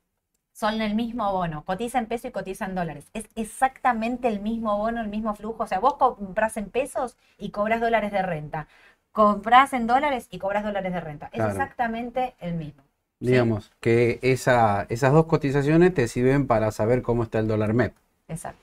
son 0.52 0.80
el 0.80 0.94
mismo 0.94 1.30
bono, 1.32 1.64
cotiza 1.64 1.98
en 1.98 2.06
peso 2.06 2.28
y 2.28 2.32
cotiza 2.32 2.64
en 2.66 2.74
dólares. 2.74 3.10
Es 3.12 3.28
exactamente 3.34 4.28
el 4.28 4.40
mismo 4.40 4.76
bono, 4.78 5.00
el 5.00 5.08
mismo 5.08 5.34
flujo. 5.34 5.64
O 5.64 5.66
sea, 5.66 5.80
vos 5.80 5.94
compras 5.96 6.56
en 6.56 6.70
pesos 6.70 7.16
y 7.38 7.50
cobras 7.50 7.80
dólares 7.80 8.10
de 8.12 8.22
renta. 8.22 8.68
Compras 9.16 9.72
en 9.72 9.86
dólares 9.86 10.28
y 10.30 10.38
cobras 10.38 10.62
dólares 10.62 10.92
de 10.92 11.00
renta. 11.00 11.30
Es 11.32 11.42
exactamente 11.42 12.34
el 12.38 12.52
mismo. 12.52 12.82
¿sí? 13.18 13.28
digamos 13.28 13.72
que 13.80 14.18
esa, 14.20 14.84
esas 14.90 15.10
dos 15.14 15.24
cotizaciones 15.24 15.94
te 15.94 16.06
sirven 16.06 16.46
para 16.46 16.70
saber 16.70 17.00
cómo 17.00 17.22
está 17.22 17.38
el 17.38 17.48
dólar 17.48 17.72
MEP. 17.72 17.94
Exacto. 18.28 18.60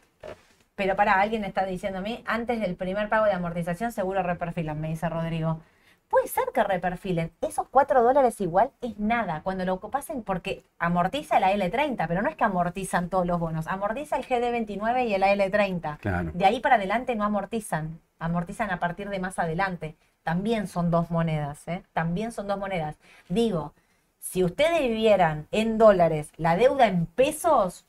Pero 0.76 0.96
para 0.96 1.20
alguien 1.20 1.44
está 1.44 1.66
diciendo 1.66 1.98
a 1.98 2.02
mí, 2.04 2.24
antes 2.28 2.62
del 2.62 2.76
primer 2.76 3.10
pago 3.10 3.26
de 3.26 3.32
amortización 3.32 3.92
seguro 3.92 4.22
reperfilan, 4.22 4.80
me 4.80 4.90
dice 4.90 5.10
Rodrigo. 5.10 5.60
Puede 6.08 6.28
ser 6.28 6.44
que 6.54 6.64
reperfilen. 6.64 7.32
Esos 7.42 7.68
4 7.70 8.04
dólares 8.04 8.40
igual 8.40 8.70
es 8.82 9.00
nada 9.00 9.42
cuando 9.42 9.66
lo 9.66 9.80
pasen 9.80 10.22
porque 10.22 10.64
amortiza 10.78 11.40
la 11.40 11.52
L30, 11.52 12.08
pero 12.08 12.22
no 12.22 12.30
es 12.30 12.36
que 12.36 12.44
amortizan 12.44 13.10
todos 13.10 13.26
los 13.26 13.40
bonos. 13.40 13.66
Amortiza 13.66 14.18
el 14.18 14.26
GD29 14.28 15.08
y 15.08 15.16
el 15.16 15.24
AL30. 15.24 15.98
Claro. 15.98 16.30
De 16.32 16.46
ahí 16.46 16.60
para 16.60 16.76
adelante 16.76 17.16
no 17.16 17.24
amortizan. 17.24 18.00
Amortizan 18.20 18.70
a 18.70 18.78
partir 18.78 19.10
de 19.10 19.18
más 19.18 19.40
adelante. 19.40 19.96
También 20.24 20.68
son 20.68 20.90
dos 20.90 21.12
monedas, 21.12 21.68
¿eh? 21.68 21.84
También 21.94 22.32
son 22.32 22.48
dos 22.48 22.58
monedas. 22.58 22.96
Digo, 23.30 23.74
si 24.20 24.44
ustedes 24.44 24.80
vivieran 24.82 25.48
en 25.52 25.78
dólares 25.78 26.32
la 26.38 26.56
deuda 26.56 26.88
en 26.88 27.06
pesos, 27.06 27.86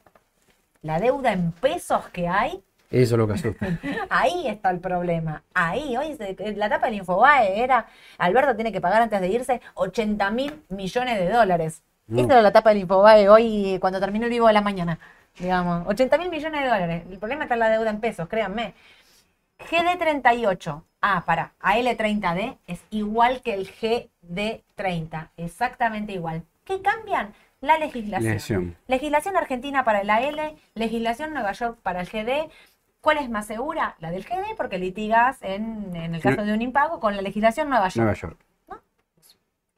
la 0.83 0.99
deuda 0.99 1.33
en 1.33 1.53
pesos 1.53 2.09
que 2.09 2.27
hay, 2.29 2.63
Eso 2.91 3.15
es 3.15 3.19
lo 3.19 3.27
que 3.27 3.35
asusta. 3.35 3.67
Ahí 4.11 4.47
está 4.49 4.71
el 4.71 4.81
problema. 4.81 5.43
Ahí, 5.55 5.97
hoy 5.97 6.15
se- 6.17 6.55
la 6.57 6.69
tapa 6.69 6.87
del 6.87 6.97
Infobae 6.97 7.61
era, 7.63 7.87
Alberto 8.19 8.55
tiene 8.55 8.73
que 8.73 8.81
pagar 8.81 9.01
antes 9.03 9.21
de 9.21 9.29
irse 9.29 9.61
80 9.75 10.31
mil 10.31 10.63
millones 10.69 11.19
de 11.19 11.31
dólares. 11.31 11.83
No. 12.07 12.21
Esa 12.21 12.33
era 12.35 12.43
la 12.43 12.53
tapa 12.53 12.71
del 12.71 12.81
Infobae 12.81 13.29
hoy 13.29 13.79
cuando 13.81 13.99
terminó 14.01 14.25
el 14.27 14.31
vivo 14.31 14.47
de 14.49 14.53
la 14.53 14.61
mañana. 14.61 14.99
Digamos, 15.39 15.87
80 15.89 16.19
mil 16.19 16.31
millones 16.31 16.61
de 16.63 16.69
dólares. 16.69 17.03
El 17.11 17.19
problema 17.19 17.45
está 17.45 17.55
en 17.55 17.61
la 17.61 17.69
deuda 17.71 17.91
en 17.91 18.01
pesos, 18.01 18.29
créanme. 18.29 18.75
GD38, 19.71 20.83
ah, 21.05 21.25
para, 21.27 21.53
AL30D 21.61 22.57
es 22.67 22.83
igual 22.91 23.43
que 23.43 23.55
el 23.55 23.69
GD30, 23.69 25.29
exactamente 25.37 26.13
igual. 26.13 26.43
¿Qué 26.65 26.81
cambian? 26.81 27.35
La 27.61 27.79
legislación. 27.79 28.33
Legislación. 28.33 28.77
Legislación 28.89 29.37
argentina 29.37 29.85
para 29.85 30.01
el 30.01 30.11
AL, 30.11 30.57
legislación 30.75 31.33
Nueva 31.35 31.53
York 31.53 31.79
para 31.83 32.01
el 32.01 32.09
GD, 32.09 32.51
¿Cuál 33.01 33.19
es 33.19 33.29
más 33.29 33.47
segura? 33.47 33.97
La 33.99 34.11
del 34.11 34.25
GD, 34.25 34.57
porque 34.57 34.79
litigas 34.79 35.37
en, 35.43 35.95
en 35.95 36.15
el 36.15 36.23
caso 36.23 36.43
de 36.43 36.55
un 36.55 36.63
impago 36.63 37.01
con 37.01 37.15
la 37.15 37.21
legislación 37.21 37.69
Nueva 37.69 37.89
York. 37.89 37.97
Nueva 37.99 38.15
York. 38.15 38.39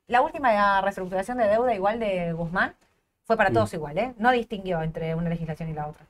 La 0.07 0.23
última 0.23 0.81
reestructuración 0.81 1.39
de 1.39 1.49
deuda 1.49 1.75
igual 1.75 1.99
de 1.99 2.33
Guzmán 2.33 2.77
fue 3.25 3.37
para 3.37 3.51
Mm. 3.51 3.55
todos 3.55 3.75
igual, 3.75 3.99
¿eh? 3.99 4.15
No 4.19 4.31
distinguió 4.31 4.81
entre 4.81 5.17
una 5.17 5.29
legislación 5.29 5.69
y 5.69 5.73
la 5.73 5.89
otra. 5.89 6.07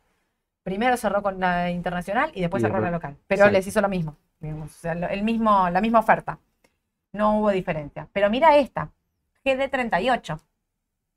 Primero 0.62 0.98
cerró 0.98 1.22
con 1.22 1.40
la 1.40 1.70
internacional 1.70 2.30
y 2.34 2.42
después 2.42 2.62
Y 2.62 2.66
cerró 2.66 2.80
la 2.80 2.90
local. 2.90 3.16
Pero 3.26 3.48
les 3.48 3.66
hizo 3.66 3.80
lo 3.80 3.88
mismo, 3.88 4.16
digamos, 4.40 4.70
o 4.76 4.78
sea, 4.78 4.94
lo- 4.94 5.08
el 5.08 5.22
mismo, 5.22 5.68
la 5.70 5.80
misma 5.80 6.00
oferta. 6.00 6.38
No 7.12 7.38
hubo 7.38 7.50
diferencia. 7.50 8.08
Pero 8.12 8.30
mira 8.30 8.56
esta, 8.56 8.92
GD38. 9.44 10.40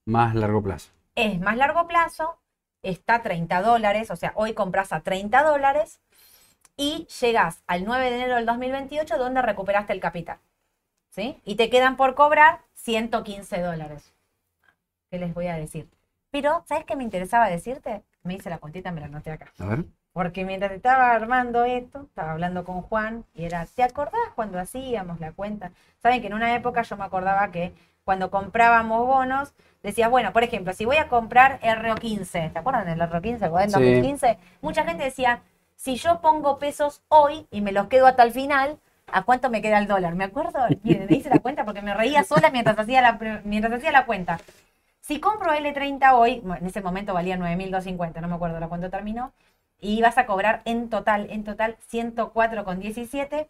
Más 0.05 0.35
largo 0.35 0.61
plazo. 0.61 0.91
Es 1.15 1.39
más 1.39 1.57
largo 1.57 1.87
plazo, 1.87 2.39
está 2.81 3.15
a 3.15 3.21
30 3.23 3.61
dólares, 3.61 4.09
o 4.11 4.15
sea, 4.15 4.31
hoy 4.35 4.53
compras 4.53 4.93
a 4.93 5.01
30 5.01 5.43
dólares 5.43 5.99
y 6.77 7.07
llegas 7.21 7.63
al 7.67 7.83
9 7.85 8.09
de 8.09 8.15
enero 8.15 8.35
del 8.35 8.45
2028 8.45 9.17
donde 9.17 9.41
recuperaste 9.41 9.93
el 9.93 9.99
capital. 9.99 10.39
¿Sí? 11.09 11.41
Y 11.43 11.55
te 11.55 11.69
quedan 11.69 11.97
por 11.97 12.15
cobrar 12.15 12.61
115 12.75 13.61
dólares. 13.61 14.13
¿Qué 15.09 15.17
les 15.17 15.33
voy 15.33 15.47
a 15.47 15.55
decir? 15.55 15.89
Pero, 16.31 16.63
¿sabes 16.67 16.85
qué 16.85 16.95
me 16.95 17.03
interesaba 17.03 17.49
decirte? 17.49 18.03
Me 18.23 18.35
hice 18.35 18.49
la 18.49 18.59
cuentita, 18.59 18.91
me 18.91 19.01
la 19.01 19.07
anoté 19.07 19.31
acá. 19.31 19.51
A 19.57 19.65
ver. 19.65 19.85
Porque 20.13 20.43
mientras 20.43 20.71
estaba 20.71 21.11
armando 21.11 21.63
esto, 21.65 22.01
estaba 22.03 22.31
hablando 22.31 22.63
con 22.63 22.81
Juan 22.81 23.25
y 23.33 23.45
era, 23.45 23.65
¿te 23.65 23.83
acordás 23.83 24.19
cuando 24.35 24.59
hacíamos 24.59 25.19
la 25.19 25.31
cuenta? 25.31 25.71
Saben 26.01 26.21
que 26.21 26.27
en 26.27 26.33
una 26.33 26.55
época 26.55 26.81
yo 26.81 26.97
me 26.97 27.03
acordaba 27.05 27.51
que 27.51 27.73
cuando 28.03 28.31
comprábamos 28.31 29.05
bonos, 29.05 29.53
decías, 29.83 30.09
bueno, 30.09 30.33
por 30.33 30.43
ejemplo, 30.43 30.73
si 30.73 30.83
voy 30.85 30.97
a 30.97 31.07
comprar 31.07 31.59
RO15, 31.61 32.51
¿te 32.51 32.59
acuerdan 32.59 32.85
del 32.87 32.99
RO15, 32.99 33.43
el 33.45 33.51
modelo 33.51 33.69
Sí. 33.69 33.83
2015? 33.83 34.37
Mucha 34.61 34.83
gente 34.83 35.03
decía, 35.03 35.41
si 35.75 35.95
yo 35.95 36.19
pongo 36.19 36.57
pesos 36.57 37.03
hoy 37.07 37.45
y 37.51 37.61
me 37.61 37.71
los 37.71 37.87
quedo 37.87 38.07
hasta 38.07 38.23
el 38.23 38.31
final, 38.31 38.79
¿a 39.13 39.21
cuánto 39.23 39.49
me 39.51 39.61
queda 39.61 39.77
el 39.77 39.87
dólar? 39.87 40.15
Me 40.15 40.23
acuerdo, 40.23 40.59
miren, 40.83 41.05
me 41.07 41.17
hice 41.17 41.29
la 41.29 41.39
cuenta 41.39 41.65
porque 41.65 41.83
me 41.83 41.93
reía 41.93 42.23
sola 42.23 42.49
mientras 42.49 42.77
hacía 42.79 43.01
la, 43.01 43.41
mientras 43.43 43.73
hacía 43.73 43.91
la 43.91 44.05
cuenta. 44.07 44.39
Si 45.01 45.19
compro 45.19 45.51
L30 45.53 46.13
hoy, 46.13 46.39
bueno, 46.43 46.61
en 46.61 46.67
ese 46.67 46.81
momento 46.81 47.13
valía 47.13 47.37
9.250, 47.37 48.21
no 48.21 48.27
me 48.27 48.35
acuerdo 48.35 48.55
ahora 48.55 48.67
cuánto 48.67 48.89
terminó, 48.89 49.33
y 49.81 50.01
vas 50.01 50.17
a 50.17 50.25
cobrar 50.25 50.61
en 50.65 50.89
total, 50.89 51.27
en 51.29 51.43
total 51.43 51.77
104,17. 51.91 53.47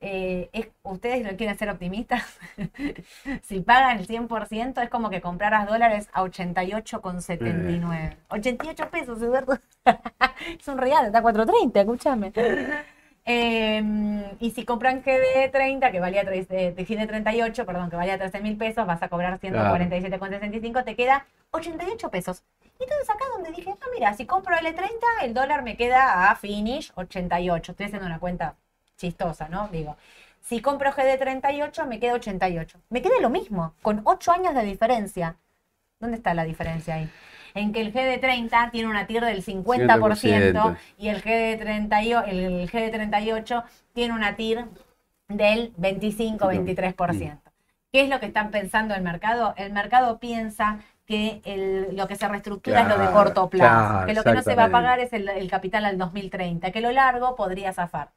Eh, 0.00 0.48
es, 0.52 0.68
¿Ustedes 0.84 1.26
lo 1.28 1.36
quieren 1.36 1.58
ser 1.58 1.70
optimistas? 1.70 2.22
si 3.42 3.60
pagan 3.60 3.98
el 3.98 4.06
100% 4.06 4.82
es 4.82 4.90
como 4.90 5.10
que 5.10 5.20
compraras 5.20 5.66
dólares 5.66 6.08
a 6.12 6.22
88,79. 6.22 8.16
88 8.28 8.90
pesos, 8.90 9.20
Eduardo. 9.20 9.58
es 10.58 10.68
un 10.68 10.78
real, 10.78 11.06
está 11.06 11.18
a 11.18 11.22
4.30, 11.22 11.80
escúchame. 11.80 12.32
Eh, 13.30 13.82
y 14.40 14.50
si 14.52 14.64
compran 14.64 15.02
GD30, 15.02 15.90
que 15.92 16.00
valía 16.00 16.24
tres- 16.24 16.46
eh, 16.50 16.72
de 16.72 16.86
GD38, 16.86 17.66
perdón, 17.66 17.90
que 17.90 17.96
valía 17.96 18.16
13 18.18 18.40
mil 18.40 18.56
pesos, 18.56 18.86
vas 18.86 19.02
a 19.02 19.08
cobrar 19.08 19.38
147,65, 19.38 20.82
te 20.84 20.96
queda 20.96 21.26
88 21.50 22.10
pesos. 22.10 22.42
Y 22.80 22.84
entonces 22.84 23.10
acá 23.10 23.24
donde 23.34 23.50
dije, 23.50 23.74
ah, 23.78 23.86
mira, 23.92 24.14
si 24.14 24.24
compro 24.24 24.54
L30, 24.56 24.88
el 25.24 25.34
dólar 25.34 25.62
me 25.62 25.76
queda 25.76 26.30
a 26.30 26.36
finish 26.36 26.90
88. 26.94 27.72
Estoy 27.72 27.86
haciendo 27.86 28.06
una 28.06 28.18
cuenta 28.18 28.54
chistosa, 28.96 29.48
¿no? 29.48 29.68
Digo, 29.68 29.96
si 30.40 30.62
compro 30.62 30.90
GD38, 30.92 31.86
me 31.86 32.00
queda 32.00 32.14
88. 32.14 32.78
Me 32.88 33.02
queda 33.02 33.20
lo 33.20 33.28
mismo, 33.30 33.74
con 33.82 34.00
8 34.04 34.32
años 34.32 34.54
de 34.54 34.62
diferencia. 34.62 35.36
¿Dónde 36.00 36.16
está 36.16 36.32
la 36.32 36.44
diferencia 36.44 36.94
ahí? 36.94 37.10
En 37.58 37.72
que 37.72 37.80
el 37.80 37.92
GD30 37.92 38.70
tiene 38.70 38.88
una 38.88 39.06
TIR 39.06 39.24
del 39.24 39.44
50%, 39.44 39.86
50%. 39.88 40.76
y 40.98 41.08
el 41.08 41.22
GD38, 41.22 42.24
el, 42.28 42.38
el 42.40 42.70
GD38 42.70 43.64
tiene 43.92 44.14
una 44.14 44.36
TIR 44.36 44.64
del 45.28 45.72
25-23%. 45.76 47.38
¿Qué 47.92 48.02
es 48.02 48.08
lo 48.10 48.20
que 48.20 48.26
están 48.26 48.50
pensando 48.50 48.94
el 48.94 49.02
mercado? 49.02 49.54
El 49.56 49.72
mercado 49.72 50.18
piensa 50.18 50.78
que 51.06 51.40
el- 51.44 51.96
lo 51.96 52.06
que 52.06 52.16
se 52.16 52.28
reestructura 52.28 52.82
es 52.82 52.88
lo 52.88 52.98
de 52.98 53.06
corto 53.10 53.48
plazo, 53.48 53.88
claro, 53.88 54.06
que 54.06 54.12
lo 54.14 54.22
que 54.22 54.34
no 54.34 54.42
se 54.42 54.54
va 54.54 54.64
a 54.64 54.70
pagar 54.70 55.00
es 55.00 55.12
el, 55.14 55.28
el 55.28 55.50
capital 55.50 55.84
al 55.86 55.96
2030, 55.96 56.70
que 56.70 56.80
lo 56.82 56.90
largo 56.92 57.34
podría 57.34 57.72
zafar. 57.72 58.10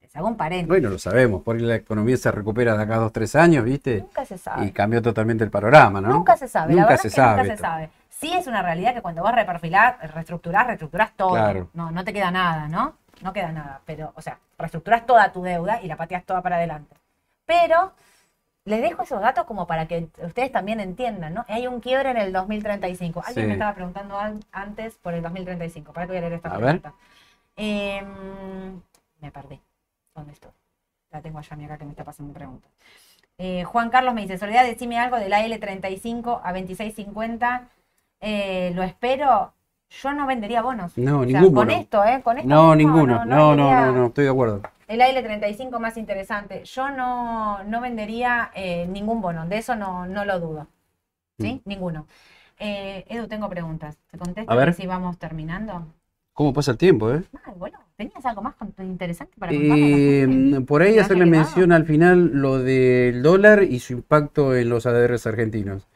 Les 0.00 0.14
hago 0.16 0.26
un 0.26 0.36
paréntesis. 0.36 0.68
Bueno, 0.68 0.88
lo 0.90 0.98
sabemos, 0.98 1.42
porque 1.44 1.62
la 1.62 1.76
economía 1.76 2.16
se 2.16 2.32
recupera 2.32 2.76
de 2.76 2.82
acá 2.82 2.96
a 2.96 2.98
dos, 2.98 3.12
tres 3.12 3.36
años, 3.36 3.64
¿viste? 3.64 3.98
Nunca 4.00 4.24
se 4.24 4.36
sabe. 4.38 4.66
Y 4.66 4.72
cambió 4.72 5.00
totalmente 5.00 5.44
el 5.44 5.50
panorama, 5.50 6.00
¿no? 6.00 6.08
Nunca 6.08 6.36
se 6.36 6.48
sabe. 6.48 6.74
la 6.74 6.82
Nunca 6.82 6.88
verdad 6.90 7.02
se 7.02 7.08
es 7.08 7.14
que 7.14 7.20
nunca 7.20 7.36
sabe 7.36 7.48
se 7.48 7.56
sabe. 7.56 7.90
Sí 8.22 8.32
es 8.32 8.46
una 8.46 8.62
realidad 8.62 8.94
que 8.94 9.02
cuando 9.02 9.20
vas 9.24 9.32
a 9.32 9.36
reperfilar, 9.36 9.98
reestructurás, 10.14 10.68
reestructurás 10.68 11.12
todo. 11.16 11.30
Claro. 11.32 11.68
No, 11.74 11.90
no 11.90 12.04
te 12.04 12.12
queda 12.12 12.30
nada, 12.30 12.68
¿no? 12.68 12.96
No 13.20 13.32
queda 13.32 13.50
nada. 13.50 13.80
Pero, 13.84 14.12
o 14.14 14.22
sea, 14.22 14.38
reestructurás 14.58 15.04
toda 15.06 15.32
tu 15.32 15.42
deuda 15.42 15.82
y 15.82 15.88
la 15.88 15.96
pateas 15.96 16.24
toda 16.24 16.40
para 16.40 16.54
adelante. 16.54 16.94
Pero 17.46 17.92
les 18.64 18.80
dejo 18.80 19.02
esos 19.02 19.20
datos 19.20 19.44
como 19.44 19.66
para 19.66 19.88
que 19.88 20.06
ustedes 20.24 20.52
también 20.52 20.78
entiendan, 20.78 21.34
¿no? 21.34 21.44
Hay 21.48 21.66
un 21.66 21.80
quiebre 21.80 22.10
en 22.12 22.16
el 22.16 22.32
2035. 22.32 23.24
Alguien 23.26 23.44
Sí. 23.44 23.48
me 23.48 23.54
estaba 23.54 23.74
preguntando 23.74 24.16
an- 24.16 24.38
antes 24.52 24.94
por 24.98 25.14
el 25.14 25.22
2035. 25.22 25.92
¿Para 25.92 26.06
qué 26.06 26.12
voy 26.12 26.18
a 26.18 26.20
leer 26.20 26.32
esta 26.34 26.48
A 26.54 26.58
pregunta? 26.58 26.94
Em, 27.56 28.80
me 29.20 29.32
perdí. 29.32 29.60
¿Dónde 30.14 30.32
estoy? 30.32 30.52
La 31.10 31.20
tengo 31.20 31.40
allá, 31.40 31.56
mira 31.56 31.74
acá 31.74 31.80
que 31.80 31.86
me 31.86 31.90
está 31.90 32.04
pasando 32.04 32.32
pregunta. 32.32 32.68
Eh, 33.38 33.64
Juan 33.64 33.90
Carlos 33.90 34.14
me 34.14 34.20
dice, 34.22 34.38
Soledad, 34.38 34.64
decime 34.64 35.00
algo 35.00 35.16
de 35.16 35.28
la 35.28 35.40
L35 35.44 36.40
a 36.44 36.52
2650. 36.52 37.68
Eh, 38.22 38.72
lo 38.74 38.82
espero. 38.82 39.52
Yo 39.90 40.12
no 40.14 40.26
vendería 40.26 40.62
bonos. 40.62 40.96
No, 40.96 41.18
O 41.20 41.24
sea, 41.24 41.26
ningún 41.26 41.54
con 41.54 41.68
bono. 41.68 41.72
esto, 41.78 42.02
¿eh? 42.04 42.22
Con 42.24 42.38
esto 42.38 42.48
No, 42.48 42.74
ninguno. 42.74 43.26
No, 43.26 43.54
no, 43.54 43.56
no, 43.56 43.92
no, 43.92 44.06
estoy 44.06 44.24
de 44.24 44.30
acuerdo. 44.30 44.62
El 44.88 45.00
L35 45.00 45.78
más 45.78 45.96
interesante. 45.98 46.64
Yo 46.64 46.88
no, 46.90 47.62
no 47.64 47.80
vendería 47.82 48.50
eh, 48.54 48.86
ningún 48.86 49.20
bono. 49.20 49.46
De 49.46 49.58
eso 49.58 49.76
no, 49.76 50.06
no 50.06 50.24
lo 50.24 50.40
dudo. 50.40 50.66
¿Sí? 51.38 51.60
Ninguno. 51.66 52.06
Eh, 52.58 53.04
Edu, 53.08 53.26
tengo 53.26 53.48
preguntas. 53.50 53.98
¿Te 54.10 54.16
contesto 54.18 54.50
A 54.50 54.56
ver. 54.56 54.72
si 54.74 54.86
vamos 54.86 55.18
terminando? 55.18 55.86
¿Cómo 56.32 56.52
pasa 56.54 56.70
el 56.70 56.78
tiempo, 56.78 57.12
eh? 57.12 57.22
Ah, 57.44 57.52
bueno, 57.56 57.78
¿tenías 57.96 58.24
algo 58.24 58.40
más 58.40 58.54
con- 58.54 58.72
interesante 58.78 59.34
para 59.38 59.52
Eh, 59.52 60.62
por 60.66 60.80
ahí 60.82 60.94
¿Me 60.94 61.00
has 61.00 61.06
hacerle 61.06 61.26
mención 61.26 61.72
al 61.72 61.84
final 61.84 62.30
lo 62.32 62.58
del 62.58 63.22
dólar 63.22 63.64
y 63.64 63.80
su 63.80 63.92
impacto 63.94 64.54
en 64.56 64.70
los 64.70 64.86
ADRs 64.86 65.26
argentinos. 65.26 65.86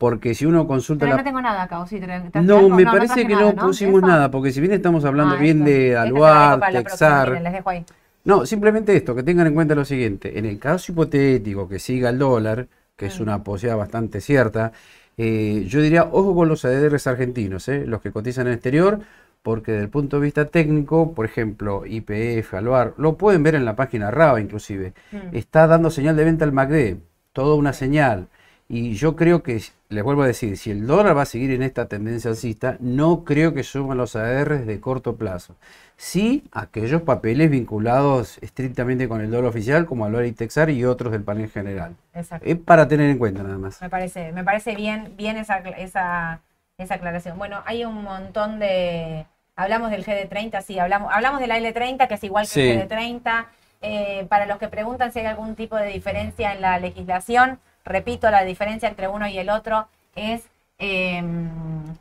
Porque 0.00 0.34
si 0.34 0.46
uno 0.46 0.66
consulta 0.66 1.04
Pero 1.04 1.10
la 1.16 1.18
no 1.18 1.24
tengo 1.24 1.42
nada 1.42 1.62
acá, 1.64 1.78
¿o 1.80 1.86
sí? 1.86 2.00
¿Te- 2.00 2.06
te- 2.06 2.30
te- 2.30 2.40
No, 2.40 2.70
me 2.70 2.84
no 2.84 2.92
parece 2.92 3.26
que 3.26 3.34
nada, 3.34 3.52
no 3.52 3.66
pusimos 3.66 3.98
¿Eso? 3.98 4.06
nada, 4.06 4.30
porque 4.30 4.50
si 4.50 4.58
bien 4.62 4.72
estamos 4.72 5.04
hablando 5.04 5.34
Ah, 5.34 5.38
bien 5.38 5.58
esto. 5.58 5.70
de 5.70 5.78
dejo 5.90 5.98
Aluar, 6.00 6.60
Texar, 6.72 7.28
les 7.42 7.52
dejo 7.52 7.68
ahí. 7.68 7.84
no, 8.24 8.46
simplemente 8.46 8.96
esto, 8.96 9.14
que 9.14 9.22
tengan 9.22 9.46
en 9.48 9.52
cuenta 9.54 9.74
lo 9.74 9.84
siguiente, 9.84 10.38
en 10.38 10.46
el 10.46 10.58
caso 10.58 10.92
hipotético 10.92 11.68
que 11.68 11.78
siga 11.78 12.08
el 12.08 12.18
dólar, 12.18 12.66
que 12.96 13.06
es 13.06 13.20
Mm. 13.20 13.22
una 13.24 13.44
posibilidad 13.44 13.76
bastante 13.76 14.22
cierta, 14.22 14.72
eh, 15.18 15.64
yo 15.68 15.82
diría, 15.82 16.04
ojo 16.10 16.34
con 16.34 16.48
los 16.48 16.64
ADRs 16.64 17.06
argentinos, 17.06 17.68
eh, 17.68 17.84
los 17.86 18.00
que 18.00 18.10
cotizan 18.10 18.46
en 18.46 18.52
el 18.52 18.54
exterior, 18.54 19.00
porque 19.42 19.72
desde 19.72 19.84
el 19.84 19.90
punto 19.90 20.16
de 20.18 20.22
vista 20.24 20.46
técnico, 20.46 21.12
por 21.12 21.26
ejemplo, 21.26 21.84
IPF, 21.86 22.56
Aluar, 22.56 22.94
lo 22.96 23.18
pueden 23.18 23.42
ver 23.42 23.54
en 23.54 23.66
la 23.66 23.76
página 23.76 24.10
RABA 24.10 24.40
inclusive, 24.40 24.94
Mm. 25.12 25.36
está 25.36 25.66
dando 25.66 25.90
señal 25.90 26.16
de 26.16 26.24
venta 26.24 26.46
al 26.46 26.52
MACD, 26.52 26.96
toda 27.34 27.54
una 27.54 27.74
señal. 27.74 28.28
Y 28.72 28.94
yo 28.94 29.16
creo 29.16 29.42
que, 29.42 29.60
les 29.88 30.04
vuelvo 30.04 30.22
a 30.22 30.28
decir, 30.28 30.56
si 30.56 30.70
el 30.70 30.86
dólar 30.86 31.16
va 31.16 31.22
a 31.22 31.26
seguir 31.26 31.50
en 31.50 31.64
esta 31.64 31.88
tendencia 31.88 32.30
alcista, 32.30 32.76
no 32.78 33.24
creo 33.24 33.52
que 33.52 33.64
suban 33.64 33.98
los 33.98 34.14
ADRs 34.14 34.64
de 34.64 34.78
corto 34.78 35.16
plazo. 35.16 35.56
Sí, 35.96 36.44
aquellos 36.52 37.02
papeles 37.02 37.50
vinculados 37.50 38.38
estrictamente 38.42 39.08
con 39.08 39.22
el 39.22 39.30
dólar 39.32 39.50
oficial, 39.50 39.86
como 39.86 40.04
Aluar 40.04 40.24
y 40.24 40.30
Texar 40.30 40.70
y 40.70 40.84
otros 40.84 41.10
del 41.10 41.24
panel 41.24 41.50
general. 41.50 41.96
Exacto. 42.14 42.46
Es 42.48 42.58
para 42.58 42.86
tener 42.86 43.10
en 43.10 43.18
cuenta 43.18 43.42
nada 43.42 43.58
más. 43.58 43.82
Me 43.82 43.90
parece, 43.90 44.30
me 44.30 44.44
parece 44.44 44.76
bien, 44.76 45.14
bien 45.16 45.36
esa, 45.36 45.58
esa, 45.58 46.40
esa 46.78 46.94
aclaración. 46.94 47.38
Bueno, 47.38 47.62
hay 47.66 47.84
un 47.84 48.04
montón 48.04 48.60
de. 48.60 49.26
Hablamos 49.56 49.90
del 49.90 50.04
GD30, 50.04 50.62
sí, 50.62 50.78
hablamos, 50.78 51.12
hablamos 51.12 51.40
de 51.40 51.48
la 51.48 51.58
L30, 51.58 52.06
que 52.06 52.14
es 52.14 52.22
igual 52.22 52.44
que 52.44 52.50
Sí. 52.52 52.60
el 52.68 52.88
GD30. 52.88 53.46
Eh, 53.82 54.26
para 54.28 54.46
los 54.46 54.58
que 54.58 54.68
preguntan 54.68 55.10
si 55.10 55.18
hay 55.18 55.26
algún 55.26 55.56
tipo 55.56 55.74
de 55.74 55.86
diferencia 55.88 56.52
en 56.52 56.60
la 56.60 56.78
legislación, 56.78 57.58
repito, 57.90 58.30
la 58.30 58.44
diferencia 58.44 58.88
entre 58.88 59.08
uno 59.08 59.26
y 59.28 59.38
el 59.38 59.50
otro 59.50 59.88
es. 60.14 60.48
eh, 60.82 61.20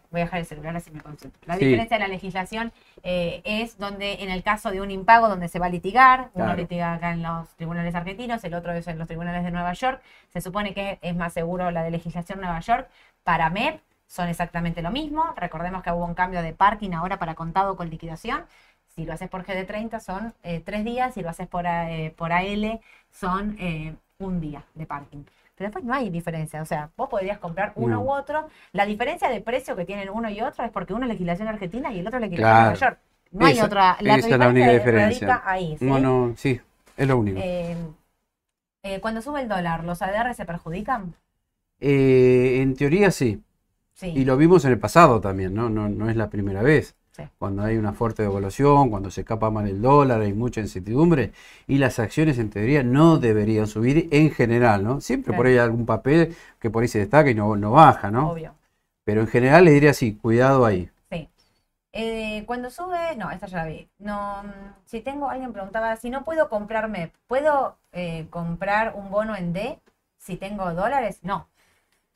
voy 0.09 0.21
a 0.21 0.23
dejar 0.23 0.39
el 0.39 0.45
celular 0.45 0.73
así 0.73 0.89
me 0.91 1.01
concentro. 1.01 1.37
La 1.45 1.55
Sí. 1.57 1.65
diferencia 1.65 1.97
de 1.97 2.03
la 2.03 2.07
legislación 2.07 2.71
eh, 3.03 3.41
es 3.43 3.77
donde, 3.77 4.23
en 4.23 4.29
el 4.29 4.41
caso 4.41 4.71
de 4.71 4.79
un 4.79 4.89
impago, 4.89 5.27
donde 5.27 5.49
se 5.49 5.59
va 5.59 5.65
a 5.65 5.69
litigar, 5.69 6.29
uno 6.33 6.55
litiga 6.55 6.93
acá 6.93 7.11
en 7.11 7.21
los 7.21 7.49
tribunales 7.57 7.93
argentinos, 7.93 8.41
el 8.45 8.53
otro 8.53 8.71
es 8.71 8.87
en 8.87 8.97
los 8.97 9.07
tribunales 9.09 9.43
de 9.43 9.51
Nueva 9.51 9.73
York. 9.73 10.01
Se 10.31 10.39
supone 10.39 10.73
que 10.73 10.97
es 11.01 11.13
más 11.13 11.33
seguro 11.33 11.71
la 11.71 11.83
de 11.83 11.91
legislación 11.91 12.39
Nueva 12.39 12.61
York. 12.61 12.87
Para 13.25 13.49
MEP 13.49 13.81
son 14.07 14.29
exactamente 14.29 14.81
lo 14.81 14.91
mismo. 14.91 15.33
Recordemos 15.35 15.83
que 15.83 15.91
hubo 15.91 16.05
un 16.05 16.13
cambio 16.15 16.41
de 16.41 16.53
parking 16.53 16.91
ahora 16.93 17.19
para 17.19 17.35
contado 17.35 17.75
con 17.75 17.89
liquidación. 17.89 18.45
Si 18.95 19.03
lo 19.05 19.11
haces 19.11 19.27
por 19.29 19.43
GD30 19.45 19.99
son 19.99 20.33
eh, 20.43 20.61
tres 20.65 20.85
días, 20.85 21.13
si 21.15 21.21
lo 21.21 21.29
haces 21.29 21.47
por, 21.47 21.65
eh, 21.67 22.13
por 22.17 22.31
AL 22.31 22.79
son 23.11 23.57
un 24.19 24.39
día 24.39 24.63
de 24.75 24.85
parking. 24.85 25.23
Pero 25.59 25.67
después 25.67 25.83
no 25.83 25.93
hay 25.93 26.09
diferencia, 26.09 26.61
o 26.61 26.65
sea, 26.65 26.89
vos 26.95 27.09
podrías 27.09 27.37
comprar 27.37 27.73
uno 27.75 27.95
No. 27.95 28.01
u 28.03 28.11
otro. 28.13 28.47
La 28.71 28.85
diferencia 28.85 29.27
de 29.29 29.41
precio 29.41 29.75
que 29.75 29.83
tienen 29.83 30.09
uno 30.09 30.29
y 30.29 30.39
otro 30.39 30.63
es 30.63 30.71
porque 30.71 30.93
uno 30.93 31.03
es 31.03 31.09
legislación 31.09 31.49
argentina 31.49 31.91
y 31.91 31.99
el 31.99 32.07
otro 32.07 32.17
es 32.17 32.21
legislación 32.21 32.49
Claro. 32.53 32.69
Nueva 32.69 32.79
York. 32.79 32.99
No 33.31 33.45
hay 33.45 33.59
otra. 33.59 33.97
La 33.99 34.15
esa 34.15 34.29
es 34.29 34.37
la 34.39 34.47
única 34.47 34.71
diferencia. 34.71 35.41
ahí, 35.43 35.75
¿sí? 35.77 35.83
No, 35.85 35.99
no, 35.99 36.33
sí, 36.37 36.61
es 36.95 37.07
lo 37.09 37.17
único. 37.17 37.41
Eh, 37.43 37.75
eh, 38.83 39.01
cuando 39.01 39.21
sube 39.21 39.41
el 39.41 39.49
dólar, 39.49 39.83
¿los 39.83 40.01
ADR 40.01 40.33
se 40.33 40.45
perjudican? 40.45 41.13
Eh, 41.81 42.59
en 42.61 42.73
teoría 42.77 43.11
sí. 43.11 43.43
Sí. 43.95 44.07
Y 44.15 44.23
lo 44.23 44.37
vimos 44.37 44.63
en 44.63 44.71
el 44.71 44.79
pasado 44.79 45.19
también, 45.19 45.53
¿no? 45.53 45.69
No, 45.69 45.89
no 45.89 46.09
es 46.09 46.15
la 46.15 46.29
primera 46.29 46.61
vez. 46.63 46.95
Sí. 47.19 47.29
Cuando 47.37 47.63
hay 47.63 47.77
una 47.77 47.93
fuerte 47.93 48.23
devaluación, 48.23 48.89
cuando 48.89 49.11
se 49.11 49.21
escapa 49.21 49.49
mal 49.49 49.67
el 49.67 49.81
dólar, 49.81 50.21
hay 50.21 50.33
mucha 50.33 50.61
incertidumbre 50.61 51.31
y 51.67 51.77
las 51.77 51.99
acciones 51.99 52.37
en 52.39 52.49
teoría 52.49 52.83
no 52.83 53.17
deberían 53.17 53.67
subir 53.67 54.07
en 54.11 54.31
general, 54.31 54.83
¿no? 54.83 55.01
Siempre 55.01 55.33
por 55.33 55.45
Claro. 55.45 55.49
ahí 55.49 55.53
hay 55.55 55.65
algún 55.65 55.85
papel 55.85 56.35
que 56.59 56.69
por 56.69 56.81
ahí 56.83 56.87
se 56.87 56.99
destaca 56.99 57.29
y 57.29 57.35
no, 57.35 57.55
no 57.55 57.71
baja, 57.71 58.09
¿no? 58.11 58.31
Obvio. 58.31 58.53
Pero 59.03 59.21
en 59.21 59.27
general 59.27 59.65
le 59.65 59.71
diría 59.71 59.91
así, 59.91 60.15
cuidado 60.15 60.65
ahí. 60.65 60.89
Sí. 61.09 61.27
Eh, 61.93 62.43
cuando 62.45 62.69
sube, 62.69 63.15
no, 63.17 63.31
esta 63.31 63.47
ya 63.47 63.57
la 63.57 63.65
vi. 63.65 63.87
No, 63.97 64.43
si 64.85 65.01
tengo, 65.01 65.29
alguien 65.29 65.51
preguntaba, 65.53 65.95
si 65.95 66.09
no 66.09 66.23
puedo 66.23 66.47
comprarme, 66.49 67.11
¿puedo 67.27 67.77
eh, 67.91 68.27
comprar 68.29 68.93
un 68.95 69.09
bono 69.09 69.35
en 69.35 69.53
D 69.53 69.79
si 70.19 70.37
tengo 70.37 70.73
dólares? 70.73 71.19
No. 71.23 71.47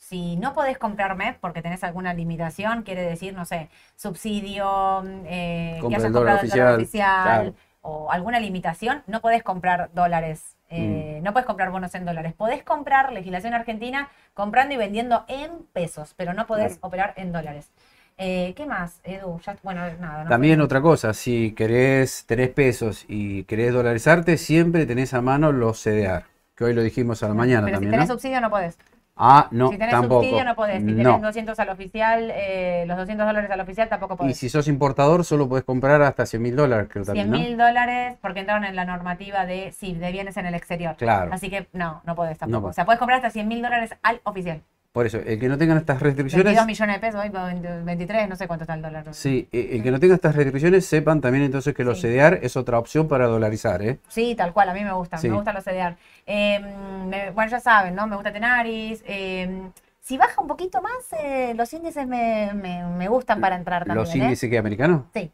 Si 0.09 0.35
no 0.35 0.53
podés 0.53 0.77
comprarme 0.77 1.37
porque 1.39 1.61
tenés 1.61 1.81
alguna 1.83 2.13
limitación, 2.13 2.83
quiere 2.83 3.03
decir, 3.03 3.33
no 3.33 3.45
sé, 3.45 3.69
subsidio, 3.95 5.01
mm, 5.03 5.21
eh, 5.25 5.79
que 5.79 5.95
hayas 5.95 6.11
comprado 6.11 6.11
el 6.11 6.13
dólar 6.13 6.35
oficial, 6.37 6.75
oficial 6.75 7.41
claro. 7.41 7.53
o 7.81 8.11
alguna 8.11 8.39
limitación, 8.41 9.03
no 9.07 9.21
podés 9.21 9.43
comprar 9.43 9.89
dólares. 9.93 10.57
eh, 10.69 11.19
Mm. 11.19 11.23
No 11.23 11.33
podés 11.33 11.45
comprar 11.45 11.69
bonos 11.69 11.93
en 11.95 12.03
dólares. 12.03 12.33
Podés 12.33 12.63
comprar, 12.63 13.13
legislación 13.13 13.53
argentina, 13.53 14.09
comprando 14.33 14.73
y 14.73 14.77
vendiendo 14.77 15.23
en 15.27 15.51
pesos, 15.71 16.13
pero 16.17 16.33
no 16.33 16.47
podés 16.47 16.73
Claro. 16.73 16.87
operar 16.87 17.13
en 17.15 17.31
dólares. 17.31 17.71
Eh, 18.17 18.53
¿Qué 18.57 18.65
más, 18.65 18.99
Edu? 19.03 19.39
Ya, 19.45 19.55
bueno, 19.63 19.81
nada. 19.99 20.23
no 20.23 20.29
También 20.29 20.61
otra 20.61 20.81
cosa, 20.81 21.13
si 21.13 21.53
querés, 21.53 22.25
tenés 22.25 22.49
pesos 22.49 23.05
y 23.07 23.43
querés 23.45 23.71
dolarizarte, 23.73 24.37
siempre 24.37 24.85
tenés 24.85 25.13
a 25.13 25.21
mano 25.21 25.51
los 25.51 25.79
CDR, 25.79 26.25
que 26.55 26.63
hoy 26.65 26.73
lo 26.73 26.81
dijimos 26.81 27.21
a 27.23 27.27
la 27.27 27.33
mañana 27.35 27.65
Pero 27.67 27.77
si 27.77 27.85
también, 27.85 27.91
tenés 27.91 28.09
¿no? 28.09 28.13
subsidio 28.15 28.41
no 28.41 28.49
podés. 28.49 28.77
Ah, 29.15 29.47
no, 29.51 29.69
si 29.69 29.77
tenés 29.77 29.91
tampoco. 29.91 30.23
subsidio 30.23 30.43
no 30.43 30.55
podés. 30.55 30.79
Si 30.79 30.87
tenés 30.87 31.03
No. 31.05 31.19
200 31.19 31.59
al 31.59 31.69
oficial, 31.69 32.31
eh, 32.33 32.83
los 32.87 32.97
200 32.97 33.27
dólares 33.27 33.51
al 33.51 33.59
oficial 33.59 33.87
tampoco 33.87 34.15
Y 34.15 34.17
podés. 34.17 34.37
si 34.37 34.49
sos 34.49 34.67
importador, 34.67 35.23
solo 35.23 35.47
podés 35.47 35.63
comprar 35.63 36.01
hasta 36.01 36.25
100 36.25 36.41
mil 36.41 36.55
dólares, 36.55 36.87
creo 36.89 37.05
100 37.05 37.15
también, 37.15 37.29
¿no? 37.31 37.37
mil 37.37 37.57
dólares 37.57 38.17
porque 38.21 38.39
entraron 38.39 38.65
en 38.65 38.75
la 38.75 38.85
normativa 38.85 39.45
de, 39.45 39.71
sí, 39.71 39.93
de 39.93 40.11
bienes 40.11 40.35
en 40.37 40.47
el 40.47 40.55
exterior. 40.55 40.95
Claro. 40.97 41.31
Así 41.31 41.49
que 41.51 41.67
no, 41.73 42.01
no 42.05 42.15
podés 42.15 42.39
tampoco. 42.39 42.61
No. 42.61 42.67
O 42.69 42.73
sea, 42.73 42.85
podés 42.85 42.97
comprar 42.99 43.17
hasta 43.17 43.29
100 43.29 43.47
mil 43.47 43.61
dólares 43.61 43.91
al 44.01 44.19
oficial. 44.23 44.61
Por 44.93 45.07
eso, 45.07 45.17
el 45.17 45.39
que 45.39 45.49
no 45.49 45.57
tenga 45.57 45.75
estas 45.75 45.99
22 45.99 46.31
restricciones, 46.31 46.67
millones 46.67 46.95
de 46.95 46.99
pesos, 46.99 47.19
hoy 47.19 47.31
23, 47.83 48.29
no 48.29 48.35
sé 48.35 48.45
cuánto 48.47 48.61
está 48.65 48.75
el 48.75 48.83
dólar. 48.83 49.05
sí, 49.09 49.49
eh, 49.51 49.69
el 49.71 49.81
que 49.81 49.89
no 49.89 49.99
tenga 49.99 50.13
estas 50.13 50.35
restricciones, 50.35 50.85
sepan 50.85 51.19
también 51.19 51.45
entonces 51.45 51.73
que 51.73 51.83
los 51.83 51.99
Sí. 51.99 52.09
CDR 52.09 52.39
es 52.43 52.55
otra 52.55 52.77
opción 52.77 53.07
para 53.07 53.25
dolarizar, 53.25 53.81
¿eh? 53.81 53.97
Sí, 54.07 54.35
tal 54.35 54.53
cual, 54.53 54.69
a 54.69 54.73
mí 54.75 54.83
me 54.83 54.91
gustan, 54.93 55.19
Sí. 55.19 55.29
me 55.29 55.35
gustan 55.35 55.55
los 55.55 55.63
CDR. 55.63 55.95
Eh, 56.27 56.59
me- 57.07 57.31
bueno, 57.31 57.49
ya 57.49 57.59
saben, 57.59 57.95
¿no? 57.95 58.05
Me 58.05 58.15
gusta 58.15 58.31
Tenaris. 58.31 59.03
eh, 59.07 59.63
si 59.99 60.15
baja 60.19 60.39
un 60.39 60.47
poquito 60.47 60.79
más, 60.83 60.93
eh, 61.23 61.55
los 61.55 61.73
índices 61.73 62.05
me, 62.05 62.51
me- 62.53 62.85
me 62.85 63.07
gustan 63.07 63.41
para 63.41 63.55
entrar 63.55 63.85
también. 63.85 63.97
¿Los 64.05 64.13
¿eh? 64.13 64.19
índices 64.19 64.47
que 64.47 64.59
americanos? 64.59 65.05
Sí. 65.11 65.31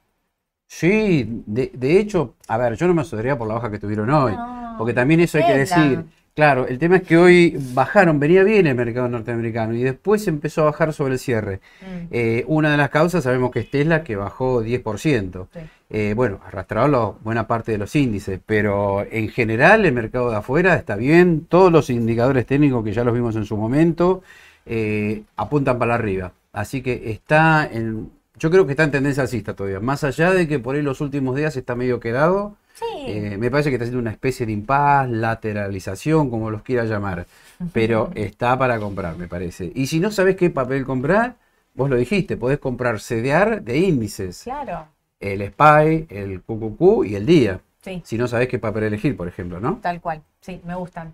Sí, 0.67 1.43
de, 1.47 1.69
de 1.73 1.99
hecho, 1.99 2.35
a 2.47 2.57
ver, 2.57 2.75
yo 2.75 2.87
no 2.87 2.93
me 2.93 3.01
asociaría 3.01 3.37
por 3.37 3.47
la 3.47 3.55
baja 3.55 3.69
que 3.69 3.79
tuvieron 3.79 4.09
hoy, 4.09 4.33
No, 4.37 4.75
porque 4.77 4.93
también 4.93 5.19
eso 5.19 5.37
hay 5.37 5.45
que 5.47 5.57
decir. 5.57 6.05
Claro, 6.39 6.67
el 6.69 6.79
tema 6.79 6.95
es 6.95 7.03
que 7.03 7.17
hoy 7.17 7.57
bajaron, 7.73 8.17
venía 8.17 8.45
bien 8.45 8.65
el 8.65 8.73
mercado 8.73 9.09
norteamericano 9.09 9.73
y 9.73 9.83
después 9.83 10.25
empezó 10.25 10.61
a 10.61 10.65
bajar 10.71 10.93
sobre 10.93 11.15
el 11.15 11.19
cierre. 11.19 11.59
Mm, 11.81 12.05
Eh, 12.11 12.45
una 12.47 12.71
de 12.71 12.77
las 12.77 12.89
causas 12.89 13.25
sabemos 13.25 13.51
que 13.51 13.59
es 13.59 13.69
Tesla, 13.69 14.05
que 14.05 14.15
bajó 14.15 14.63
10%. 14.63 15.49
sí. 15.53 15.59
Eh, 15.89 16.13
bueno, 16.15 16.39
arrastraron 16.45 16.93
la 16.93 17.11
buena 17.21 17.45
parte 17.45 17.73
de 17.73 17.77
los 17.77 17.93
índices, 17.93 18.39
pero 18.45 19.05
en 19.11 19.27
general 19.27 19.85
el 19.85 19.91
mercado 19.91 20.31
de 20.31 20.37
afuera 20.37 20.75
está 20.75 20.95
bien, 20.95 21.45
todos 21.49 21.73
los 21.73 21.89
indicadores 21.89 22.45
técnicos 22.45 22.85
que 22.85 22.93
ya 22.93 23.03
los 23.03 23.13
vimos 23.13 23.35
en 23.35 23.43
su 23.43 23.57
momento 23.57 24.23
eh, 24.65 25.23
apuntan 25.35 25.77
para 25.77 25.95
arriba. 25.95 26.31
Así 26.53 26.81
que 26.81 27.11
está 27.11 27.67
en, 27.69 28.11
yo 28.37 28.49
creo 28.49 28.65
que 28.65 28.71
está 28.71 28.85
en 28.85 28.91
tendencia 28.91 29.23
alcista 29.23 29.55
todavía, 29.55 29.81
más 29.81 30.05
allá 30.05 30.31
de 30.31 30.47
que 30.47 30.57
por 30.57 30.77
ahí 30.77 30.83
los 30.83 31.01
últimos 31.01 31.35
días 31.35 31.57
está 31.57 31.75
medio 31.75 31.99
quedado, 31.99 32.55
Sí. 32.79 32.85
eh, 33.05 33.37
me 33.37 33.49
parece 33.51 33.69
que 33.69 33.75
está 33.75 33.83
haciendo 33.85 33.99
una 34.01 34.11
especie 34.11 34.45
de 34.45 34.51
impas, 34.51 35.09
lateralización, 35.09 36.29
como 36.29 36.51
los 36.51 36.61
quiera 36.63 36.85
llamar, 36.85 37.25
pero 37.73 38.11
está 38.15 38.57
para 38.57 38.79
comprar, 38.79 39.17
me 39.17 39.27
parece. 39.27 39.71
Y 39.75 39.87
si 39.87 39.99
no 39.99 40.11
sabes 40.11 40.35
qué 40.35 40.49
papel 40.49 40.85
comprar, 40.85 41.35
vos 41.73 41.89
lo 41.89 41.95
dijiste, 41.95 42.37
podés 42.37 42.59
comprar 42.59 42.99
CDR 42.99 43.61
de 43.61 43.77
índices 43.79 44.43
Claro, 44.43 44.87
el 45.19 45.41
SPY, 45.41 46.07
el 46.09 46.41
QQQ 46.41 47.05
y 47.05 47.15
el 47.15 47.25
día. 47.25 47.61
sí, 47.81 48.01
Si 48.03 48.17
no 48.17 48.27
sabés 48.27 48.47
qué 48.47 48.59
papel 48.59 48.83
elegir, 48.83 49.15
por 49.17 49.27
ejemplo, 49.27 49.59
¿no? 49.59 49.79
tal 49.81 49.99
cual. 50.01 50.21
Sí, 50.41 50.61
me 50.65 50.75
gustan. 50.75 51.13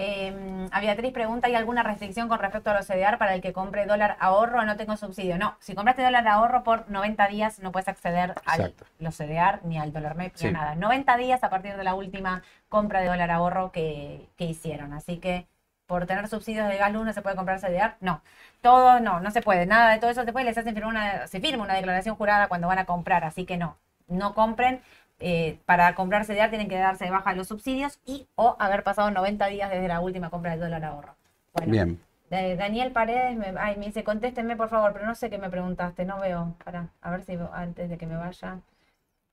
Eh, 0.00 0.68
a 0.70 0.80
Beatriz 0.80 1.12
pregunta, 1.12 1.48
¿hay 1.48 1.56
alguna 1.56 1.82
restricción 1.82 2.28
con 2.28 2.38
respecto 2.38 2.70
a 2.70 2.74
los 2.74 2.86
CDR 2.86 3.18
para 3.18 3.34
el 3.34 3.40
que 3.40 3.52
compre 3.52 3.84
dólar 3.84 4.16
ahorro 4.20 4.60
o 4.60 4.64
no 4.64 4.76
tengo 4.76 4.96
subsidio? 4.96 5.38
No, 5.38 5.56
si 5.58 5.74
compraste 5.74 6.02
dólar 6.04 6.26
ahorro 6.28 6.62
por 6.62 6.88
90 6.88 7.26
días 7.26 7.58
no 7.58 7.72
puedes 7.72 7.88
acceder 7.88 8.36
a 8.46 8.70
los 9.00 9.16
CDR 9.16 9.58
ni 9.64 9.76
al 9.76 9.92
dólar 9.92 10.14
MEP 10.14 10.36
ni 10.40 10.48
a 10.50 10.52
nada. 10.52 10.74
90 10.76 11.16
días 11.16 11.42
a 11.42 11.50
partir 11.50 11.76
de 11.76 11.82
la 11.82 11.96
última 11.96 12.44
compra 12.68 13.00
de 13.00 13.08
dólar 13.08 13.32
ahorro 13.32 13.72
que, 13.72 14.28
que 14.36 14.44
hicieron. 14.44 14.92
Así 14.92 15.18
que 15.18 15.48
por 15.88 16.06
tener 16.06 16.28
subsidios 16.28 16.68
de 16.68 16.76
gas 16.76 16.92
luz 16.92 17.04
no 17.04 17.12
se 17.12 17.20
puede 17.20 17.34
comprar 17.34 17.58
CDR. 17.58 17.96
No, 18.00 18.22
todo 18.60 19.00
no, 19.00 19.18
no 19.18 19.32
se 19.32 19.42
puede. 19.42 19.66
Nada 19.66 19.90
de 19.90 19.98
todo 19.98 20.10
eso 20.10 20.24
se 20.24 20.32
puede. 20.32 20.46
Les 20.46 20.58
hacen 20.58 20.74
firmar 20.74 20.90
una, 20.90 21.26
se 21.26 21.40
firma 21.40 21.64
una 21.64 21.74
declaración 21.74 22.14
jurada 22.14 22.46
cuando 22.46 22.68
van 22.68 22.78
a 22.78 22.84
comprar. 22.84 23.24
Así 23.24 23.44
que 23.44 23.56
no, 23.56 23.76
no 24.06 24.32
compren. 24.34 24.80
Eh, 25.20 25.58
para 25.66 25.94
comprar 25.96 26.24
CDR 26.24 26.48
tienen 26.48 26.68
que 26.68 26.78
darse 26.78 27.04
de 27.06 27.10
baja 27.10 27.32
los 27.34 27.48
subsidios 27.48 27.98
y 28.06 28.28
o 28.36 28.56
haber 28.60 28.84
pasado 28.84 29.10
90 29.10 29.46
días 29.48 29.68
desde 29.70 29.88
la 29.88 30.00
última 30.00 30.30
compra 30.30 30.52
del 30.52 30.60
dólar 30.60 30.84
ahorro. 30.84 31.14
Bueno, 31.54 31.72
Bien. 31.72 32.00
Daniel 32.30 32.92
Paredes 32.92 33.36
me, 33.36 33.54
ay, 33.58 33.76
me 33.78 33.86
dice, 33.86 34.04
contéstenme 34.04 34.54
por 34.54 34.68
favor, 34.68 34.92
pero 34.92 35.06
no 35.06 35.14
sé 35.14 35.30
qué 35.30 35.38
me 35.38 35.48
preguntaste, 35.50 36.04
no 36.04 36.20
veo. 36.20 36.54
Para, 36.62 36.88
a 37.00 37.10
ver 37.10 37.22
si 37.24 37.38
antes 37.52 37.88
de 37.90 37.96
que 37.98 38.06
me 38.06 38.16
vaya. 38.16 38.58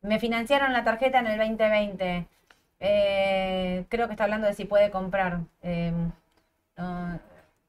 Me 0.01 0.17
financiaron 0.19 0.71
la 0.73 0.83
tarjeta 0.83 1.19
en 1.19 1.27
el 1.27 1.37
2020. 1.37 2.25
Eh, 2.79 3.85
creo 3.89 4.07
que 4.07 4.13
está 4.13 4.23
hablando 4.23 4.47
de 4.47 4.53
si 4.53 4.65
puede 4.65 4.91
comprar. 4.91 5.39
No, 6.77 7.19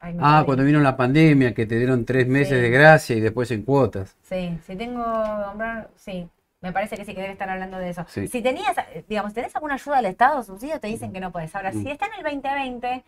ay, 0.01 0.14
me 0.14 0.21
Ah, 0.23 0.43
cuando 0.47 0.64
vino 0.64 0.81
la 0.81 0.97
pandemia, 0.97 1.55
que 1.55 1.67
te 1.67 1.77
dieron 1.77 2.05
tres 2.05 2.27
meses 2.27 2.57
Sí. 2.59 2.62
de 2.62 2.71
gracia 2.71 3.17
y 3.17 3.21
después 3.21 3.51
en 3.51 3.62
cuotas. 3.62 4.17
Sí, 4.23 4.59
si 4.64 4.77
tengo 4.77 5.03
que 5.03 5.45
comprar, 5.49 5.89
sí. 5.97 6.29
Me 6.67 6.73
parece 6.73 6.97
que 6.97 7.05
sí 7.05 7.14
que 7.14 7.21
debe 7.21 7.33
estar 7.33 7.49
hablando 7.49 7.79
de 7.79 7.91
eso. 7.91 8.05
Sí. 8.09 8.27
Si 8.27 8.43
tenías, 8.43 8.75
digamos, 9.09 9.33
tenés 9.33 9.55
alguna 9.55 9.75
ayuda 9.75 9.97
del 9.99 10.07
Estado, 10.07 10.43
subsidio, 10.43 10.81
te 10.81 10.89
dicen 10.89 11.12
que 11.12 11.21
no 11.21 11.31
puedes. 11.31 11.55
Ahora, 11.55 11.71
Mm. 11.73 11.83
si 11.83 11.91
está 11.91 12.07
en 12.07 12.14
el 12.14 12.23
2020, 12.25 13.05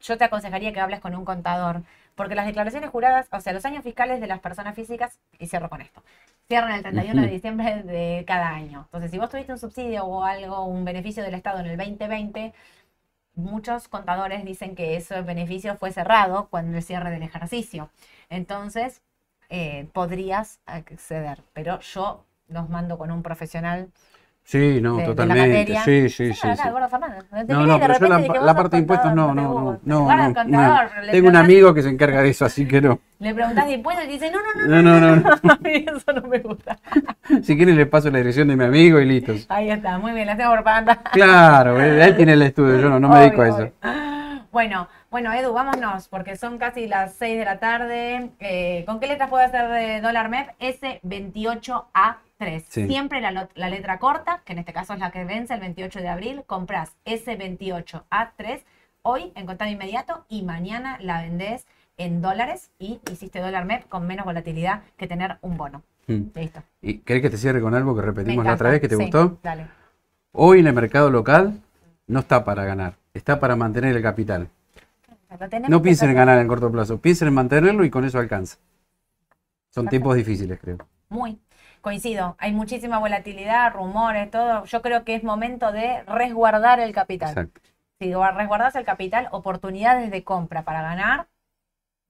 yo 0.00 0.18
te 0.18 0.24
aconsejaría 0.24 0.72
que 0.72 0.80
hables 0.80 1.00
con 1.00 1.14
un 1.14 1.24
contador, 1.24 1.82
porque 2.16 2.34
las 2.34 2.46
declaraciones 2.46 2.90
juradas, 2.90 3.28
o 3.30 3.40
sea, 3.40 3.52
los 3.52 3.64
años 3.64 3.84
fiscales 3.84 4.20
de 4.20 4.26
las 4.26 4.40
personas 4.40 4.74
físicas, 4.74 5.18
y 5.38 5.46
cierro 5.46 5.68
con 5.68 5.80
esto, 5.80 6.02
cierran 6.48 6.72
el 6.72 6.82
31 6.82 7.22
de 7.22 7.28
diciembre 7.28 7.82
de 7.84 8.24
cada 8.26 8.48
año. 8.48 8.80
Entonces, 8.86 9.10
si 9.12 9.18
vos 9.18 9.30
tuviste 9.30 9.52
un 9.52 9.58
subsidio 9.58 10.04
o 10.04 10.24
algo, 10.24 10.64
un 10.64 10.84
beneficio 10.84 11.22
del 11.22 11.34
Estado 11.34 11.60
en 11.60 11.66
el 11.66 11.76
2020, 11.76 12.52
muchos 13.34 13.86
contadores 13.88 14.44
dicen 14.44 14.74
que 14.74 14.96
ese 14.96 15.20
beneficio 15.22 15.76
fue 15.76 15.92
cerrado 15.92 16.48
cuando 16.50 16.76
el 16.76 16.82
cierre 16.82 17.10
del 17.10 17.22
ejercicio. 17.22 17.90
Entonces, 18.28 19.00
eh, 19.50 19.88
podrías 19.92 20.58
acceder, 20.66 21.42
pero 21.52 21.78
yo 21.80 22.24
los 22.48 22.68
mando 22.68 22.98
con 22.98 23.10
un 23.10 23.22
profesional 23.22 23.88
Sí, 24.48 24.80
no, 24.80 24.96
de, 24.96 25.02
de 25.02 25.08
la 25.08 25.14
totalmente. 25.14 25.78
Sí, 25.84 26.08
sí, 26.08 26.32
sí. 26.32 26.40
Fernández. 26.40 27.26
No, 27.48 27.66
no, 27.66 27.78
pero 27.78 27.98
yo 27.98 28.06
la, 28.40 28.54
parte 28.54 28.76
de 28.76 28.80
impuestos 28.80 29.14
no, 29.14 29.34
no, 29.34 29.78
no, 29.84 30.06
no, 30.06 30.34
no, 30.46 31.10
Tengo 31.10 31.28
un 31.28 31.36
amigo 31.36 31.74
que 31.74 31.82
se 31.82 31.90
encarga 31.90 32.22
de 32.22 32.30
eso, 32.30 32.46
así 32.46 32.66
que 32.66 32.80
no. 32.80 32.98
Le 33.18 33.34
preguntás 33.34 33.66
de 33.66 33.74
impuestos 33.74 34.06
y 34.06 34.08
dice, 34.08 34.30
no, 34.30 34.38
no, 34.38 34.80
no, 34.80 34.82
No, 34.82 35.00
no, 35.00 35.16
no. 35.16 35.52
a 35.52 35.56
mí 35.60 35.84
eso 35.86 36.12
no 36.14 36.22
me 36.22 36.38
gusta. 36.38 36.78
Si 37.42 37.58
quieren 37.58 37.76
le 37.76 37.84
paso 37.84 38.10
la 38.10 38.16
dirección 38.18 38.48
de 38.48 38.56
mi 38.56 38.64
amigo 38.64 38.98
y 38.98 39.04
listo. 39.04 39.34
Ahí 39.50 39.70
está, 39.70 39.98
muy 39.98 40.12
bien, 40.12 40.26
la 40.26 40.34
tengo 40.34 40.54
propaganda. 40.54 40.96
Claro, 41.12 41.78
él 41.78 42.16
tiene 42.16 42.32
el 42.32 42.40
estudio, 42.40 42.80
yo 42.80 42.88
no, 42.88 42.98
no 42.98 43.10
me 43.10 43.20
dedico 43.20 43.42
a 43.42 43.48
eso. 43.48 43.70
Bueno, 44.50 44.88
bueno, 45.10 45.30
Edu, 45.34 45.52
vámonos, 45.52 46.08
porque 46.08 46.36
son 46.36 46.56
casi 46.56 46.86
las 46.86 47.12
6 47.16 47.38
de 47.38 47.44
la 47.44 47.58
tarde. 47.58 48.30
Eh, 48.40 48.84
¿Con 48.86 48.98
qué 48.98 49.08
letras 49.08 49.28
puede 49.28 49.44
hacer 49.44 49.68
de 49.68 50.00
dólar 50.00 50.30
MEP? 50.30 50.48
S28A3. 52.38 52.64
Sí. 52.68 52.86
Siempre 52.86 53.20
la, 53.20 53.70
letra 53.70 53.98
corta, 53.98 54.42
que 54.44 54.52
en 54.52 54.60
este 54.60 54.72
caso 54.72 54.94
es 54.94 55.00
la 55.00 55.10
que 55.10 55.24
vence 55.24 55.54
el 55.54 55.60
28 55.60 56.00
de 56.00 56.08
abril, 56.08 56.42
compras 56.46 56.92
S28A3 57.04 58.62
hoy 59.02 59.32
en 59.34 59.46
contado 59.46 59.70
inmediato 59.70 60.24
y 60.28 60.42
mañana 60.42 60.98
la 61.00 61.22
vendés 61.22 61.66
en 61.96 62.20
dólares 62.20 62.70
y 62.78 63.00
hiciste 63.10 63.40
dólar 63.40 63.64
MEP 63.64 63.88
con 63.88 64.06
menos 64.06 64.24
volatilidad 64.24 64.82
que 64.96 65.06
tener 65.06 65.38
un 65.40 65.56
bono. 65.56 65.82
Mm. 66.06 66.22
Listo. 66.34 66.62
¿Y 66.80 66.98
querés 66.98 67.22
que 67.22 67.30
te 67.30 67.36
cierre 67.36 67.60
con 67.60 67.74
algo 67.74 67.94
que 67.94 68.02
repetimos 68.02 68.44
la 68.44 68.54
otra 68.54 68.70
vez 68.70 68.80
que 68.80 68.88
te 68.88 68.96
Sí, 68.96 69.02
gustó? 69.02 69.38
Dale. 69.42 69.66
Hoy 70.32 70.60
en 70.60 70.66
el 70.66 70.74
mercado 70.74 71.10
local 71.10 71.60
no 72.06 72.20
está 72.20 72.44
para 72.44 72.64
ganar, 72.64 72.94
está 73.14 73.40
para 73.40 73.56
mantener 73.56 73.96
el 73.96 74.02
capital. 74.02 74.48
No 75.68 75.82
piensen 75.82 76.10
en 76.10 76.16
ganar 76.16 76.38
en 76.38 76.48
corto 76.48 76.70
plazo, 76.72 76.98
piensen 76.98 77.28
en 77.28 77.34
mantenerlo 77.34 77.84
y 77.84 77.90
con 77.90 78.04
eso 78.04 78.18
alcanza. 78.18 78.56
Son 79.70 79.86
tiempos 79.88 80.16
difíciles, 80.16 80.58
creo. 80.58 80.78
muy. 81.10 81.38
Coincido, 81.88 82.36
hay 82.38 82.52
muchísima 82.52 82.98
volatilidad, 82.98 83.72
rumores, 83.72 84.30
todo. 84.30 84.66
Yo 84.66 84.82
creo 84.82 85.04
que 85.04 85.14
es 85.14 85.24
momento 85.24 85.72
de 85.72 86.02
resguardar 86.02 86.80
el 86.80 86.92
capital. 86.92 87.30
Exacto. 87.30 87.62
Si 87.98 88.12
resguardas 88.12 88.76
el 88.76 88.84
capital, 88.84 89.28
oportunidades 89.30 90.10
de 90.10 90.22
compra 90.22 90.64
para 90.64 90.82
ganar, 90.82 91.20
va 91.20 91.26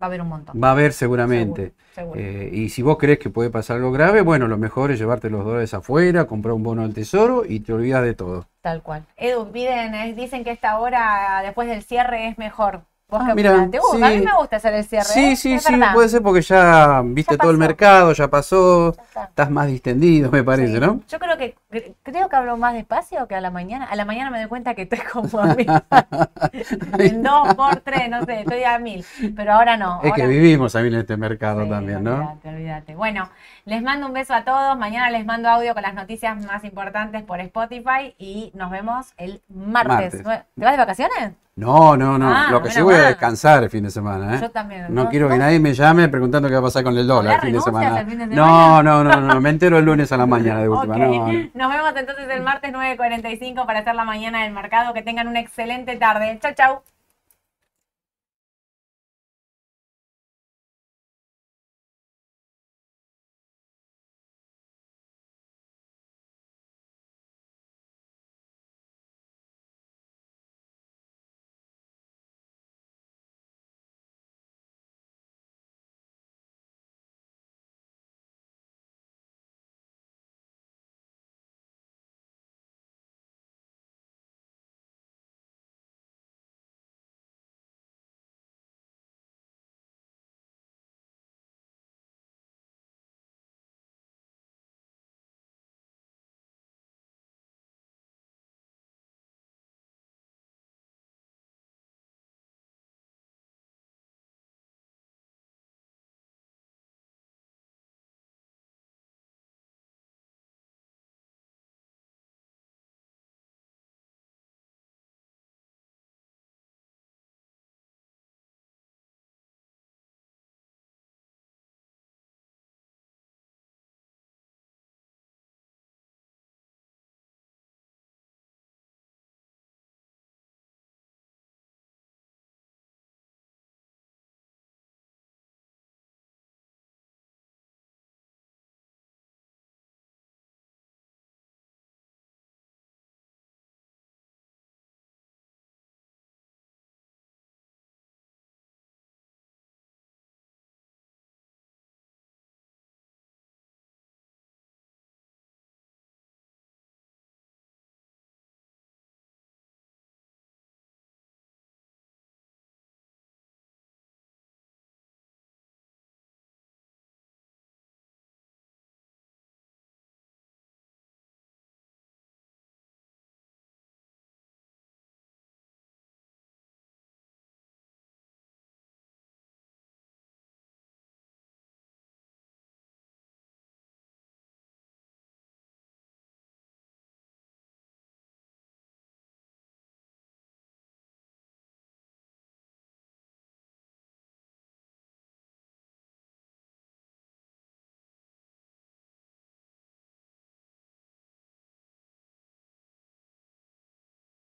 a 0.01 0.07
haber 0.07 0.20
un 0.20 0.31
montón. 0.31 0.61
Va 0.61 0.70
a 0.70 0.72
haber 0.72 0.93
seguramente. 0.93 1.74
Seguro, 1.95 2.16
seguro. 2.16 2.20
Eh, 2.20 2.51
y 2.53 2.70
si 2.70 2.83
vos 2.83 2.99
crees 2.99 3.20
que 3.20 3.31
puede 3.31 3.51
pasar 3.51 3.76
algo 3.76 3.93
grave, 3.93 4.20
bueno, 4.22 4.49
lo 4.49 4.59
mejor 4.59 4.91
es 4.91 4.99
llevarte 4.99 5.31
los 5.31 5.45
dólares 5.45 5.72
afuera, 5.72 6.26
comprar 6.26 6.55
un 6.55 6.64
bono 6.64 6.83
del 6.83 6.93
tesoro 6.93 7.45
y 7.49 7.61
te 7.61 7.72
olvidas 7.72 8.03
de 8.03 8.14
todo. 8.14 8.49
Tal 8.61 8.83
cual. 8.83 9.07
Edu, 9.16 9.53
piden, 9.53 9.95
eh, 9.95 10.12
dicen 10.12 10.43
que 10.43 10.51
esta 10.51 10.81
hora 10.81 11.41
después 11.45 11.68
del 11.68 11.85
cierre 11.85 12.26
es 12.26 12.37
mejor. 12.37 12.83
¿Vos 13.11 13.22
Ah, 13.24 13.32
mira? 13.34 13.66
¿Te 13.70 13.78
gusta? 13.78 14.06
A 14.06 14.11
mí 14.11 14.18
me 14.18 14.34
gusta 14.34 14.56
hacer 14.56 14.74
el 14.74 14.84
cierre. 14.84 15.04
Sí, 15.06 15.30
¿eh? 15.32 15.36
sí, 15.36 15.52
Es 15.54 15.64
sí, 15.64 15.72
verdad. 15.72 15.94
puede 15.94 16.11
ser 16.11 16.20
porque 16.22 16.42
ya 16.42 17.00
viste 17.02 17.34
Ya 17.36 17.38
todo 17.38 17.50
el 17.50 17.56
mercado, 17.56 18.12
ya 18.12 18.28
pasó, 18.28 18.94
Ya 19.14 19.24
estás 19.24 19.50
más 19.50 19.66
distendido, 19.66 20.30
me 20.30 20.44
parece, 20.44 20.74
Sí. 20.74 20.80
¿no? 20.80 21.00
Yo 21.09 21.18
creo 21.18 21.38
que 21.38 21.56
cre- 21.70 21.94
creo 22.02 22.28
que 22.28 22.36
hablo 22.36 22.59
más 22.59 22.74
despacio 22.74 23.26
que 23.26 23.34
a 23.34 23.40
la 23.40 23.50
mañana. 23.50 23.86
A 23.86 23.96
la 23.96 24.04
mañana 24.04 24.30
me 24.30 24.38
doy 24.40 24.48
cuenta 24.48 24.74
que 24.74 24.82
estoy 24.82 24.98
como 25.11 25.40
a 25.40 25.54
mil. 25.54 25.66
en 26.98 27.22
dos 27.22 27.54
por 27.54 27.76
tres, 27.76 28.11
no 28.11 28.24
sé, 28.26 28.40
estoy 28.40 28.64
a 28.64 28.78
mil. 28.78 29.02
Pero 29.34 29.54
ahora 29.54 29.78
no. 29.78 30.00
Es 30.02 30.12
que 30.12 30.26
vivimos 30.26 30.74
también 30.74 30.94
en 30.94 31.00
este 31.00 31.16
mercado 31.16 31.64
Sí, 31.64 31.70
también, 31.70 32.04
¿no? 32.04 32.14
Olvídate, 32.16 32.48
olvídate. 32.50 32.94
Bueno, 32.94 33.30
les 33.64 33.82
mando 33.82 34.06
un 34.06 34.12
beso 34.12 34.34
a 34.34 34.44
todos. 34.44 34.76
Mañana 34.78 35.09
les 35.11 35.24
mando 35.24 35.48
audio 35.48 35.72
con 35.72 35.82
las 35.82 35.94
noticias 35.94 36.44
más 36.44 36.62
importantes 36.62 37.22
por 37.22 37.40
Spotify 37.40 38.14
y 38.18 38.52
nos 38.54 38.70
vemos 38.70 39.14
el 39.16 39.40
martes. 39.48 40.22
Martes. 40.24 40.44
¿Te 40.56 40.64
vas 40.64 40.72
de 40.72 40.76
vacaciones? 40.78 41.32
No, 41.59 41.96
no, 41.96 42.16
no. 42.16 42.32
Ah, 42.32 42.46
Lo 42.52 42.62
que 42.62 42.70
sí 42.70 42.80
voy 42.80 42.94
a 42.94 42.98
mal. 42.98 43.06
descansar 43.09 43.64
el 43.64 43.68
fin 43.70 43.82
de 43.82 43.90
semana, 43.90 44.36
¿eh? 44.36 44.38
Yo 44.40 44.50
también. 44.50 44.86
No 44.90 45.09
quiero 45.09 45.28
que 45.28 45.36
nadie 45.36 45.59
me 45.59 45.74
llame 45.74 46.09
preguntando 46.09 46.48
qué 46.48 46.54
va 46.54 46.61
a 46.61 46.62
pasar 46.62 46.84
con 46.84 46.96
el 46.96 47.04
dólar 47.04 47.34
el 47.34 47.40
fin 47.40 47.52
de 47.52 47.61
semana. 47.61 48.00
el 48.00 48.06
fin 48.06 48.18
de 48.18 48.26
No, 48.28 48.80
no, 48.82 49.02
no, 49.02 49.20
no, 49.20 49.40
me 49.40 49.50
entero 49.50 49.76
el 49.78 49.84
lunes 49.84 50.12
a 50.12 50.16
la 50.16 50.26
mañana 50.26 50.61
de 50.61 50.68
última. 50.68 50.94
Ok. 50.98 51.00
No, 51.00 51.32
no. 51.32 51.50
Nos 51.54 51.70
vemos 51.72 51.92
entonces 51.96 52.28
el 52.30 52.42
martes 52.42 52.72
9.45 52.72 53.66
para 53.66 53.80
hacer 53.80 53.94
la 53.96 54.04
mañana 54.04 54.44
del 54.44 54.52
mercado. 54.52 54.94
Que 54.94 55.02
tengan 55.02 55.26
una 55.26 55.40
excelente 55.40 55.96
tarde. 55.96 56.38
Chau, 56.40 56.52
chau. 56.54 56.82